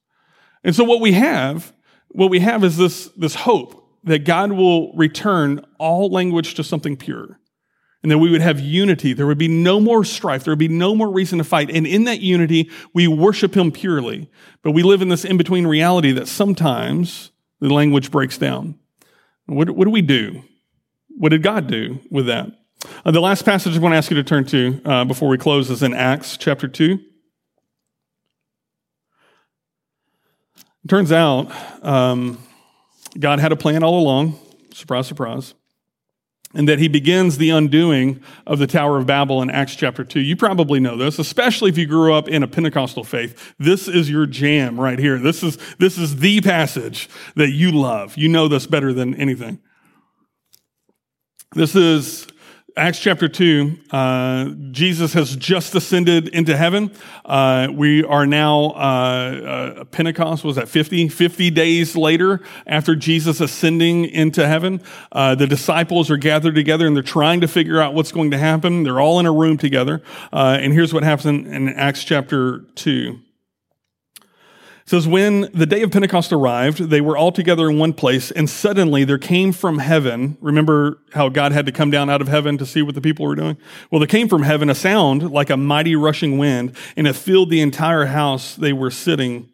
And 0.63 0.75
so 0.75 0.83
what 0.83 1.01
we 1.01 1.13
have, 1.13 1.73
what 2.09 2.29
we 2.29 2.39
have 2.41 2.63
is 2.63 2.77
this, 2.77 3.07
this 3.17 3.33
hope 3.33 3.83
that 4.03 4.23
God 4.23 4.51
will 4.51 4.93
return 4.93 5.65
all 5.79 6.11
language 6.11 6.53
to 6.53 6.63
something 6.63 6.95
pure. 6.95 7.39
And 8.03 8.11
that 8.11 8.19
we 8.19 8.29
would 8.29 8.41
have 8.41 8.59
unity. 8.59 9.13
There 9.13 9.25
would 9.25 9.39
be 9.39 9.47
no 9.47 9.79
more 9.79 10.03
strife. 10.03 10.43
There 10.43 10.51
would 10.51 10.59
be 10.59 10.67
no 10.67 10.93
more 10.93 11.09
reason 11.09 11.39
to 11.39 11.43
fight. 11.43 11.71
And 11.71 11.87
in 11.87 12.03
that 12.03 12.19
unity, 12.19 12.69
we 12.93 13.07
worship 13.07 13.57
Him 13.57 13.71
purely. 13.71 14.29
But 14.61 14.71
we 14.71 14.83
live 14.83 15.01
in 15.01 15.09
this 15.09 15.25
in 15.25 15.37
between 15.37 15.65
reality 15.65 16.11
that 16.11 16.27
sometimes 16.27 17.31
the 17.61 17.73
language 17.73 18.11
breaks 18.11 18.37
down. 18.37 18.77
What, 19.47 19.71
what 19.71 19.85
do 19.85 19.89
we 19.89 20.03
do? 20.03 20.43
What 21.17 21.29
did 21.29 21.41
God 21.41 21.65
do 21.65 21.99
with 22.11 22.27
that? 22.27 22.51
Uh, 23.03 23.11
the 23.11 23.21
last 23.21 23.43
passage 23.43 23.75
I 23.75 23.79
want 23.79 23.93
to 23.93 23.97
ask 23.97 24.11
you 24.11 24.17
to 24.17 24.23
turn 24.23 24.45
to 24.45 24.81
uh, 24.85 25.05
before 25.05 25.29
we 25.29 25.39
close 25.39 25.71
is 25.71 25.81
in 25.81 25.95
Acts 25.95 26.37
chapter 26.37 26.67
2. 26.67 26.99
It 30.83 30.89
turns 30.89 31.11
out 31.11 31.51
um, 31.83 32.37
God 33.17 33.39
had 33.39 33.51
a 33.51 33.55
plan 33.55 33.83
all 33.83 33.99
along. 33.99 34.39
Surprise, 34.73 35.07
surprise. 35.07 35.53
And 36.55 36.67
that 36.67 36.77
he 36.77 36.87
begins 36.87 37.37
the 37.37 37.49
undoing 37.49 38.21
of 38.45 38.59
the 38.59 38.67
Tower 38.67 38.97
of 38.97 39.07
Babel 39.07 39.41
in 39.41 39.49
Acts 39.49 39.75
chapter 39.75 40.03
2. 40.03 40.19
You 40.19 40.35
probably 40.35 40.79
know 40.79 40.97
this, 40.97 41.17
especially 41.17 41.71
if 41.71 41.77
you 41.77 41.87
grew 41.87 42.13
up 42.13 42.27
in 42.27 42.43
a 42.43 42.47
Pentecostal 42.47 43.03
faith. 43.03 43.55
This 43.57 43.87
is 43.87 44.09
your 44.09 44.27
jam 44.27 44.79
right 44.79 44.99
here. 44.99 45.17
This 45.17 45.41
is, 45.41 45.57
this 45.79 45.97
is 45.97 46.17
the 46.17 46.41
passage 46.41 47.09
that 47.35 47.49
you 47.51 47.71
love. 47.71 48.17
You 48.17 48.29
know 48.29 48.47
this 48.47 48.67
better 48.67 48.93
than 48.93 49.15
anything. 49.15 49.59
This 51.55 51.75
is 51.75 52.27
Acts 52.75 52.97
chapter 52.97 53.27
2, 53.27 53.77
uh, 53.91 54.45
Jesus 54.71 55.13
has 55.13 55.35
just 55.35 55.75
ascended 55.75 56.29
into 56.29 56.57
heaven. 56.57 56.89
Uh, 57.23 57.67
we 57.71 58.03
are 58.03 58.25
now, 58.25 58.71
uh, 58.71 59.77
uh 59.77 59.83
Pentecost 59.85 60.43
was 60.43 60.57
at 60.57 60.67
50, 60.67 61.09
50 61.09 61.51
days 61.51 61.95
later 61.95 62.41
after 62.65 62.95
Jesus 62.95 63.39
ascending 63.39 64.05
into 64.05 64.47
heaven. 64.47 64.81
Uh, 65.11 65.35
the 65.35 65.45
disciples 65.45 66.09
are 66.09 66.17
gathered 66.17 66.55
together 66.55 66.87
and 66.87 66.95
they're 66.95 67.03
trying 67.03 67.41
to 67.41 67.47
figure 67.47 67.79
out 67.79 67.93
what's 67.93 68.11
going 68.11 68.31
to 68.31 68.39
happen. 68.39 68.81
They're 68.81 68.99
all 68.99 69.19
in 69.19 69.27
a 69.27 69.31
room 69.31 69.59
together. 69.59 70.01
Uh, 70.31 70.57
and 70.59 70.73
here's 70.73 70.95
what 70.95 71.03
happens 71.03 71.27
in, 71.27 71.53
in 71.53 71.69
Acts 71.69 72.03
chapter 72.03 72.61
2. 72.73 73.19
Says, 74.85 75.07
When 75.07 75.49
the 75.53 75.65
day 75.65 75.81
of 75.81 75.91
Pentecost 75.91 76.33
arrived, 76.33 76.89
they 76.89 76.99
were 76.99 77.15
all 77.15 77.31
together 77.31 77.69
in 77.69 77.79
one 77.79 77.93
place, 77.93 78.31
and 78.31 78.49
suddenly 78.49 79.03
there 79.03 79.17
came 79.17 79.53
from 79.53 79.79
heaven. 79.79 80.37
Remember 80.41 80.99
how 81.13 81.29
God 81.29 81.53
had 81.53 81.65
to 81.67 81.71
come 81.71 81.89
down 81.89 82.09
out 82.09 82.21
of 82.21 82.27
heaven 82.27 82.57
to 82.57 82.65
see 82.65 82.81
what 82.81 82.95
the 82.95 83.01
people 83.01 83.25
were 83.25 83.35
doing? 83.35 83.57
Well, 83.89 83.99
there 83.99 84.07
came 84.07 84.27
from 84.27 84.43
heaven 84.43 84.69
a 84.69 84.75
sound 84.75 85.31
like 85.31 85.49
a 85.49 85.57
mighty 85.57 85.95
rushing 85.95 86.37
wind, 86.37 86.75
and 86.97 87.07
it 87.07 87.15
filled 87.15 87.49
the 87.49 87.61
entire 87.61 88.05
house 88.05 88.55
they 88.55 88.73
were 88.73 88.91
sitting 88.91 89.49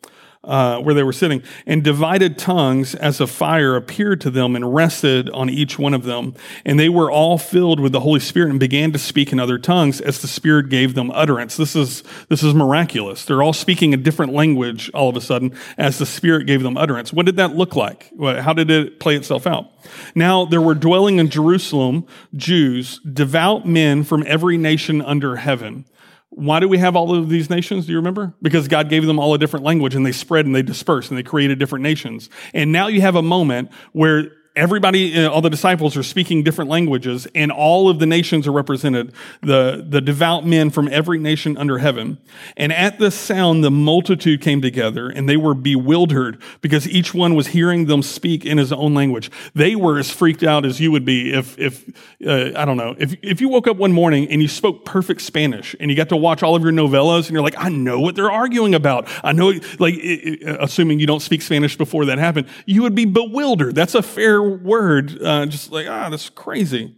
uh, 0.49 0.79
where 0.79 0.95
they 0.95 1.03
were 1.03 1.13
sitting, 1.13 1.43
and 1.67 1.83
divided 1.83 2.35
tongues 2.37 2.95
as 2.95 3.21
a 3.21 3.27
fire 3.27 3.75
appeared 3.75 4.19
to 4.19 4.31
them 4.31 4.55
and 4.55 4.73
rested 4.73 5.29
on 5.29 5.47
each 5.47 5.77
one 5.77 5.93
of 5.93 6.03
them. 6.03 6.33
And 6.65 6.79
they 6.79 6.89
were 6.89 7.11
all 7.11 7.37
filled 7.37 7.79
with 7.79 7.91
the 7.91 7.99
Holy 7.99 8.19
Spirit 8.19 8.49
and 8.49 8.59
began 8.59 8.91
to 8.91 8.99
speak 8.99 9.31
in 9.31 9.39
other 9.39 9.59
tongues 9.59 10.01
as 10.01 10.19
the 10.21 10.27
Spirit 10.27 10.69
gave 10.69 10.95
them 10.95 11.11
utterance. 11.11 11.55
This 11.55 11.75
is, 11.75 12.03
this 12.29 12.41
is 12.41 12.55
miraculous. 12.55 13.25
They're 13.25 13.43
all 13.43 13.53
speaking 13.53 13.93
a 13.93 13.97
different 13.97 14.33
language 14.33 14.89
all 14.95 15.07
of 15.07 15.15
a 15.15 15.21
sudden 15.21 15.53
as 15.77 15.99
the 15.99 16.05
Spirit 16.07 16.47
gave 16.47 16.63
them 16.63 16.77
utterance. 16.77 17.13
What 17.13 17.27
did 17.27 17.35
that 17.35 17.55
look 17.55 17.75
like? 17.75 18.11
How 18.19 18.53
did 18.53 18.71
it 18.71 18.99
play 18.99 19.15
itself 19.15 19.45
out? 19.45 19.69
Now 20.15 20.45
there 20.45 20.61
were 20.61 20.73
dwelling 20.73 21.19
in 21.19 21.29
Jerusalem 21.29 22.07
Jews, 22.35 22.99
devout 23.01 23.67
men 23.67 24.03
from 24.03 24.23
every 24.25 24.57
nation 24.57 24.99
under 24.99 25.35
heaven. 25.35 25.85
Why 26.31 26.59
do 26.59 26.67
we 26.67 26.77
have 26.77 26.95
all 26.95 27.15
of 27.15 27.29
these 27.29 27.49
nations? 27.49 27.85
Do 27.85 27.91
you 27.91 27.97
remember? 27.97 28.33
Because 28.41 28.67
God 28.67 28.89
gave 28.89 29.05
them 29.05 29.19
all 29.19 29.33
a 29.33 29.37
different 29.37 29.65
language 29.65 29.95
and 29.95 30.05
they 30.05 30.11
spread 30.11 30.45
and 30.45 30.55
they 30.55 30.61
dispersed 30.61 31.09
and 31.09 31.17
they 31.17 31.23
created 31.23 31.59
different 31.59 31.83
nations. 31.83 32.29
And 32.53 32.71
now 32.71 32.87
you 32.87 33.01
have 33.01 33.15
a 33.15 33.21
moment 33.21 33.71
where 33.93 34.31
everybody, 34.59 35.25
all 35.25 35.41
the 35.41 35.49
disciples 35.49 35.95
are 35.97 36.03
speaking 36.03 36.43
different 36.43 36.69
languages, 36.69 37.27
and 37.33 37.51
all 37.51 37.89
of 37.89 37.99
the 37.99 38.05
nations 38.05 38.47
are 38.47 38.51
represented, 38.51 39.13
the, 39.41 39.85
the 39.87 40.01
devout 40.01 40.45
men 40.45 40.69
from 40.69 40.87
every 40.89 41.17
nation 41.17 41.57
under 41.57 41.77
heaven. 41.77 42.17
And 42.57 42.73
at 42.73 42.99
this 42.99 43.15
sound, 43.15 43.63
the 43.63 43.71
multitude 43.71 44.41
came 44.41 44.61
together, 44.61 45.09
and 45.09 45.27
they 45.29 45.37
were 45.37 45.53
bewildered 45.53 46.41
because 46.61 46.87
each 46.87 47.13
one 47.13 47.35
was 47.35 47.47
hearing 47.47 47.85
them 47.85 48.03
speak 48.03 48.45
in 48.45 48.57
his 48.57 48.71
own 48.71 48.93
language. 48.93 49.31
They 49.55 49.75
were 49.75 49.97
as 49.97 50.11
freaked 50.11 50.43
out 50.43 50.65
as 50.65 50.79
you 50.79 50.91
would 50.91 51.05
be 51.05 51.33
if, 51.33 51.57
if 51.57 51.87
uh, 52.25 52.51
I 52.55 52.65
don't 52.65 52.77
know, 52.77 52.95
if, 52.99 53.15
if 53.21 53.39
you 53.41 53.49
woke 53.49 53.67
up 53.67 53.77
one 53.77 53.93
morning 53.93 54.27
and 54.29 54.41
you 54.41 54.47
spoke 54.47 54.83
perfect 54.83 55.21
Spanish, 55.21 55.75
and 55.79 55.89
you 55.89 55.95
got 55.95 56.09
to 56.09 56.17
watch 56.17 56.43
all 56.43 56.55
of 56.55 56.63
your 56.63 56.73
novelas, 56.73 57.27
and 57.27 57.31
you're 57.31 57.41
like, 57.41 57.57
I 57.57 57.69
know 57.69 57.99
what 57.99 58.15
they're 58.15 58.31
arguing 58.31 58.75
about. 58.75 59.07
I 59.23 59.31
know, 59.31 59.53
like, 59.79 59.95
assuming 60.43 60.99
you 60.99 61.07
don't 61.07 61.21
speak 61.21 61.41
Spanish 61.41 61.77
before 61.77 62.05
that 62.05 62.17
happened, 62.17 62.47
you 62.65 62.81
would 62.81 62.95
be 62.95 63.05
bewildered. 63.05 63.75
That's 63.75 63.95
a 63.95 64.01
fair 64.01 64.48
word, 64.49 65.21
uh, 65.21 65.45
just 65.45 65.71
like, 65.71 65.87
ah, 65.87 66.09
that's 66.09 66.29
crazy. 66.29 66.95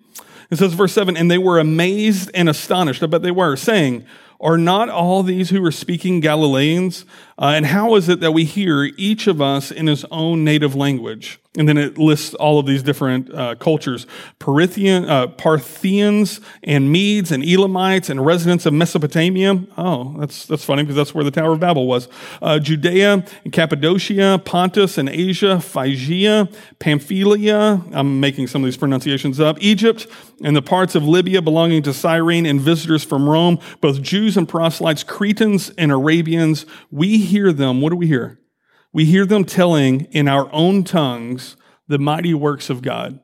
It 0.49 0.57
says, 0.57 0.73
verse 0.73 0.93
7, 0.93 1.15
and 1.15 1.31
they 1.31 1.37
were 1.37 1.59
amazed 1.59 2.29
and 2.33 2.49
astonished. 2.49 3.01
I 3.03 3.05
bet 3.05 3.21
they 3.21 3.31
were, 3.31 3.55
saying, 3.55 4.05
Are 4.39 4.57
not 4.57 4.89
all 4.89 5.23
these 5.23 5.49
who 5.49 5.63
are 5.63 5.71
speaking 5.71 6.19
Galileans? 6.19 7.05
Uh, 7.41 7.53
and 7.55 7.65
how 7.65 7.95
is 7.95 8.07
it 8.07 8.19
that 8.19 8.33
we 8.33 8.45
hear 8.45 8.83
each 8.97 9.25
of 9.25 9.41
us 9.41 9.71
in 9.71 9.87
his 9.87 10.05
own 10.11 10.43
native 10.43 10.75
language? 10.75 11.39
And 11.57 11.67
then 11.67 11.77
it 11.77 11.97
lists 11.97 12.33
all 12.35 12.59
of 12.59 12.65
these 12.65 12.81
different 12.81 13.33
uh, 13.33 13.55
cultures 13.55 14.07
uh, 14.39 15.27
Parthians 15.27 16.39
and 16.63 16.89
Medes 16.89 17.29
and 17.29 17.43
Elamites 17.43 18.09
and 18.09 18.25
residents 18.25 18.65
of 18.65 18.73
Mesopotamia. 18.73 19.61
Oh, 19.77 20.15
that's, 20.17 20.45
that's 20.45 20.63
funny 20.63 20.83
because 20.83 20.95
that's 20.95 21.13
where 21.13 21.25
the 21.25 21.31
Tower 21.31 21.51
of 21.51 21.59
Babel 21.59 21.87
was. 21.87 22.07
Uh, 22.41 22.57
Judea 22.57 23.25
and 23.43 23.51
Cappadocia, 23.51 24.41
Pontus 24.45 24.97
and 24.97 25.09
Asia, 25.09 25.59
Phrygia, 25.59 26.47
Pamphylia. 26.79 27.81
I'm 27.91 28.21
making 28.21 28.47
some 28.47 28.63
of 28.63 28.67
these 28.67 28.77
pronunciations 28.77 29.41
up. 29.41 29.57
Egypt 29.59 30.07
and 30.43 30.55
the 30.55 30.61
parts 30.61 30.95
of 30.95 31.03
Libya 31.03 31.41
belonging 31.41 31.83
to 31.83 31.93
Cyrene 31.93 32.45
and 32.45 32.61
visitors 32.61 33.03
from 33.03 33.29
Rome, 33.29 33.59
both 33.81 34.01
Jews 34.01 34.37
and 34.37 34.47
proselytes, 34.47 35.03
Cretans 35.03 35.69
and 35.77 35.91
Arabians. 35.91 36.65
We 36.91 37.17
hear 37.31 37.51
them. 37.51 37.81
What 37.81 37.89
do 37.89 37.95
we 37.95 38.07
hear? 38.07 38.39
We 38.93 39.05
hear 39.05 39.25
them 39.25 39.45
telling 39.45 40.01
in 40.11 40.27
our 40.27 40.51
own 40.53 40.83
tongues 40.83 41.57
the 41.87 41.97
mighty 41.97 42.33
works 42.33 42.69
of 42.69 42.81
God. 42.81 43.19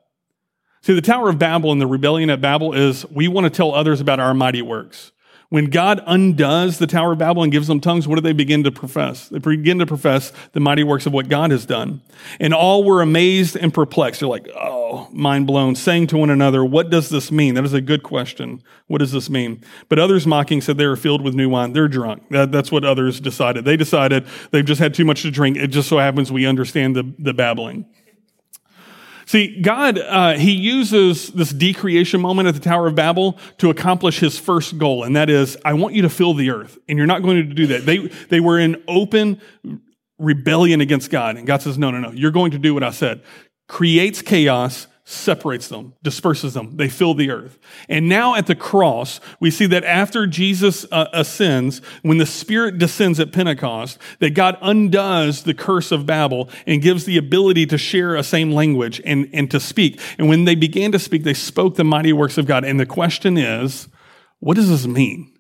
See, 0.82 0.94
the 0.94 1.02
Tower 1.02 1.30
of 1.30 1.38
Babel 1.38 1.72
and 1.72 1.82
the 1.82 1.88
rebellion 1.88 2.30
at 2.30 2.42
Babel 2.42 2.74
is 2.74 3.06
we 3.12 3.28
want 3.28 3.46
to 3.46 3.50
tell 3.50 3.74
others 3.74 4.00
about 4.00 4.20
our 4.20 4.34
mighty 4.34 4.62
works. 4.62 5.12
When 5.50 5.66
God 5.66 6.02
undoes 6.06 6.78
the 6.78 6.88
Tower 6.88 7.14
of 7.14 7.20
Babel 7.20 7.42
and 7.42 7.52
gives 7.52 7.68
them 7.68 7.80
tongues, 7.80 8.06
what 8.06 8.16
do 8.16 8.22
they 8.22 8.34
begin 8.34 8.66
to 8.66 8.72
profess? 8.72 9.30
They 9.30 9.40
begin 9.40 9.80
to 9.80 9.86
profess 9.86 10.34
the 10.52 10.60
mighty 10.60 10.84
works 10.84 11.06
of 11.06 11.14
what 11.14 11.30
God 11.30 11.52
has 11.52 11.66
done. 11.66 12.02
And 12.42 12.54
all 12.54 12.84
were 12.84 13.02
amazed 13.02 13.56
and 13.56 13.74
perplexed. 13.74 14.20
They're 14.20 14.28
like, 14.28 14.50
oh, 14.54 15.08
mind 15.14 15.48
blown, 15.48 15.76
saying 15.76 16.08
to 16.08 16.18
one 16.18 16.30
another, 16.30 16.66
what 16.66 16.90
does 16.90 17.08
this 17.08 17.32
mean? 17.32 17.54
That 17.54 17.64
is 17.64 17.74
a 17.74 17.80
good 17.80 18.04
question. 18.04 18.62
What 18.88 18.98
does 18.98 19.14
this 19.14 19.30
mean? 19.30 19.64
But 19.88 20.00
others 20.00 20.28
mocking 20.28 20.60
said 20.60 20.78
they 20.78 20.86
were 20.86 20.98
filled 20.98 21.22
with 21.22 21.34
new 21.34 21.48
wine. 21.48 21.72
They're 21.72 21.88
drunk. 21.88 22.28
That, 22.30 22.52
that's 22.52 22.72
what 22.72 22.84
others 22.84 23.22
decided. 23.22 23.64
They 23.64 23.78
decided 23.78 24.28
they've 24.52 24.66
just 24.66 24.82
had 24.82 24.94
too 24.94 25.06
much 25.06 25.22
to 25.22 25.32
drink. 25.32 25.56
It 25.56 25.68
just 25.68 25.88
so 25.88 25.98
happens 25.98 26.30
we 26.30 26.46
understand 26.46 26.94
the, 26.94 27.14
the 27.20 27.34
babbling. 27.34 27.86
See, 29.28 29.62
God, 29.62 30.00
uh, 30.00 30.34
He 30.34 30.52
uses 30.54 31.28
this 31.28 31.52
decreation 31.52 32.22
moment 32.22 32.48
at 32.48 32.54
the 32.54 32.62
Tower 32.62 32.88
of 32.88 32.96
Babel 32.96 33.38
to 33.58 33.70
accomplish 33.70 34.20
His 34.20 34.40
first 34.40 34.78
goal, 34.78 35.04
and 35.04 35.16
that 35.18 35.30
is, 35.30 35.58
I 35.66 35.74
want 35.74 35.96
you 35.96 36.02
to 36.04 36.10
fill 36.10 36.34
the 36.34 36.50
earth. 36.50 36.78
And 36.88 36.98
you're 36.98 37.08
not 37.08 37.22
going 37.22 37.48
to 37.48 37.54
do 37.54 37.68
that. 37.68 37.86
They, 37.86 38.08
they 38.30 38.40
were 38.40 38.58
in 38.58 38.82
open 38.88 39.42
rebellion 40.18 40.80
against 40.80 41.12
God. 41.12 41.36
And 41.36 41.46
God 41.46 41.62
says, 41.62 41.78
no, 41.78 41.92
no, 41.92 42.00
no, 42.00 42.12
you're 42.12 42.32
going 42.32 42.52
to 42.52 42.58
do 42.58 42.74
what 42.74 42.84
I 42.84 42.92
said. 42.92 43.22
Creates 43.68 44.22
chaos, 44.22 44.88
separates 45.10 45.70
them, 45.70 45.94
disperses 46.04 46.54
them. 46.54 46.76
They 46.76 46.90
fill 46.90 47.14
the 47.14 47.32
earth. 47.32 47.58
And 47.88 48.10
now 48.10 48.36
at 48.36 48.46
the 48.46 48.56
cross, 48.56 49.22
we 49.40 49.52
see 49.52 49.66
that 49.68 49.86
after 49.86 50.28
Jesus 50.28 50.86
uh, 50.92 51.08
ascends, 51.14 51.80
when 52.02 52.18
the 52.18 52.26
Spirit 52.26 52.78
descends 52.78 53.18
at 53.18 53.32
Pentecost, 53.32 54.00
that 54.20 54.32
God 54.32 54.58
undoes 54.62 55.44
the 55.44 55.54
curse 55.54 55.94
of 55.94 56.06
Babel 56.06 56.50
and 56.66 56.82
gives 56.82 57.06
the 57.06 57.18
ability 57.18 57.66
to 57.68 57.78
share 57.78 58.18
a 58.18 58.24
same 58.24 58.52
language 58.52 59.00
and, 59.06 59.30
and 59.32 59.50
to 59.50 59.62
speak. 59.62 60.02
And 60.18 60.28
when 60.28 60.44
they 60.44 60.56
began 60.56 60.92
to 60.92 61.00
speak, 61.00 61.24
they 61.24 61.34
spoke 61.34 61.76
the 61.76 61.86
mighty 61.86 62.12
works 62.12 62.38
of 62.38 62.46
God. 62.46 62.66
And 62.66 62.78
the 62.78 62.86
question 62.86 63.38
is, 63.38 63.88
what 64.40 64.56
does 64.56 64.68
this 64.68 64.86
mean? 64.86 65.37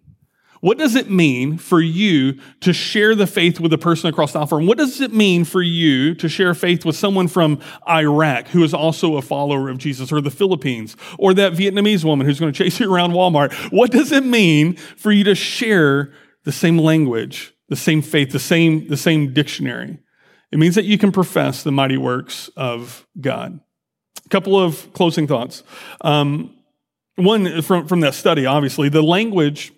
What 0.61 0.77
does 0.77 0.95
it 0.95 1.09
mean 1.09 1.57
for 1.57 1.79
you 1.79 2.39
to 2.61 2.73
share 2.73 3.15
the 3.15 3.27
faith 3.27 3.59
with 3.59 3.71
a 3.73 3.77
person 3.77 4.09
across 4.09 4.33
the 4.33 4.39
alpha? 4.39 4.55
And 4.55 4.67
what 4.67 4.77
does 4.77 5.01
it 5.01 5.13
mean 5.13 5.45
for 5.45 5.61
you 5.61 6.15
to 6.15 6.27
share 6.27 6.53
faith 6.53 6.85
with 6.85 6.95
someone 6.95 7.27
from 7.27 7.59
Iraq 7.87 8.47
who 8.47 8.63
is 8.63 8.73
also 8.73 9.17
a 9.17 9.21
follower 9.21 9.69
of 9.69 9.77
Jesus, 9.77 10.11
or 10.11 10.21
the 10.21 10.31
Philippines, 10.31 10.95
or 11.19 11.33
that 11.35 11.53
Vietnamese 11.53 12.03
woman 12.03 12.25
who's 12.25 12.39
going 12.39 12.51
to 12.51 12.57
chase 12.57 12.79
you 12.79 12.93
around 12.93 13.11
Walmart? 13.11 13.53
What 13.71 13.91
does 13.91 14.11
it 14.11 14.25
mean 14.25 14.75
for 14.75 15.11
you 15.11 15.23
to 15.25 15.35
share 15.35 16.11
the 16.43 16.51
same 16.51 16.77
language, 16.77 17.53
the 17.69 17.75
same 17.75 18.01
faith, 18.01 18.31
the 18.31 18.39
same, 18.39 18.87
the 18.87 18.97
same 18.97 19.33
dictionary? 19.33 19.99
It 20.51 20.59
means 20.59 20.75
that 20.75 20.85
you 20.85 20.97
can 20.97 21.11
profess 21.11 21.63
the 21.63 21.71
mighty 21.71 21.97
works 21.97 22.49
of 22.55 23.05
God. 23.19 23.59
A 24.25 24.29
couple 24.29 24.59
of 24.59 24.91
closing 24.93 25.27
thoughts. 25.27 25.63
Um, 26.01 26.55
one 27.15 27.61
from, 27.61 27.87
from 27.87 27.99
that 28.01 28.13
study, 28.13 28.45
obviously, 28.45 28.89
the 28.89 29.01
language 29.01 29.73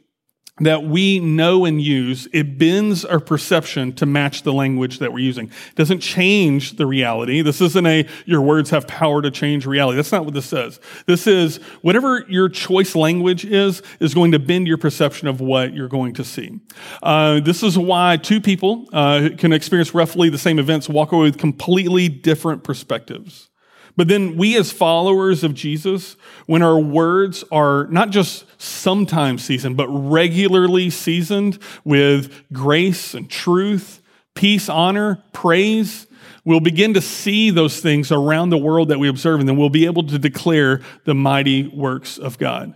that 0.62 0.84
we 0.84 1.20
know 1.20 1.66
and 1.66 1.82
use, 1.82 2.28
it 2.34 2.58
bends 2.58 3.06
our 3.06 3.20
perception 3.20 3.94
to 3.94 4.06
match 4.06 4.44
the 4.44 4.54
language 4.54 5.00
that 5.00 5.14
we're 5.14 5.20
using. 5.20 5.48
It 5.48 5.76
doesn't 5.76 6.00
change 6.00 6.78
the 6.78 6.86
reality. 6.86 7.42
This 7.42 7.62
isn't 7.62 7.86
a, 7.86 8.08
your 8.26 8.42
words 8.42 8.70
have 8.70 8.88
power 8.88 9.22
to 9.22 9.32
change 9.32 9.66
reality. 9.66 9.96
That's 9.96 10.12
not 10.12 10.26
what 10.26 10.34
this 10.34 10.46
says. 10.46 10.80
This 11.06 11.28
is 11.28 11.58
whatever 11.82 12.26
your 12.28 12.50
choice 12.50 12.96
language 12.96 13.46
is, 13.46 13.82
is 14.00 14.14
going 14.14 14.32
to 14.32 14.40
bend 14.40 14.68
your 14.68 14.78
perception 14.78 15.28
of 15.28 15.42
what 15.42 15.74
you're 15.74 15.88
going 15.88 16.14
to 16.16 16.24
see. 16.24 16.60
Uh, 17.02 17.40
this 17.40 17.64
is 17.64 17.78
why 17.78 18.18
two 18.18 18.42
people 18.42 18.88
uh, 18.94 19.30
can 19.38 19.54
experience 19.54 19.94
roughly 19.94 20.30
the 20.30 20.38
same 20.38 20.60
events, 20.60 20.90
walk 20.90 21.12
away 21.12 21.24
with 21.24 21.38
completely 21.38 22.10
different 22.10 22.64
perspectives. 22.64 23.50
But 23.96 24.08
then 24.08 24.38
we 24.38 24.58
as 24.58 24.72
followers 24.72 25.44
of 25.44 25.54
Jesus, 25.54 26.16
when 26.46 26.62
our 26.62 26.80
words 26.80 27.44
are 27.52 27.88
not 27.88 28.10
just 28.12 28.46
sometimes 28.62 29.44
seasoned, 29.44 29.78
but 29.78 29.88
regularly 29.88 30.90
seasoned 30.90 31.60
with 31.84 32.32
grace 32.54 33.14
and 33.14 33.30
truth, 33.30 34.02
peace, 34.36 34.70
honor, 34.70 35.24
praise, 35.34 36.08
we'll 36.46 36.60
begin 36.60 36.94
to 36.94 37.02
see 37.02 37.50
those 37.50 37.82
things 37.82 38.12
around 38.12 38.50
the 38.50 38.58
world 38.58 38.90
that 38.90 39.00
we 39.00 39.10
observe, 39.10 39.40
and 39.40 39.50
then 39.50 39.58
we'll 39.58 39.70
be 39.70 39.86
able 39.86 40.04
to 40.04 40.18
declare 40.18 40.82
the 41.06 41.16
mighty 41.16 41.68
works 41.68 42.18
of 42.18 42.38
God. 42.38 42.76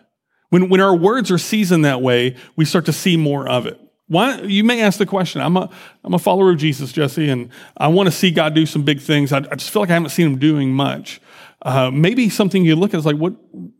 When, 0.49 0.69
when 0.69 0.81
our 0.81 0.95
words 0.95 1.31
are 1.31 1.37
seasoned 1.37 1.85
that 1.85 2.01
way, 2.01 2.35
we 2.55 2.65
start 2.65 2.85
to 2.85 2.93
see 2.93 3.17
more 3.17 3.47
of 3.47 3.65
it. 3.65 3.79
Why, 4.13 4.41
you 4.41 4.63
may 4.63 4.83
ask 4.83 4.99
the 4.99 5.07
question, 5.07 5.41
I'm 5.41 5.57
a, 5.57 5.67
I'm 6.03 6.13
a 6.13 6.19
follower 6.19 6.51
of 6.51 6.57
Jesus, 6.57 6.91
Jesse, 6.91 7.29
and 7.29 7.49
I 7.75 7.87
want 7.87 8.05
to 8.05 8.11
see 8.11 8.29
God 8.29 8.53
do 8.53 8.67
some 8.67 8.83
big 8.83 9.01
things. 9.01 9.33
I, 9.33 9.37
I 9.37 9.55
just 9.55 9.71
feel 9.71 9.81
like 9.81 9.89
I 9.89 9.93
haven't 9.93 10.11
seen 10.11 10.27
him 10.27 10.37
doing 10.37 10.71
much. 10.71 11.19
Uh, 11.63 11.89
maybe 11.89 12.29
something 12.29 12.63
you 12.63 12.75
look 12.75 12.93
at 12.93 12.99
is 12.99 13.07
like, 13.07 13.15
what, 13.15 13.33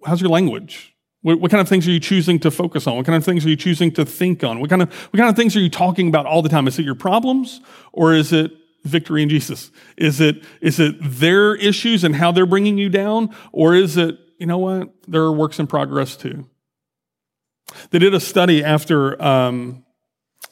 how's 0.03 0.21
your 0.21 0.31
language? 0.31 0.95
What, 1.21 1.39
what, 1.39 1.51
kind 1.51 1.61
of 1.61 1.69
things 1.69 1.87
are 1.87 1.91
you 1.91 1.99
choosing 1.99 2.39
to 2.39 2.49
focus 2.49 2.87
on? 2.87 2.95
What 2.97 3.05
kind 3.05 3.15
of 3.15 3.23
things 3.23 3.45
are 3.45 3.49
you 3.49 3.55
choosing 3.55 3.91
to 3.91 4.05
think 4.05 4.43
on? 4.43 4.59
What 4.59 4.71
kind 4.71 4.81
of, 4.81 4.91
what 4.91 5.19
kind 5.19 5.29
of 5.29 5.35
things 5.35 5.55
are 5.55 5.59
you 5.59 5.69
talking 5.69 6.07
about 6.07 6.25
all 6.25 6.41
the 6.41 6.49
time? 6.49 6.67
Is 6.67 6.79
it 6.79 6.83
your 6.83 6.95
problems 6.95 7.61
or 7.91 8.15
is 8.15 8.33
it 8.33 8.51
victory 8.85 9.21
in 9.21 9.29
Jesus? 9.29 9.69
Is 9.97 10.19
it, 10.19 10.43
is 10.61 10.79
it 10.79 10.95
their 10.99 11.53
issues 11.53 12.03
and 12.03 12.15
how 12.15 12.31
they're 12.31 12.47
bringing 12.47 12.79
you 12.79 12.89
down? 12.89 13.35
Or 13.51 13.75
is 13.75 13.97
it, 13.97 14.17
you 14.39 14.47
know 14.47 14.57
what? 14.57 14.89
There 15.07 15.21
are 15.21 15.31
works 15.31 15.59
in 15.59 15.67
progress 15.67 16.17
too. 16.17 16.49
They 17.91 17.99
did 17.99 18.15
a 18.15 18.19
study 18.19 18.63
after, 18.63 19.21
um, 19.21 19.83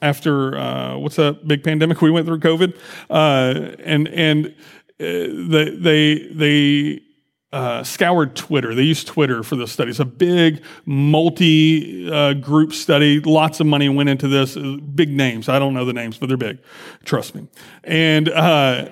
after 0.02 0.58
uh, 0.58 0.98
what's 0.98 1.16
that 1.18 1.48
big 1.48 1.64
pandemic 1.64 2.02
we 2.02 2.12
went 2.12 2.26
through, 2.26 2.40
COVID, 2.40 2.78
uh, 3.10 3.76
and 3.84 4.08
and 4.08 4.48
uh, 4.48 4.52
they 5.00 5.76
they 5.76 6.28
they 6.28 7.02
uh, 7.54 7.84
scoured 7.84 8.36
Twitter. 8.36 8.74
They 8.74 8.84
used 8.84 9.08
Twitter 9.08 9.44
for 9.44 9.56
this 9.56 9.72
study. 9.72 9.92
It's 9.92 10.00
a 10.00 10.06
big 10.06 10.64
multi 10.86 12.10
uh, 12.10 12.34
group 12.34 12.74
study. 12.74 13.20
Lots 13.20 13.60
of 13.60 13.68
money 13.68 13.90
went 13.90 14.10
into 14.10 14.28
this. 14.28 14.56
Big 14.56 15.10
names. 15.10 15.50
I 15.50 15.60
don't 15.60 15.74
know 15.74 15.86
the 15.86 15.94
names, 15.94 16.18
but 16.18 16.28
they're 16.28 16.38
big. 16.38 16.60
Trust 17.04 17.36
me. 17.36 17.48
And 17.84 18.30
uh, 18.30 18.88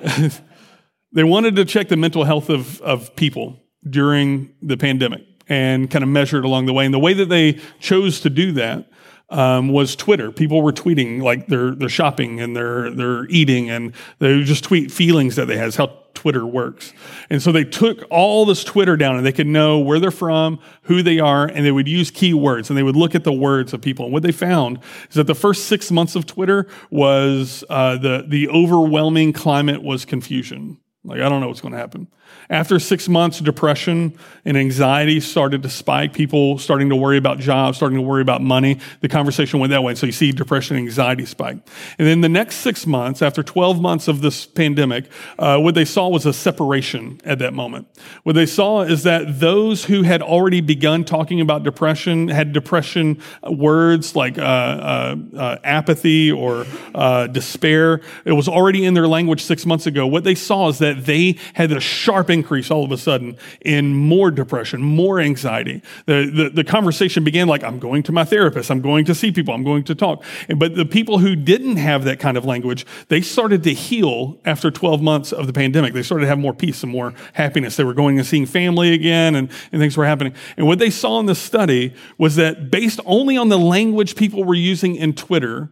they 1.14 1.24
wanted 1.24 1.56
to 1.56 1.66
check 1.66 1.88
the 1.88 1.97
mental 1.97 2.26
health 2.26 2.50
of, 2.50 2.82
of 2.82 3.16
people 3.16 3.62
during 3.89 4.54
the 4.62 4.76
pandemic 4.76 5.22
and 5.47 5.89
kind 5.89 6.04
of 6.04 6.10
measure 6.10 6.38
it 6.38 6.45
along 6.45 6.66
the 6.66 6.74
way. 6.74 6.86
And 6.86 6.93
the 6.93 7.00
way 7.00 7.14
that 7.14 7.30
they 7.30 7.60
chose 7.80 8.20
to 8.22 8.30
do 8.30 8.52
that 8.54 8.89
um, 9.30 9.70
was 9.70 9.96
Twitter. 9.96 10.32
People 10.32 10.62
were 10.62 10.72
tweeting 10.72 11.22
like 11.22 11.48
they're 11.48 11.72
they're 11.72 11.90
shopping 11.90 12.40
and 12.40 12.56
they're 12.56 12.92
they're 12.92 13.26
eating 13.28 13.70
and 13.70 13.94
they 14.20 14.44
just 14.44 14.64
tweet 14.64 14.92
feelings 14.92 15.36
that 15.36 15.48
they 15.48 15.58
have. 15.58 15.76
how 15.76 15.88
Twitter 16.16 16.46
works. 16.46 16.92
And 17.30 17.42
so 17.42 17.52
they 17.52 17.64
took 17.64 18.04
all 18.10 18.46
this 18.46 18.64
Twitter 18.64 18.98
down 18.98 19.16
and 19.16 19.26
they 19.26 19.32
could 19.32 19.48
know 19.48 19.80
where 19.80 20.00
they're 20.00 20.12
from, 20.12 20.60
who 20.84 21.02
they 21.02 21.20
are, 21.20 21.46
and 21.46 21.66
they 21.66 21.72
would 21.72 21.88
use 21.88 22.12
keywords 22.12 22.70
and 22.70 22.78
they 22.78 22.84
would 22.84 22.98
look 22.98 23.16
at 23.16 23.24
the 23.24 23.32
words 23.32 23.74
of 23.74 23.82
people. 23.82 24.06
And 24.06 24.14
what 24.14 24.24
they 24.24 24.34
found 24.34 24.80
is 25.10 25.16
that 25.16 25.28
the 25.28 25.36
first 25.36 25.68
six 25.68 25.92
months 25.92 26.16
of 26.16 26.26
Twitter 26.26 26.68
was 26.90 27.64
uh, 27.70 27.98
the 27.98 28.26
the 28.28 28.50
overwhelming 28.50 29.32
climate 29.32 29.82
was 29.82 30.04
confusion. 30.06 30.80
Like, 31.04 31.22
I 31.22 31.30
don't 31.30 31.40
know 31.40 31.48
what's 31.48 31.62
going 31.62 31.72
to 31.72 31.80
happen. 31.80 32.08
After 32.50 32.80
six 32.80 33.08
months, 33.08 33.40
depression 33.40 34.18
and 34.44 34.58
anxiety 34.58 35.20
started 35.20 35.64
to 35.64 35.70
spike. 35.70 36.14
People 36.14 36.58
starting 36.58 36.90
to 36.90 36.96
worry 36.96 37.18
about 37.18 37.40
jobs, 37.40 37.78
starting 37.78 37.98
to 37.98 38.02
worry 38.02 38.22
about 38.22 38.42
money. 38.42 38.80
The 39.02 39.08
conversation 39.08 39.60
went 39.60 39.72
that 39.72 39.84
way. 39.84 39.96
So 39.96 40.06
you 40.06 40.12
see 40.12 40.32
depression 40.32 40.76
and 40.76 40.86
anxiety 40.86 41.26
spike. 41.26 41.58
And 41.98 42.08
then 42.08 42.22
the 42.22 42.30
next 42.30 42.58
six 42.58 42.86
months, 42.86 43.22
after 43.22 43.42
12 43.42 43.80
months 43.80 44.08
of 44.08 44.22
this 44.22 44.46
pandemic, 44.46 45.06
uh, 45.38 45.58
what 45.60 45.76
they 45.76 45.86
saw 45.86 46.10
was 46.10 46.26
a 46.26 46.34
separation 46.34 47.22
at 47.24 47.40
that 47.40 47.54
moment. 47.54 47.88
What 48.24 48.36
they 48.36 48.46
saw 48.46 48.82
is 48.82 49.04
that 49.04 49.40
those 49.40 49.86
who 49.86 50.04
had 50.04 50.22
already 50.22 50.60
begun 50.60 51.06
talking 51.06 51.40
about 51.40 51.64
depression 51.64 52.28
had 52.28 52.52
depression 52.52 53.22
words 53.50 54.16
like 54.16 54.38
uh, 54.38 54.42
uh, 54.42 55.16
uh 55.38 55.58
apathy 55.64 56.32
or 56.32 56.66
uh, 56.94 57.28
despair. 57.28 58.02
It 58.26 58.34
was 58.34 58.48
already 58.48 58.86
in 58.86 58.96
their 58.96 59.08
language 59.08 59.44
six 59.44 59.66
months 59.66 59.86
ago. 59.86 60.06
What 60.06 60.24
they 60.24 60.36
saw 60.36 60.68
is 60.68 60.80
that 60.80 60.90
that 60.90 61.06
they 61.06 61.38
had 61.54 61.72
a 61.72 61.80
sharp 61.80 62.19
increase 62.28 62.72
all 62.72 62.84
of 62.84 62.92
a 62.92 62.98
sudden 62.98 63.38
in 63.62 63.94
more 63.94 64.32
depression, 64.32 64.82
more 64.82 65.20
anxiety. 65.20 65.84
The, 66.08 66.32
the, 66.34 66.50
the 66.50 66.64
conversation 66.64 67.24
began 67.24 67.48
like, 67.48 67.64
I'm 67.64 67.78
going 67.78 68.02
to 68.04 68.12
my 68.12 68.24
therapist, 68.26 68.72
I'm 68.72 68.82
going 68.82 69.06
to 69.06 69.14
see 69.14 69.32
people, 69.32 69.54
I'm 69.54 69.64
going 69.64 69.84
to 69.84 69.94
talk. 69.94 70.24
But 70.56 70.74
the 70.74 70.86
people 70.86 71.20
who 71.20 71.36
didn't 71.36 71.76
have 71.78 72.04
that 72.06 72.20
kind 72.20 72.36
of 72.36 72.46
language, 72.46 72.88
they 73.10 73.22
started 73.22 73.62
to 73.64 73.74
heal 73.74 74.40
after 74.46 74.72
12 74.72 75.02
months 75.04 75.32
of 75.32 75.46
the 75.46 75.54
pandemic. 75.54 75.94
They 75.94 76.02
started 76.02 76.24
to 76.24 76.30
have 76.30 76.40
more 76.40 76.54
peace 76.54 76.82
and 76.82 76.92
more 76.92 77.14
happiness. 77.34 77.76
They 77.76 77.84
were 77.84 77.94
going 77.94 78.18
and 78.18 78.26
seeing 78.26 78.48
family 78.48 78.94
again 78.94 79.36
and, 79.36 79.52
and 79.72 79.80
things 79.80 79.96
were 79.96 80.06
happening. 80.06 80.34
And 80.58 80.66
what 80.66 80.80
they 80.80 80.90
saw 80.90 81.20
in 81.20 81.28
this 81.28 81.40
study 81.40 81.94
was 82.18 82.36
that 82.38 82.72
based 82.72 83.00
only 83.06 83.38
on 83.38 83.50
the 83.50 83.60
language 83.60 84.16
people 84.16 84.44
were 84.44 84.56
using 84.56 84.96
in 84.96 85.14
Twitter, 85.14 85.70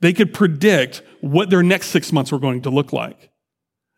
they 0.00 0.12
could 0.12 0.32
predict 0.32 1.02
what 1.20 1.50
their 1.50 1.62
next 1.62 1.88
six 1.88 2.12
months 2.12 2.32
were 2.32 2.38
going 2.38 2.62
to 2.62 2.70
look 2.70 2.92
like. 2.92 3.31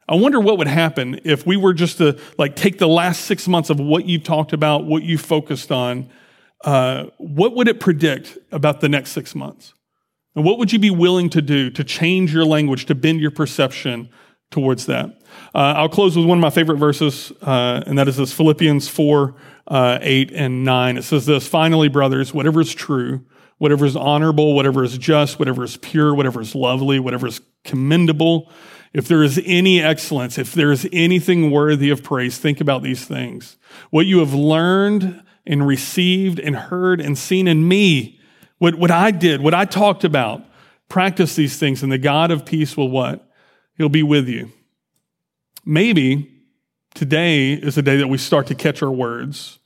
I 0.08 0.16
wonder 0.16 0.38
what 0.38 0.58
would 0.58 0.66
happen 0.66 1.20
if 1.24 1.46
we 1.46 1.56
were 1.56 1.72
just 1.72 1.98
to 1.98 2.18
like 2.36 2.56
take 2.56 2.78
the 2.78 2.88
last 2.88 3.22
six 3.22 3.48
months 3.48 3.70
of 3.70 3.80
what 3.80 4.06
you've 4.06 4.24
talked 4.24 4.52
about, 4.52 4.84
what 4.84 5.02
you 5.02 5.16
focused 5.16 5.72
on. 5.72 6.10
Uh, 6.62 7.06
what 7.18 7.54
would 7.54 7.68
it 7.68 7.80
predict 7.80 8.38
about 8.50 8.80
the 8.80 8.88
next 8.88 9.12
six 9.12 9.34
months? 9.34 9.74
And 10.34 10.44
what 10.44 10.58
would 10.58 10.72
you 10.72 10.78
be 10.78 10.90
willing 10.90 11.30
to 11.30 11.42
do 11.42 11.70
to 11.70 11.84
change 11.84 12.34
your 12.34 12.44
language, 12.44 12.86
to 12.86 12.94
bend 12.94 13.20
your 13.20 13.30
perception 13.30 14.08
towards 14.50 14.86
that? 14.86 15.22
Uh, 15.54 15.74
I'll 15.76 15.88
close 15.88 16.16
with 16.16 16.26
one 16.26 16.38
of 16.38 16.42
my 16.42 16.50
favorite 16.50 16.78
verses, 16.78 17.32
uh, 17.42 17.82
and 17.86 17.98
that 17.98 18.08
is 18.08 18.16
this 18.16 18.32
Philippians 18.32 18.88
4 18.88 19.34
uh, 19.68 19.98
8 20.00 20.32
and 20.32 20.64
9. 20.64 20.96
It 20.96 21.02
says 21.02 21.26
this 21.26 21.46
Finally, 21.46 21.88
brothers, 21.88 22.34
whatever 22.34 22.60
is 22.60 22.74
true, 22.74 23.24
whatever 23.58 23.86
is 23.86 23.96
honorable, 23.96 24.54
whatever 24.54 24.84
is 24.84 24.98
just, 24.98 25.38
whatever 25.38 25.64
is 25.64 25.76
pure, 25.76 26.14
whatever 26.14 26.40
is 26.40 26.54
lovely, 26.54 26.98
whatever 26.98 27.26
is 27.26 27.40
commendable, 27.64 28.50
if 28.94 29.08
there 29.08 29.24
is 29.24 29.40
any 29.44 29.82
excellence, 29.82 30.38
if 30.38 30.52
there 30.52 30.70
is 30.70 30.88
anything 30.92 31.50
worthy 31.50 31.90
of 31.90 32.04
praise, 32.04 32.38
think 32.38 32.60
about 32.60 32.84
these 32.84 33.04
things. 33.04 33.56
What 33.90 34.06
you 34.06 34.20
have 34.20 34.32
learned 34.32 35.20
and 35.44 35.66
received 35.66 36.38
and 36.38 36.54
heard 36.54 37.00
and 37.00 37.18
seen 37.18 37.48
in 37.48 37.66
me, 37.66 38.20
what, 38.58 38.76
what 38.76 38.92
I 38.92 39.10
did, 39.10 39.40
what 39.40 39.52
I 39.52 39.64
talked 39.64 40.04
about, 40.04 40.44
practice 40.88 41.34
these 41.34 41.58
things, 41.58 41.82
and 41.82 41.90
the 41.90 41.98
God 41.98 42.30
of 42.30 42.46
peace 42.46 42.76
will 42.76 42.88
what? 42.88 43.28
He'll 43.76 43.88
be 43.88 44.04
with 44.04 44.28
you. 44.28 44.52
Maybe 45.64 46.30
today 46.94 47.52
is 47.52 47.74
the 47.74 47.82
day 47.82 47.96
that 47.96 48.08
we 48.08 48.18
start 48.18 48.46
to 48.46 48.54
catch 48.54 48.80
our 48.80 48.92
words 48.92 49.58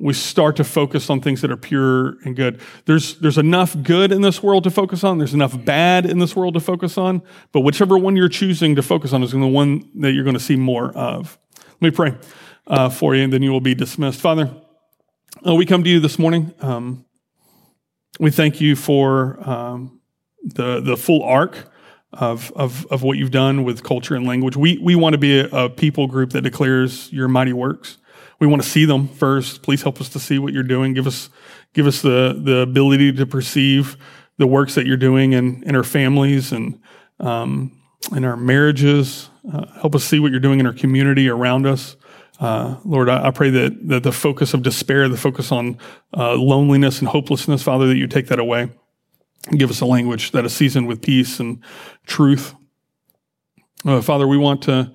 we 0.00 0.14
start 0.14 0.56
to 0.56 0.64
focus 0.64 1.10
on 1.10 1.20
things 1.20 1.40
that 1.40 1.50
are 1.50 1.56
pure 1.56 2.18
and 2.24 2.36
good. 2.36 2.60
There's, 2.84 3.16
there's 3.16 3.38
enough 3.38 3.76
good 3.82 4.12
in 4.12 4.22
this 4.22 4.42
world 4.42 4.64
to 4.64 4.70
focus 4.70 5.02
on. 5.02 5.18
There's 5.18 5.34
enough 5.34 5.64
bad 5.64 6.06
in 6.06 6.20
this 6.20 6.36
world 6.36 6.54
to 6.54 6.60
focus 6.60 6.96
on. 6.96 7.22
But 7.50 7.60
whichever 7.60 7.98
one 7.98 8.14
you're 8.14 8.28
choosing 8.28 8.76
to 8.76 8.82
focus 8.82 9.12
on 9.12 9.24
is 9.24 9.32
the 9.32 9.38
one 9.38 9.90
that 9.96 10.12
you're 10.12 10.24
going 10.24 10.34
to 10.34 10.40
see 10.40 10.56
more 10.56 10.92
of. 10.92 11.36
Let 11.80 11.82
me 11.82 11.90
pray 11.90 12.14
uh, 12.68 12.90
for 12.90 13.16
you, 13.16 13.24
and 13.24 13.32
then 13.32 13.42
you 13.42 13.50
will 13.50 13.60
be 13.60 13.74
dismissed. 13.74 14.20
Father, 14.20 14.54
uh, 15.46 15.54
we 15.54 15.66
come 15.66 15.82
to 15.82 15.90
you 15.90 15.98
this 15.98 16.18
morning. 16.18 16.54
Um, 16.60 17.04
we 18.20 18.30
thank 18.30 18.60
you 18.60 18.76
for 18.76 19.38
um, 19.48 20.00
the, 20.42 20.80
the 20.80 20.96
full 20.96 21.24
arc 21.24 21.70
of, 22.12 22.52
of, 22.52 22.86
of 22.86 23.02
what 23.02 23.18
you've 23.18 23.30
done 23.30 23.64
with 23.64 23.82
culture 23.82 24.14
and 24.14 24.26
language. 24.26 24.56
We, 24.56 24.78
we 24.78 24.94
want 24.94 25.14
to 25.14 25.18
be 25.18 25.40
a, 25.40 25.48
a 25.48 25.68
people 25.68 26.06
group 26.06 26.30
that 26.30 26.42
declares 26.42 27.12
your 27.12 27.28
mighty 27.28 27.52
works. 27.52 27.98
We 28.40 28.46
want 28.46 28.62
to 28.62 28.68
see 28.68 28.84
them 28.84 29.08
first. 29.08 29.62
Please 29.62 29.82
help 29.82 30.00
us 30.00 30.08
to 30.10 30.20
see 30.20 30.38
what 30.38 30.52
you're 30.52 30.62
doing. 30.62 30.94
Give 30.94 31.06
us, 31.06 31.30
give 31.74 31.86
us 31.86 32.02
the, 32.02 32.40
the 32.40 32.58
ability 32.58 33.12
to 33.14 33.26
perceive 33.26 33.96
the 34.36 34.46
works 34.46 34.74
that 34.76 34.86
you're 34.86 34.96
doing 34.96 35.32
in, 35.32 35.62
in 35.64 35.74
our 35.74 35.82
families 35.82 36.52
and 36.52 36.80
um, 37.18 37.80
in 38.14 38.24
our 38.24 38.36
marriages. 38.36 39.28
Uh, 39.52 39.66
help 39.80 39.94
us 39.94 40.04
see 40.04 40.20
what 40.20 40.30
you're 40.30 40.40
doing 40.40 40.60
in 40.60 40.66
our 40.66 40.72
community 40.72 41.28
around 41.28 41.66
us. 41.66 41.96
Uh, 42.40 42.76
Lord, 42.84 43.08
I, 43.08 43.26
I, 43.26 43.30
pray 43.32 43.50
that, 43.50 43.88
that 43.88 44.04
the 44.04 44.12
focus 44.12 44.54
of 44.54 44.62
despair, 44.62 45.08
the 45.08 45.16
focus 45.16 45.50
on 45.50 45.76
uh, 46.16 46.34
loneliness 46.34 47.00
and 47.00 47.08
hopelessness, 47.08 47.64
Father, 47.64 47.88
that 47.88 47.96
you 47.96 48.06
take 48.06 48.28
that 48.28 48.38
away. 48.38 48.70
Give 49.50 49.70
us 49.70 49.80
a 49.80 49.86
language 49.86 50.30
that 50.32 50.44
is 50.44 50.54
seasoned 50.54 50.86
with 50.86 51.02
peace 51.02 51.40
and 51.40 51.62
truth. 52.06 52.54
Uh, 53.84 54.00
Father, 54.00 54.28
we 54.28 54.36
want 54.36 54.62
to 54.62 54.92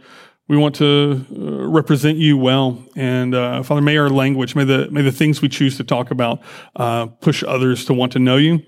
we 0.48 0.58
want 0.58 0.76
to 0.76 1.26
uh, 1.32 1.68
represent 1.68 2.18
you 2.18 2.38
well. 2.38 2.84
And 2.96 3.34
uh, 3.34 3.64
Father, 3.64 3.82
may 3.82 3.98
our 3.98 4.10
language, 4.10 4.56
may 4.56 4.66
the, 4.66 4.90
may 4.92 5.02
the 5.02 5.12
things 5.12 5.42
we 5.42 5.50
choose 5.50 5.78
to 5.78 5.84
talk 5.84 6.12
about 6.12 6.42
uh, 6.76 7.08
push 7.08 7.44
others 7.44 7.86
to 7.86 7.94
want 7.94 8.12
to 8.14 8.20
know 8.20 8.38
you, 8.38 8.62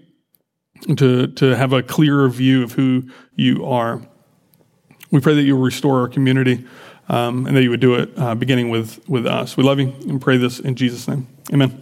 to, 0.97 1.27
to 1.27 1.55
have 1.55 1.73
a 1.73 1.83
clearer 1.83 2.29
view 2.29 2.63
of 2.63 2.73
who 2.73 3.03
you 3.35 3.65
are. 3.65 4.01
We 5.11 5.19
pray 5.19 5.35
that 5.35 5.43
you 5.43 5.55
will 5.55 5.63
restore 5.63 6.01
our 6.01 6.07
community 6.07 6.65
um, 7.09 7.45
and 7.45 7.55
that 7.55 7.63
you 7.63 7.69
would 7.69 7.81
do 7.81 7.95
it 7.95 8.11
uh, 8.17 8.35
beginning 8.35 8.69
with, 8.69 9.07
with 9.07 9.25
us. 9.25 9.57
We 9.57 9.63
love 9.63 9.79
you 9.79 9.93
and 10.07 10.21
pray 10.21 10.37
this 10.37 10.59
in 10.59 10.75
Jesus' 10.75 11.07
name. 11.07 11.27
Amen. 11.53 11.81